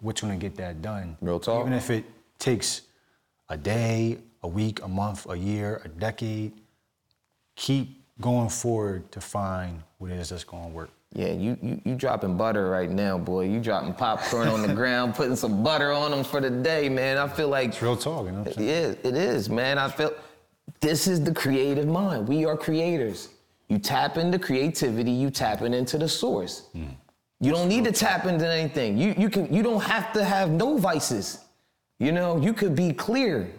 what's 0.00 0.20
going 0.20 0.38
to 0.38 0.40
get 0.40 0.56
that 0.56 0.82
done. 0.82 1.16
Real 1.20 1.40
talk. 1.40 1.62
Even 1.62 1.72
if 1.72 1.90
it 1.90 2.04
takes 2.38 2.82
a 3.48 3.56
day, 3.56 4.18
a 4.42 4.48
week, 4.48 4.82
a 4.82 4.88
month, 4.88 5.26
a 5.28 5.36
year, 5.36 5.80
a 5.84 5.88
decade, 5.88 6.52
keep 7.56 8.02
going 8.20 8.48
forward 8.48 9.10
to 9.12 9.20
find 9.20 9.82
what 9.98 10.10
it 10.10 10.18
is 10.18 10.28
that's 10.28 10.44
going 10.44 10.64
to 10.64 10.68
work. 10.68 10.90
Yeah, 11.14 11.32
you, 11.32 11.56
you 11.62 11.80
you 11.84 11.94
dropping 11.94 12.36
butter 12.36 12.68
right 12.68 12.90
now, 12.90 13.16
boy. 13.16 13.46
You 13.46 13.60
dropping 13.60 13.94
popcorn 13.94 14.48
on 14.48 14.60
the 14.62 14.74
ground, 14.80 15.14
putting 15.14 15.36
some 15.36 15.62
butter 15.62 15.90
on 15.90 16.10
them 16.10 16.22
for 16.22 16.40
the 16.40 16.50
day, 16.50 16.88
man. 16.88 17.16
I 17.16 17.26
feel 17.28 17.48
like 17.48 17.70
It's 17.70 17.82
real 17.82 17.96
talk, 17.96 18.26
you 18.26 18.32
know 18.32 18.44
saying? 18.44 18.68
Yeah, 18.68 19.08
it 19.08 19.16
is, 19.16 19.48
man. 19.48 19.78
I 19.78 19.88
feel 19.88 20.12
this 20.80 21.06
is 21.06 21.24
the 21.24 21.32
creative 21.32 21.86
mind. 21.88 22.28
We 22.28 22.44
are 22.44 22.56
creators. 22.56 23.30
You 23.68 23.78
tap 23.78 24.18
into 24.18 24.38
creativity, 24.38 25.10
you 25.10 25.30
tapping 25.30 25.72
into 25.72 25.96
the 25.96 26.08
source. 26.08 26.68
Hmm. 26.72 26.84
You 27.40 27.52
don't 27.52 27.68
need 27.68 27.84
to 27.84 27.92
tap 27.92 28.26
into 28.26 28.46
anything. 28.46 28.98
You 28.98 29.14
you 29.16 29.30
can 29.30 29.52
you 29.52 29.62
don't 29.62 29.82
have 29.82 30.12
to 30.12 30.24
have 30.24 30.50
no 30.50 30.76
vices. 30.76 31.40
You 31.98 32.12
know, 32.12 32.36
you 32.38 32.52
could 32.52 32.74
be 32.74 32.92
clear. 32.92 33.50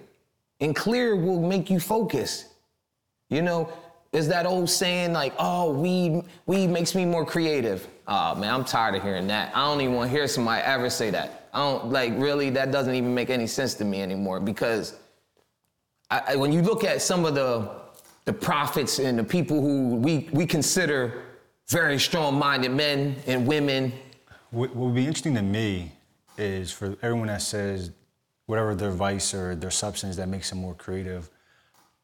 And 0.62 0.76
clear 0.76 1.16
will 1.16 1.42
make 1.42 1.70
you 1.70 1.80
focus. 1.80 2.46
You 3.30 3.42
know, 3.42 3.72
is 4.12 4.28
that 4.28 4.46
old 4.46 4.70
saying 4.70 5.14
like, 5.14 5.34
oh, 5.38 5.72
weed, 5.72 6.24
weed 6.46 6.68
makes 6.68 6.96
me 6.96 7.06
more 7.06 7.26
creative. 7.26 7.88
Oh 8.08 8.36
man, 8.36 8.54
I'm 8.54 8.66
tired 8.66 8.96
of 8.96 9.04
hearing 9.04 9.28
that. 9.28 9.56
I 9.56 9.66
don't 9.66 9.82
even 9.82 9.96
want 9.96 10.10
to 10.10 10.18
hear 10.18 10.28
somebody 10.28 10.64
ever 10.64 10.90
say 10.90 11.12
that. 11.12 11.50
I 11.54 11.60
don't 11.60 11.92
like 11.92 12.14
really. 12.18 12.50
That 12.50 12.72
doesn't 12.72 12.94
even 12.94 13.14
make 13.14 13.30
any 13.30 13.48
sense 13.48 13.74
to 13.76 13.86
me 13.86 14.02
anymore 14.02 14.40
because 14.40 14.96
I, 16.10 16.22
I, 16.30 16.36
when 16.36 16.52
you 16.52 16.62
look 16.62 16.84
at 16.84 17.02
some 17.02 17.26
of 17.26 17.36
the 17.36 17.70
the 18.26 18.34
prophets 18.34 19.00
and 19.00 19.18
the 19.18 19.24
people 19.24 19.62
who 19.62 19.96
we 19.96 20.30
we 20.32 20.46
consider 20.46 21.24
very 21.68 22.00
strong-minded 22.00 22.72
men 22.72 23.16
and 23.28 23.46
women. 23.46 23.94
What, 24.50 24.76
what 24.76 24.88
would 24.88 24.96
be 24.96 25.06
interesting 25.06 25.36
to 25.36 25.44
me 25.44 25.92
is 26.38 26.72
for 26.72 26.98
everyone 27.04 27.28
that 27.28 27.44
says 27.44 27.92
whatever 28.48 28.74
their 28.74 28.92
vice 28.92 29.36
or 29.36 29.56
their 29.56 29.70
substance 29.70 30.16
that 30.16 30.28
makes 30.28 30.50
them 30.50 30.60
more 30.60 30.74
creative. 30.74 31.30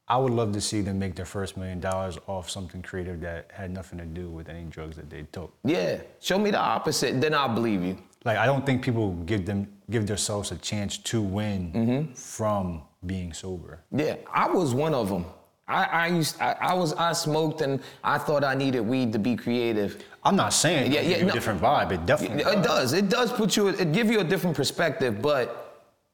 I 0.08 0.18
would 0.18 0.34
love 0.34 0.52
to 0.54 0.62
see 0.62 0.82
them 0.82 1.00
make 1.00 1.16
their 1.16 1.26
first 1.26 1.58
million 1.58 1.80
dollars 1.80 2.18
off 2.28 2.50
something 2.50 2.82
creative 2.84 3.22
that 3.22 3.50
had 3.52 3.72
nothing 3.72 3.98
to 4.00 4.06
do 4.06 4.30
with 4.30 4.50
any 4.50 4.64
drugs 4.66 4.96
that 4.98 5.10
they 5.10 5.24
took. 5.32 5.52
Yeah, 5.64 5.98
show 6.22 6.38
me 6.38 6.52
the 6.52 6.60
opposite, 6.60 7.20
then 7.20 7.34
I'll 7.34 7.54
believe 7.54 7.84
you. 7.84 7.98
Like 8.24 8.38
I 8.38 8.46
don't 8.46 8.66
think 8.66 8.84
people 8.84 9.14
give 9.26 9.46
them 9.46 9.68
give 9.90 10.06
themselves 10.08 10.52
a 10.52 10.58
chance 10.58 10.98
to 10.98 11.22
win 11.22 11.72
mm-hmm. 11.72 12.14
from 12.14 12.82
being 13.06 13.34
sober. 13.34 13.82
Yeah, 13.92 14.16
I 14.32 14.48
was 14.50 14.74
one 14.74 14.94
of 14.94 15.10
them. 15.10 15.26
I, 15.68 15.86
I 15.86 16.08
used 16.08 16.40
I, 16.40 16.56
I 16.60 16.74
was 16.76 16.94
I 16.94 17.14
smoked 17.14 17.62
and 17.62 17.80
I 18.04 18.20
thought 18.20 18.44
I 18.44 18.54
needed 18.54 18.82
weed 18.82 19.12
to 19.14 19.20
be 19.20 19.36
creative. 19.36 20.04
I'm 20.24 20.36
not 20.36 20.54
saying 20.54 20.92
Yeah, 20.92 21.02
yeah, 21.02 21.10
yeah, 21.10 21.18
yeah, 21.18 21.24
a 21.24 21.28
no. 21.28 21.34
different 21.34 21.62
vibe. 21.62 21.92
It 21.92 22.06
definitely 22.06 22.44
It 22.44 22.64
does. 22.64 22.94
It 22.94 23.10
does 23.10 23.32
put 23.32 23.56
you. 23.58 23.70
It 23.70 23.92
give 23.92 24.12
you 24.12 24.20
a 24.20 24.24
different 24.24 24.56
perspective. 24.56 25.22
But 25.22 25.62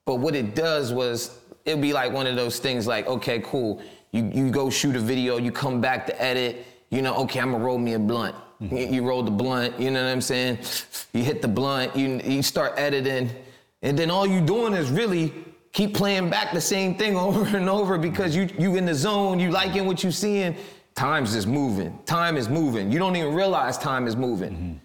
but 0.06 0.16
what 0.16 0.36
it 0.36 0.56
does 0.56 0.94
was 0.94 1.41
it'd 1.66 1.82
be 1.82 1.94
like 1.94 2.12
one 2.12 2.28
of 2.28 2.36
those 2.36 2.60
things. 2.60 2.88
Like 2.88 3.08
okay, 3.08 3.40
cool. 3.40 3.82
You 4.12 4.30
you 4.34 4.50
go 4.50 4.70
shoot 4.70 4.96
a 4.96 5.00
video. 5.00 5.38
You 5.38 5.52
come 5.52 5.82
back 5.82 6.06
to 6.08 6.22
edit. 6.22 6.66
You 6.90 7.02
know, 7.02 7.16
okay, 7.18 7.40
I'm 7.40 7.52
gonna 7.52 7.64
roll 7.64 7.78
me 7.78 7.94
a 7.94 8.00
blunt. 8.00 8.36
Mm-hmm. 8.62 8.78
You, 8.78 8.88
you 8.88 9.08
roll 9.08 9.24
the 9.24 9.32
blunt. 9.32 9.80
You 9.80 9.92
know 9.92 10.04
what 10.04 10.12
I'm 10.12 10.22
saying? 10.22 10.60
You 11.14 11.24
hit 11.24 11.42
the 11.42 11.48
blunt. 11.48 11.96
You 11.96 12.22
you 12.24 12.44
start 12.44 12.74
editing, 12.78 13.30
and 13.82 13.98
then 13.98 14.12
all 14.12 14.28
you 14.28 14.42
doing 14.42 14.74
is 14.74 14.92
really 14.92 15.34
keep 15.74 15.94
playing 15.96 16.30
back 16.30 16.54
the 16.54 16.62
same 16.62 16.96
thing 16.96 17.16
over 17.28 17.58
and 17.58 17.70
over 17.70 17.98
because 17.98 18.36
you 18.36 18.50
you 18.58 18.76
in 18.76 18.86
the 18.86 18.96
zone. 18.96 19.40
You 19.40 19.52
liking 19.52 19.86
what 19.86 20.04
you 20.04 20.12
seeing. 20.12 20.56
Time's 20.94 21.34
just 21.34 21.48
moving. 21.48 21.98
Time 22.06 22.36
is 22.36 22.50
moving. 22.50 22.92
You 22.92 23.00
don't 23.00 23.16
even 23.16 23.34
realize 23.34 23.78
time 23.78 24.08
is 24.08 24.18
moving 24.18 24.82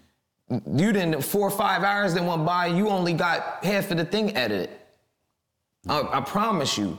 mm-hmm. 0.49 0.79
you 0.79 0.93
didn't 0.93 1.21
four 1.21 1.47
or 1.49 1.51
five 1.51 1.83
hours 1.83 2.13
that 2.13 2.23
went 2.23 2.45
by, 2.45 2.67
you 2.67 2.87
only 2.87 3.11
got 3.11 3.63
half 3.63 3.91
of 3.91 3.97
the 3.97 4.05
thing 4.05 4.35
edited. 4.37 4.69
I, 5.89 6.17
I 6.17 6.21
promise 6.21 6.77
you. 6.77 6.97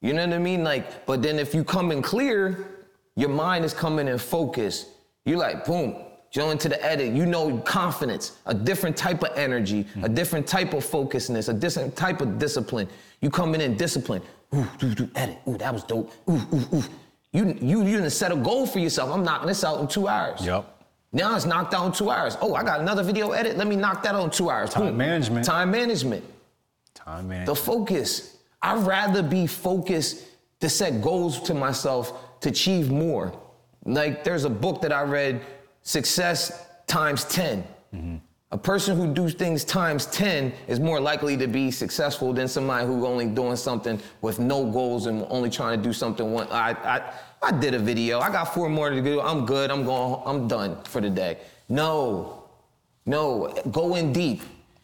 You 0.00 0.12
know 0.14 0.26
what 0.26 0.34
I 0.34 0.38
mean? 0.38 0.64
Like, 0.64 1.06
but 1.06 1.22
then 1.22 1.38
if 1.38 1.54
you 1.54 1.62
come 1.64 1.92
in 1.92 2.02
clear, 2.02 2.66
your 3.14 3.28
mind 3.28 3.64
is 3.64 3.72
coming 3.72 4.08
in 4.08 4.18
focus. 4.18 4.86
You're 5.24 5.38
like, 5.38 5.64
boom, 5.64 5.96
go 6.34 6.50
into 6.50 6.68
the 6.68 6.84
edit. 6.84 7.12
You 7.14 7.24
know 7.26 7.58
confidence, 7.58 8.38
a 8.46 8.54
different 8.54 8.96
type 8.96 9.22
of 9.22 9.30
energy, 9.36 9.86
a 10.02 10.08
different 10.08 10.46
type 10.46 10.72
of 10.74 10.84
focusness, 10.84 11.48
a 11.48 11.54
different 11.54 11.94
type 11.94 12.20
of 12.20 12.38
discipline. 12.38 12.88
You 13.20 13.30
coming 13.30 13.60
in 13.60 13.76
discipline. 13.76 14.22
Ooh, 14.54 14.66
do, 14.78 14.94
do, 14.94 15.08
edit. 15.14 15.38
Ooh, 15.48 15.56
that 15.58 15.72
was 15.72 15.84
dope. 15.84 16.12
Ooh, 16.28 16.40
ooh, 16.52 16.76
ooh. 16.76 16.84
You, 17.32 17.56
you, 17.60 17.82
you 17.84 17.96
didn't 17.96 18.10
set 18.10 18.30
a 18.32 18.36
goal 18.36 18.66
for 18.66 18.78
yourself. 18.78 19.10
I'm 19.10 19.24
knocking 19.24 19.46
this 19.46 19.64
out 19.64 19.80
in 19.80 19.88
two 19.88 20.08
hours. 20.08 20.44
Yep. 20.44 20.66
Now 21.12 21.36
it's 21.36 21.46
knocked 21.46 21.74
out 21.74 21.86
in 21.86 21.92
two 21.92 22.10
hours. 22.10 22.36
Oh, 22.40 22.54
I 22.54 22.62
got 22.62 22.80
another 22.80 23.02
video 23.02 23.32
edit. 23.32 23.56
Let 23.56 23.66
me 23.66 23.76
knock 23.76 24.02
that 24.02 24.14
out 24.14 24.24
in 24.24 24.30
two 24.30 24.50
hours. 24.50 24.70
Time 24.70 24.86
Boom. 24.86 24.96
management. 24.96 25.44
Time 25.44 25.70
management. 25.70 26.24
Time 26.94 27.28
man. 27.28 27.46
The 27.46 27.54
focus. 27.54 28.38
I'd 28.62 28.86
rather 28.86 29.22
be 29.22 29.46
focused 29.46 30.24
to 30.60 30.68
set 30.68 31.02
goals 31.02 31.40
to 31.42 31.54
myself 31.54 32.40
to 32.40 32.48
achieve 32.48 32.90
more. 32.90 33.32
Like 33.84 34.24
there's 34.24 34.44
a 34.44 34.50
book 34.50 34.80
that 34.82 34.92
I 34.92 35.02
read, 35.02 35.40
Success 35.82 36.66
Times 36.86 37.24
10. 37.24 37.64
A 38.52 38.58
person 38.58 38.98
who 38.98 39.14
does 39.14 39.32
things 39.32 39.64
times 39.64 40.04
10 40.06 40.52
is 40.68 40.78
more 40.78 41.00
likely 41.00 41.38
to 41.38 41.46
be 41.46 41.70
successful 41.70 42.34
than 42.34 42.46
somebody 42.46 42.86
who 42.86 43.06
only 43.06 43.26
doing 43.26 43.56
something 43.56 43.98
with 44.20 44.38
no 44.38 44.70
goals 44.70 45.06
and 45.06 45.26
only 45.30 45.48
trying 45.48 45.78
to 45.78 45.82
do 45.82 45.90
something 45.90 46.32
one. 46.32 46.46
I, 46.50 46.72
I, 46.72 47.12
I 47.42 47.52
did 47.52 47.72
a 47.72 47.78
video. 47.78 48.20
I 48.20 48.30
got 48.30 48.52
four 48.52 48.68
more 48.68 48.90
to 48.90 49.00
do. 49.00 49.22
I'm 49.22 49.46
good. 49.46 49.70
I'm 49.70 49.84
going. 49.84 50.22
I'm 50.26 50.48
done 50.48 50.76
for 50.84 51.00
the 51.00 51.08
day. 51.08 51.38
No, 51.70 52.44
no. 53.06 53.54
Go 53.70 53.94
in 53.94 54.12
deep. 54.12 54.42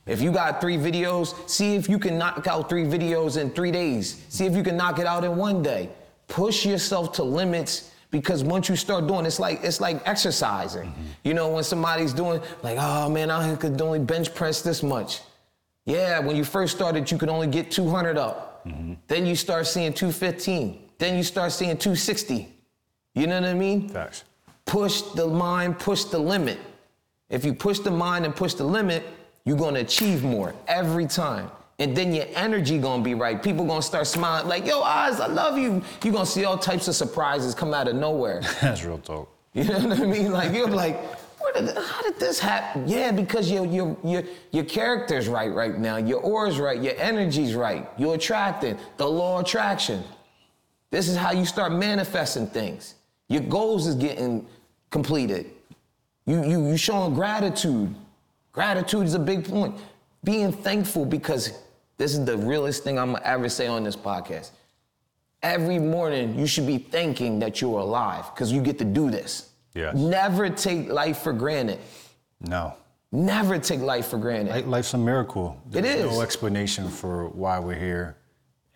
If 0.09 0.23
you 0.23 0.33
got 0.33 0.61
three 0.61 0.79
videos, 0.79 1.49
see 1.49 1.77
if 1.77 1.89
you 1.89 1.99
can 1.99 2.19
knock 2.19 2.47
out 2.47 2.69
three 2.69 2.85
videos 2.85 3.41
in 3.41 3.51
three 3.51 3.71
days. 3.71 4.25
See 4.31 4.47
if 4.47 4.57
you 4.57 4.63
can 4.63 4.77
knock 4.77 4.99
it 4.99 5.07
out 5.07 5.23
in 5.23 5.37
one 5.37 5.63
day. 5.63 5.91
Push 6.27 6.65
yourself 6.65 7.13
to 7.15 7.23
limits 7.23 7.93
because 8.11 8.43
once 8.43 8.71
you 8.71 8.77
start 8.77 9.07
doing 9.07 9.27
it's 9.27 9.39
like 9.39 9.63
it's 9.63 9.81
like 9.81 10.01
exercising. 10.09 10.89
Mm-hmm. 10.89 11.03
You 11.25 11.35
know, 11.35 11.51
when 11.51 11.63
somebody's 11.63 12.15
doing 12.15 12.41
like, 12.63 12.79
oh 12.81 13.11
man, 13.11 13.31
I 13.31 13.55
could 13.57 13.81
only 13.83 13.99
bench 13.99 14.35
press 14.35 14.63
this 14.63 14.83
much. 14.83 15.21
Yeah, 15.85 16.19
when 16.21 16.37
you 16.37 16.45
first 16.45 16.75
started, 16.75 17.11
you 17.11 17.19
could 17.19 17.29
only 17.29 17.47
get 17.47 17.71
200 17.71 18.17
up. 18.17 18.67
Mm-hmm. 18.67 18.95
Then 19.07 19.27
you 19.27 19.37
start 19.37 19.67
seeing 19.67 19.93
215. 19.93 20.89
Then 20.99 21.17
you 21.17 21.23
start 21.23 21.53
seeing 21.53 21.77
260. 21.77 22.49
You 23.15 23.27
know 23.27 23.41
what 23.41 23.49
I 23.49 23.55
mean? 23.55 23.89
Facts. 23.89 24.25
push 24.65 25.01
the 25.01 25.27
mind, 25.27 25.79
push 25.79 26.05
the 26.05 26.19
limit. 26.19 26.59
If 27.31 27.45
you 27.45 27.53
push 27.53 27.79
the 27.79 27.91
mind 27.91 28.25
and 28.25 28.35
push 28.35 28.55
the 28.55 28.65
limit, 28.65 29.03
you're 29.49 29.57
gonna 29.57 29.81
achieve 29.81 30.23
more 30.23 30.55
every 30.67 31.07
time. 31.07 31.51
And 31.79 31.97
then 31.97 32.13
your 32.13 32.27
energy 32.35 32.77
gonna 32.77 33.03
be 33.03 33.15
right. 33.15 33.43
People 33.43 33.65
gonna 33.65 33.81
start 33.81 34.07
smiling 34.07 34.47
like, 34.47 34.67
yo, 34.67 34.83
Oz, 34.83 35.21
I 35.21 35.27
love 35.27 35.57
you. 35.57 35.83
You're 36.05 36.13
gonna 36.13 36.27
see 36.27 36.45
all 36.45 36.59
types 36.59 36.87
of 36.87 36.95
surprises 36.95 37.55
come 37.55 37.73
out 37.73 37.89
of 37.89 37.97
nowhere. 37.97 38.43
That's 38.61 38.85
real 38.85 38.99
talk. 38.99 39.35
You 39.55 39.65
know 39.65 39.79
what 39.89 40.01
I 40.01 40.05
mean? 40.05 40.33
Like 40.33 40.55
you're 40.55 40.69
like, 40.69 41.01
where 41.41 41.55
did, 41.55 41.75
how 41.75 42.03
did 42.03 42.21
this 42.21 42.39
happen? 42.39 42.87
Yeah, 42.87 43.11
because 43.11 43.51
your 43.51 43.65
your 43.65 43.97
your 44.05 44.23
your 44.51 44.65
character's 44.65 45.29
right 45.29 45.51
right 45.51 45.79
now. 45.79 45.97
Your 45.97 46.21
aura's 46.21 46.59
right. 46.59 46.83
Your 46.83 46.95
energy's 46.99 47.55
right. 47.55 47.89
You're 47.97 48.17
attracting 48.17 48.77
the 48.99 49.09
law 49.09 49.39
of 49.39 49.47
attraction. 49.47 50.05
This 50.91 51.09
is 51.09 51.17
how 51.17 51.33
you 51.33 51.47
start 51.47 51.73
manifesting 51.73 52.49
things. 52.49 52.97
Your 53.29 53.43
goals 53.43 53.87
is 53.87 53.95
getting 53.95 54.47
completed. 54.91 55.47
You 56.27 56.45
you 56.45 56.69
you 56.69 56.77
showing 56.77 57.15
gratitude. 57.15 57.95
Gratitude 58.59 59.07
is 59.07 59.15
a 59.15 59.21
big 59.21 59.45
point. 59.45 59.77
Being 60.25 60.51
thankful 60.51 61.07
because 61.07 61.53
this 61.97 62.13
is 62.13 62.25
the 62.25 62.37
realest 62.37 62.83
thing 62.83 62.99
I'm 62.99 63.13
gonna 63.13 63.25
ever 63.25 63.49
say 63.49 63.69
on 63.69 63.85
this 63.85 63.95
podcast. 63.95 64.51
Every 65.45 65.79
morning 65.79 66.37
you 66.37 66.49
should 66.49 66.67
be 66.67 66.79
thanking 66.79 67.39
that 67.39 67.61
you're 67.61 67.79
alive 67.79 68.25
because 68.35 68.51
you 68.51 68.61
get 68.61 68.77
to 68.79 68.85
do 68.85 69.13
this. 69.13 69.51
Yes. 69.75 69.95
Never 69.95 70.51
take 70.51 70.89
life 70.89 71.19
for 71.19 71.33
granted. 71.33 71.79
No. 72.41 72.75
Never 73.13 73.61
take 73.61 73.79
life 73.79 74.09
for 74.09 74.19
granted. 74.19 74.67
Life's 74.67 74.93
a 74.93 74.99
miracle. 74.99 75.57
It 75.69 75.83
There's 75.83 76.07
is. 76.07 76.17
no 76.17 76.23
explanation 76.23 76.89
for 76.89 77.29
why 77.29 77.61
we're 77.61 77.79
here. 77.79 78.17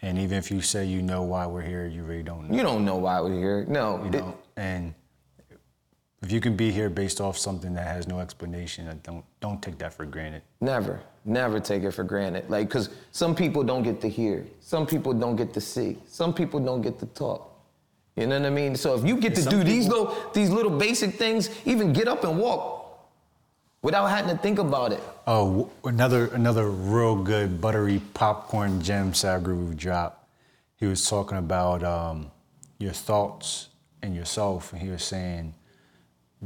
And 0.00 0.16
even 0.16 0.38
if 0.38 0.48
you 0.48 0.60
say 0.60 0.84
you 0.84 1.02
know 1.02 1.24
why 1.24 1.44
we're 1.46 1.60
here, 1.60 1.86
you 1.88 2.04
really 2.04 2.22
don't 2.22 2.48
know. 2.48 2.56
you 2.56 2.62
don't 2.62 2.84
know 2.84 2.98
why 2.98 3.20
we're 3.20 3.36
here. 3.36 3.64
No. 3.66 4.00
You 4.04 4.10
know? 4.10 4.38
And 4.56 4.94
if 6.22 6.30
you 6.30 6.40
can 6.40 6.56
be 6.56 6.70
here 6.70 6.88
based 6.88 7.20
off 7.20 7.36
something 7.36 7.74
that 7.74 7.86
has 7.86 8.06
no 8.06 8.20
explanation, 8.20 9.00
don't 9.02 9.24
don't 9.40 9.60
take 9.60 9.78
that 9.78 9.92
for 9.92 10.06
granted. 10.06 10.42
Never, 10.60 11.00
never 11.24 11.60
take 11.60 11.82
it 11.82 11.90
for 11.90 12.04
granted. 12.04 12.48
Like, 12.48 12.70
cause 12.70 12.90
some 13.10 13.34
people 13.34 13.64
don't 13.64 13.82
get 13.82 14.00
to 14.02 14.08
hear, 14.08 14.46
some 14.60 14.86
people 14.86 15.12
don't 15.12 15.36
get 15.36 15.52
to 15.54 15.60
see, 15.60 15.98
some 16.06 16.32
people 16.32 16.60
don't 16.60 16.82
get 16.82 16.98
to 17.00 17.06
talk. 17.06 17.48
You 18.16 18.26
know 18.26 18.38
what 18.38 18.46
I 18.46 18.50
mean? 18.50 18.76
So 18.76 18.94
if 18.94 19.06
you 19.06 19.16
get 19.16 19.34
to 19.36 19.42
Some 19.42 19.50
do 19.50 19.64
these 19.64 19.88
little, 19.88 20.14
these 20.34 20.50
little 20.50 20.70
basic 20.70 21.14
things, 21.14 21.48
even 21.64 21.92
get 21.94 22.08
up 22.08 22.24
and 22.24 22.38
walk, 22.38 22.82
without 23.80 24.06
having 24.06 24.34
to 24.36 24.40
think 24.40 24.58
about 24.58 24.92
it. 24.92 25.00
Oh, 25.26 25.70
another 25.84 26.26
another 26.28 26.70
real 26.70 27.16
good 27.16 27.60
buttery 27.60 28.00
popcorn 28.14 28.80
gem 28.80 29.12
Sadhguru 29.12 29.76
drop. 29.76 30.28
He 30.76 30.86
was 30.86 31.08
talking 31.08 31.38
about 31.38 31.82
um, 31.82 32.30
your 32.78 32.92
thoughts 32.92 33.68
and 34.02 34.14
yourself, 34.14 34.72
and 34.72 34.82
he 34.82 34.88
was 34.88 35.02
saying, 35.02 35.54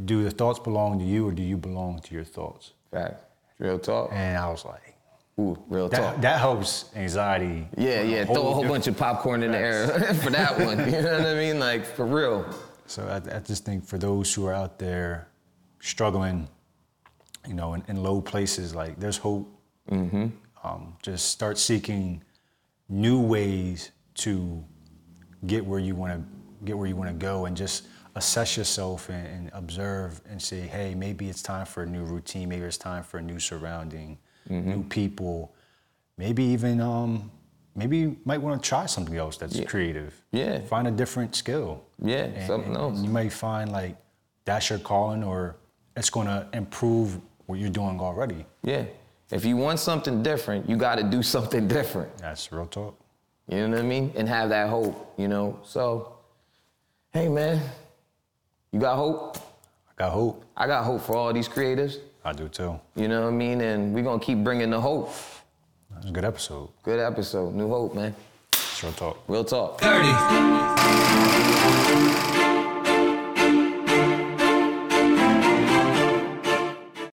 "Do 0.05 0.23
the 0.25 0.31
thoughts 0.31 0.59
belong 0.59 0.99
to 0.99 1.05
you, 1.05 1.27
or 1.29 1.33
do 1.33 1.43
you 1.43 1.57
belong 1.57 2.01
to 2.01 2.15
your 2.15 2.25
thoughts?" 2.25 2.73
Fact, 2.91 3.23
real 3.59 3.79
talk. 3.79 4.11
And 4.13 4.37
I 4.39 4.49
was 4.51 4.65
like, 4.65 4.95
Ooh, 5.39 5.57
real 5.69 5.89
talk. 5.89 6.01
"That, 6.15 6.23
that 6.23 6.41
helps 6.41 6.87
anxiety." 6.95 7.67
yeah, 7.77 8.03
yeah. 8.03 8.25
Whole 8.25 8.35
Throw 8.35 8.43
a 8.43 8.45
whole 8.45 8.63
different- 8.63 8.85
bunch 8.85 8.87
of 8.89 8.97
popcorn 8.97 9.43
in 9.43 9.53
the 9.53 9.59
air 9.59 9.89
for 10.23 10.31
that 10.31 10.59
one. 10.59 10.79
You 10.93 11.03
know 11.03 11.19
what 11.19 11.27
I 11.27 11.35
mean? 11.35 11.59
Like 11.59 11.85
for 11.85 12.07
real. 12.07 12.45
So 12.87 13.03
I, 13.09 13.37
I 13.37 13.41
just 13.41 13.65
think 13.65 13.85
for 13.85 13.99
those 13.99 14.33
who 14.33 14.47
are 14.47 14.55
out 14.55 14.79
there 14.79 15.29
struggling, 15.81 16.49
you 17.47 17.55
know, 17.55 17.75
in, 17.75 17.83
in 17.89 18.03
low 18.03 18.21
places, 18.21 18.75
like 18.75 18.99
there's 19.01 19.17
hope. 19.19 19.53
Um, 19.91 20.97
just 21.03 21.31
start 21.31 21.59
seeking 21.59 22.23
new 22.89 23.21
ways 23.21 23.93
to 24.15 24.65
get 25.47 25.65
where 25.65 25.79
you 25.79 25.95
want 25.95 26.13
to 26.15 26.65
get 26.65 26.77
where 26.77 26.89
you 26.89 26.97
want 26.97 27.09
to 27.11 27.15
go, 27.15 27.45
and 27.47 27.57
just 27.57 27.87
assess 28.17 28.57
yourself 28.57 29.09
and, 29.11 29.27
and 29.27 29.51
observe 29.53 30.21
and 30.29 30.41
say, 30.41 30.61
hey, 30.61 30.95
maybe 30.95 31.29
it's 31.29 31.43
time 31.43 31.67
for 31.67 31.83
a 31.83 31.87
new 31.87 32.03
routine. 32.03 32.49
Maybe 32.49 32.65
it's 32.65 32.79
time 32.79 33.03
for 33.05 33.19
a 33.19 33.23
new 33.23 33.39
surrounding, 33.39 34.19
new 34.49 34.83
people. 34.85 35.55
Maybe 36.19 36.43
even 36.45 36.81
um, 36.81 37.31
maybe 37.75 37.99
you 37.99 38.17
might 38.25 38.39
want 38.41 38.61
to 38.63 38.67
try 38.69 38.87
something 38.87 39.17
else 39.17 39.37
that's 39.37 39.61
creative. 39.61 40.15
Yeah. 40.33 40.61
Find 40.63 40.89
a 40.89 40.91
different 40.91 41.37
skill. 41.37 41.85
Yeah, 42.03 42.25
And- 42.25 42.47
something 42.47 42.71
and- 42.75 42.81
else. 42.83 43.01
you 43.01 43.11
might 43.11 43.33
find 43.33 43.71
like 43.71 43.97
that's 44.47 44.71
your 44.71 44.79
calling 44.79 45.23
or 45.23 45.57
it's 45.97 46.11
going 46.11 46.27
to 46.27 46.47
improve 46.55 47.21
what 47.47 47.59
you're 47.59 47.71
doing 47.71 48.01
already. 48.01 48.45
Yeah. 48.63 48.85
If 49.31 49.45
you 49.45 49.57
want 49.57 49.79
something 49.81 50.23
different, 50.23 50.69
you 50.71 50.77
got 50.77 50.97
to 50.97 51.03
do 51.05 51.23
something 51.23 51.69
different. 51.79 52.17
That's 52.19 52.51
real 52.51 52.67
talk. 52.67 52.99
You 53.49 53.69
know 53.69 53.77
what 53.77 53.79
I 53.79 53.83
mean? 53.83 54.13
And 54.17 54.27
have 54.29 54.49
that 54.51 54.69
hope, 54.71 55.15
you 55.19 55.29
know? 55.29 55.61
So, 55.65 56.17
hey, 57.13 57.29
man, 57.29 57.61
you 58.73 58.81
got 58.81 58.97
hope? 58.97 59.37
I 59.37 59.95
got 59.97 60.13
hope. 60.13 60.45
I 60.57 60.67
got 60.67 60.85
hope 60.85 61.01
for 61.03 61.17
all 61.17 61.33
these 61.33 61.49
creatives, 61.49 61.99
I 62.25 62.33
do 62.33 62.49
too. 62.49 62.79
you 62.97 63.09
know 63.09 63.23
what 63.23 63.29
I 63.29 63.31
mean? 63.31 63.61
And 63.61 63.95
we're 63.95 64.03
going 64.03 64.21
to 64.21 64.25
keep 64.27 64.39
bringing 64.45 64.71
the 64.71 64.81
hope. 64.81 65.13
That's 65.95 66.07
a 66.07 66.11
good 66.11 66.25
episode. 66.25 66.69
Good 66.83 67.01
episode. 67.01 67.55
New 67.55 67.69
hope, 67.69 67.95
man. 67.95 68.15
It's 68.53 68.83
real 68.83 68.93
talk. 68.93 69.19
Real 69.29 69.45
talk. 69.45 69.81
Dirty. 69.81 70.13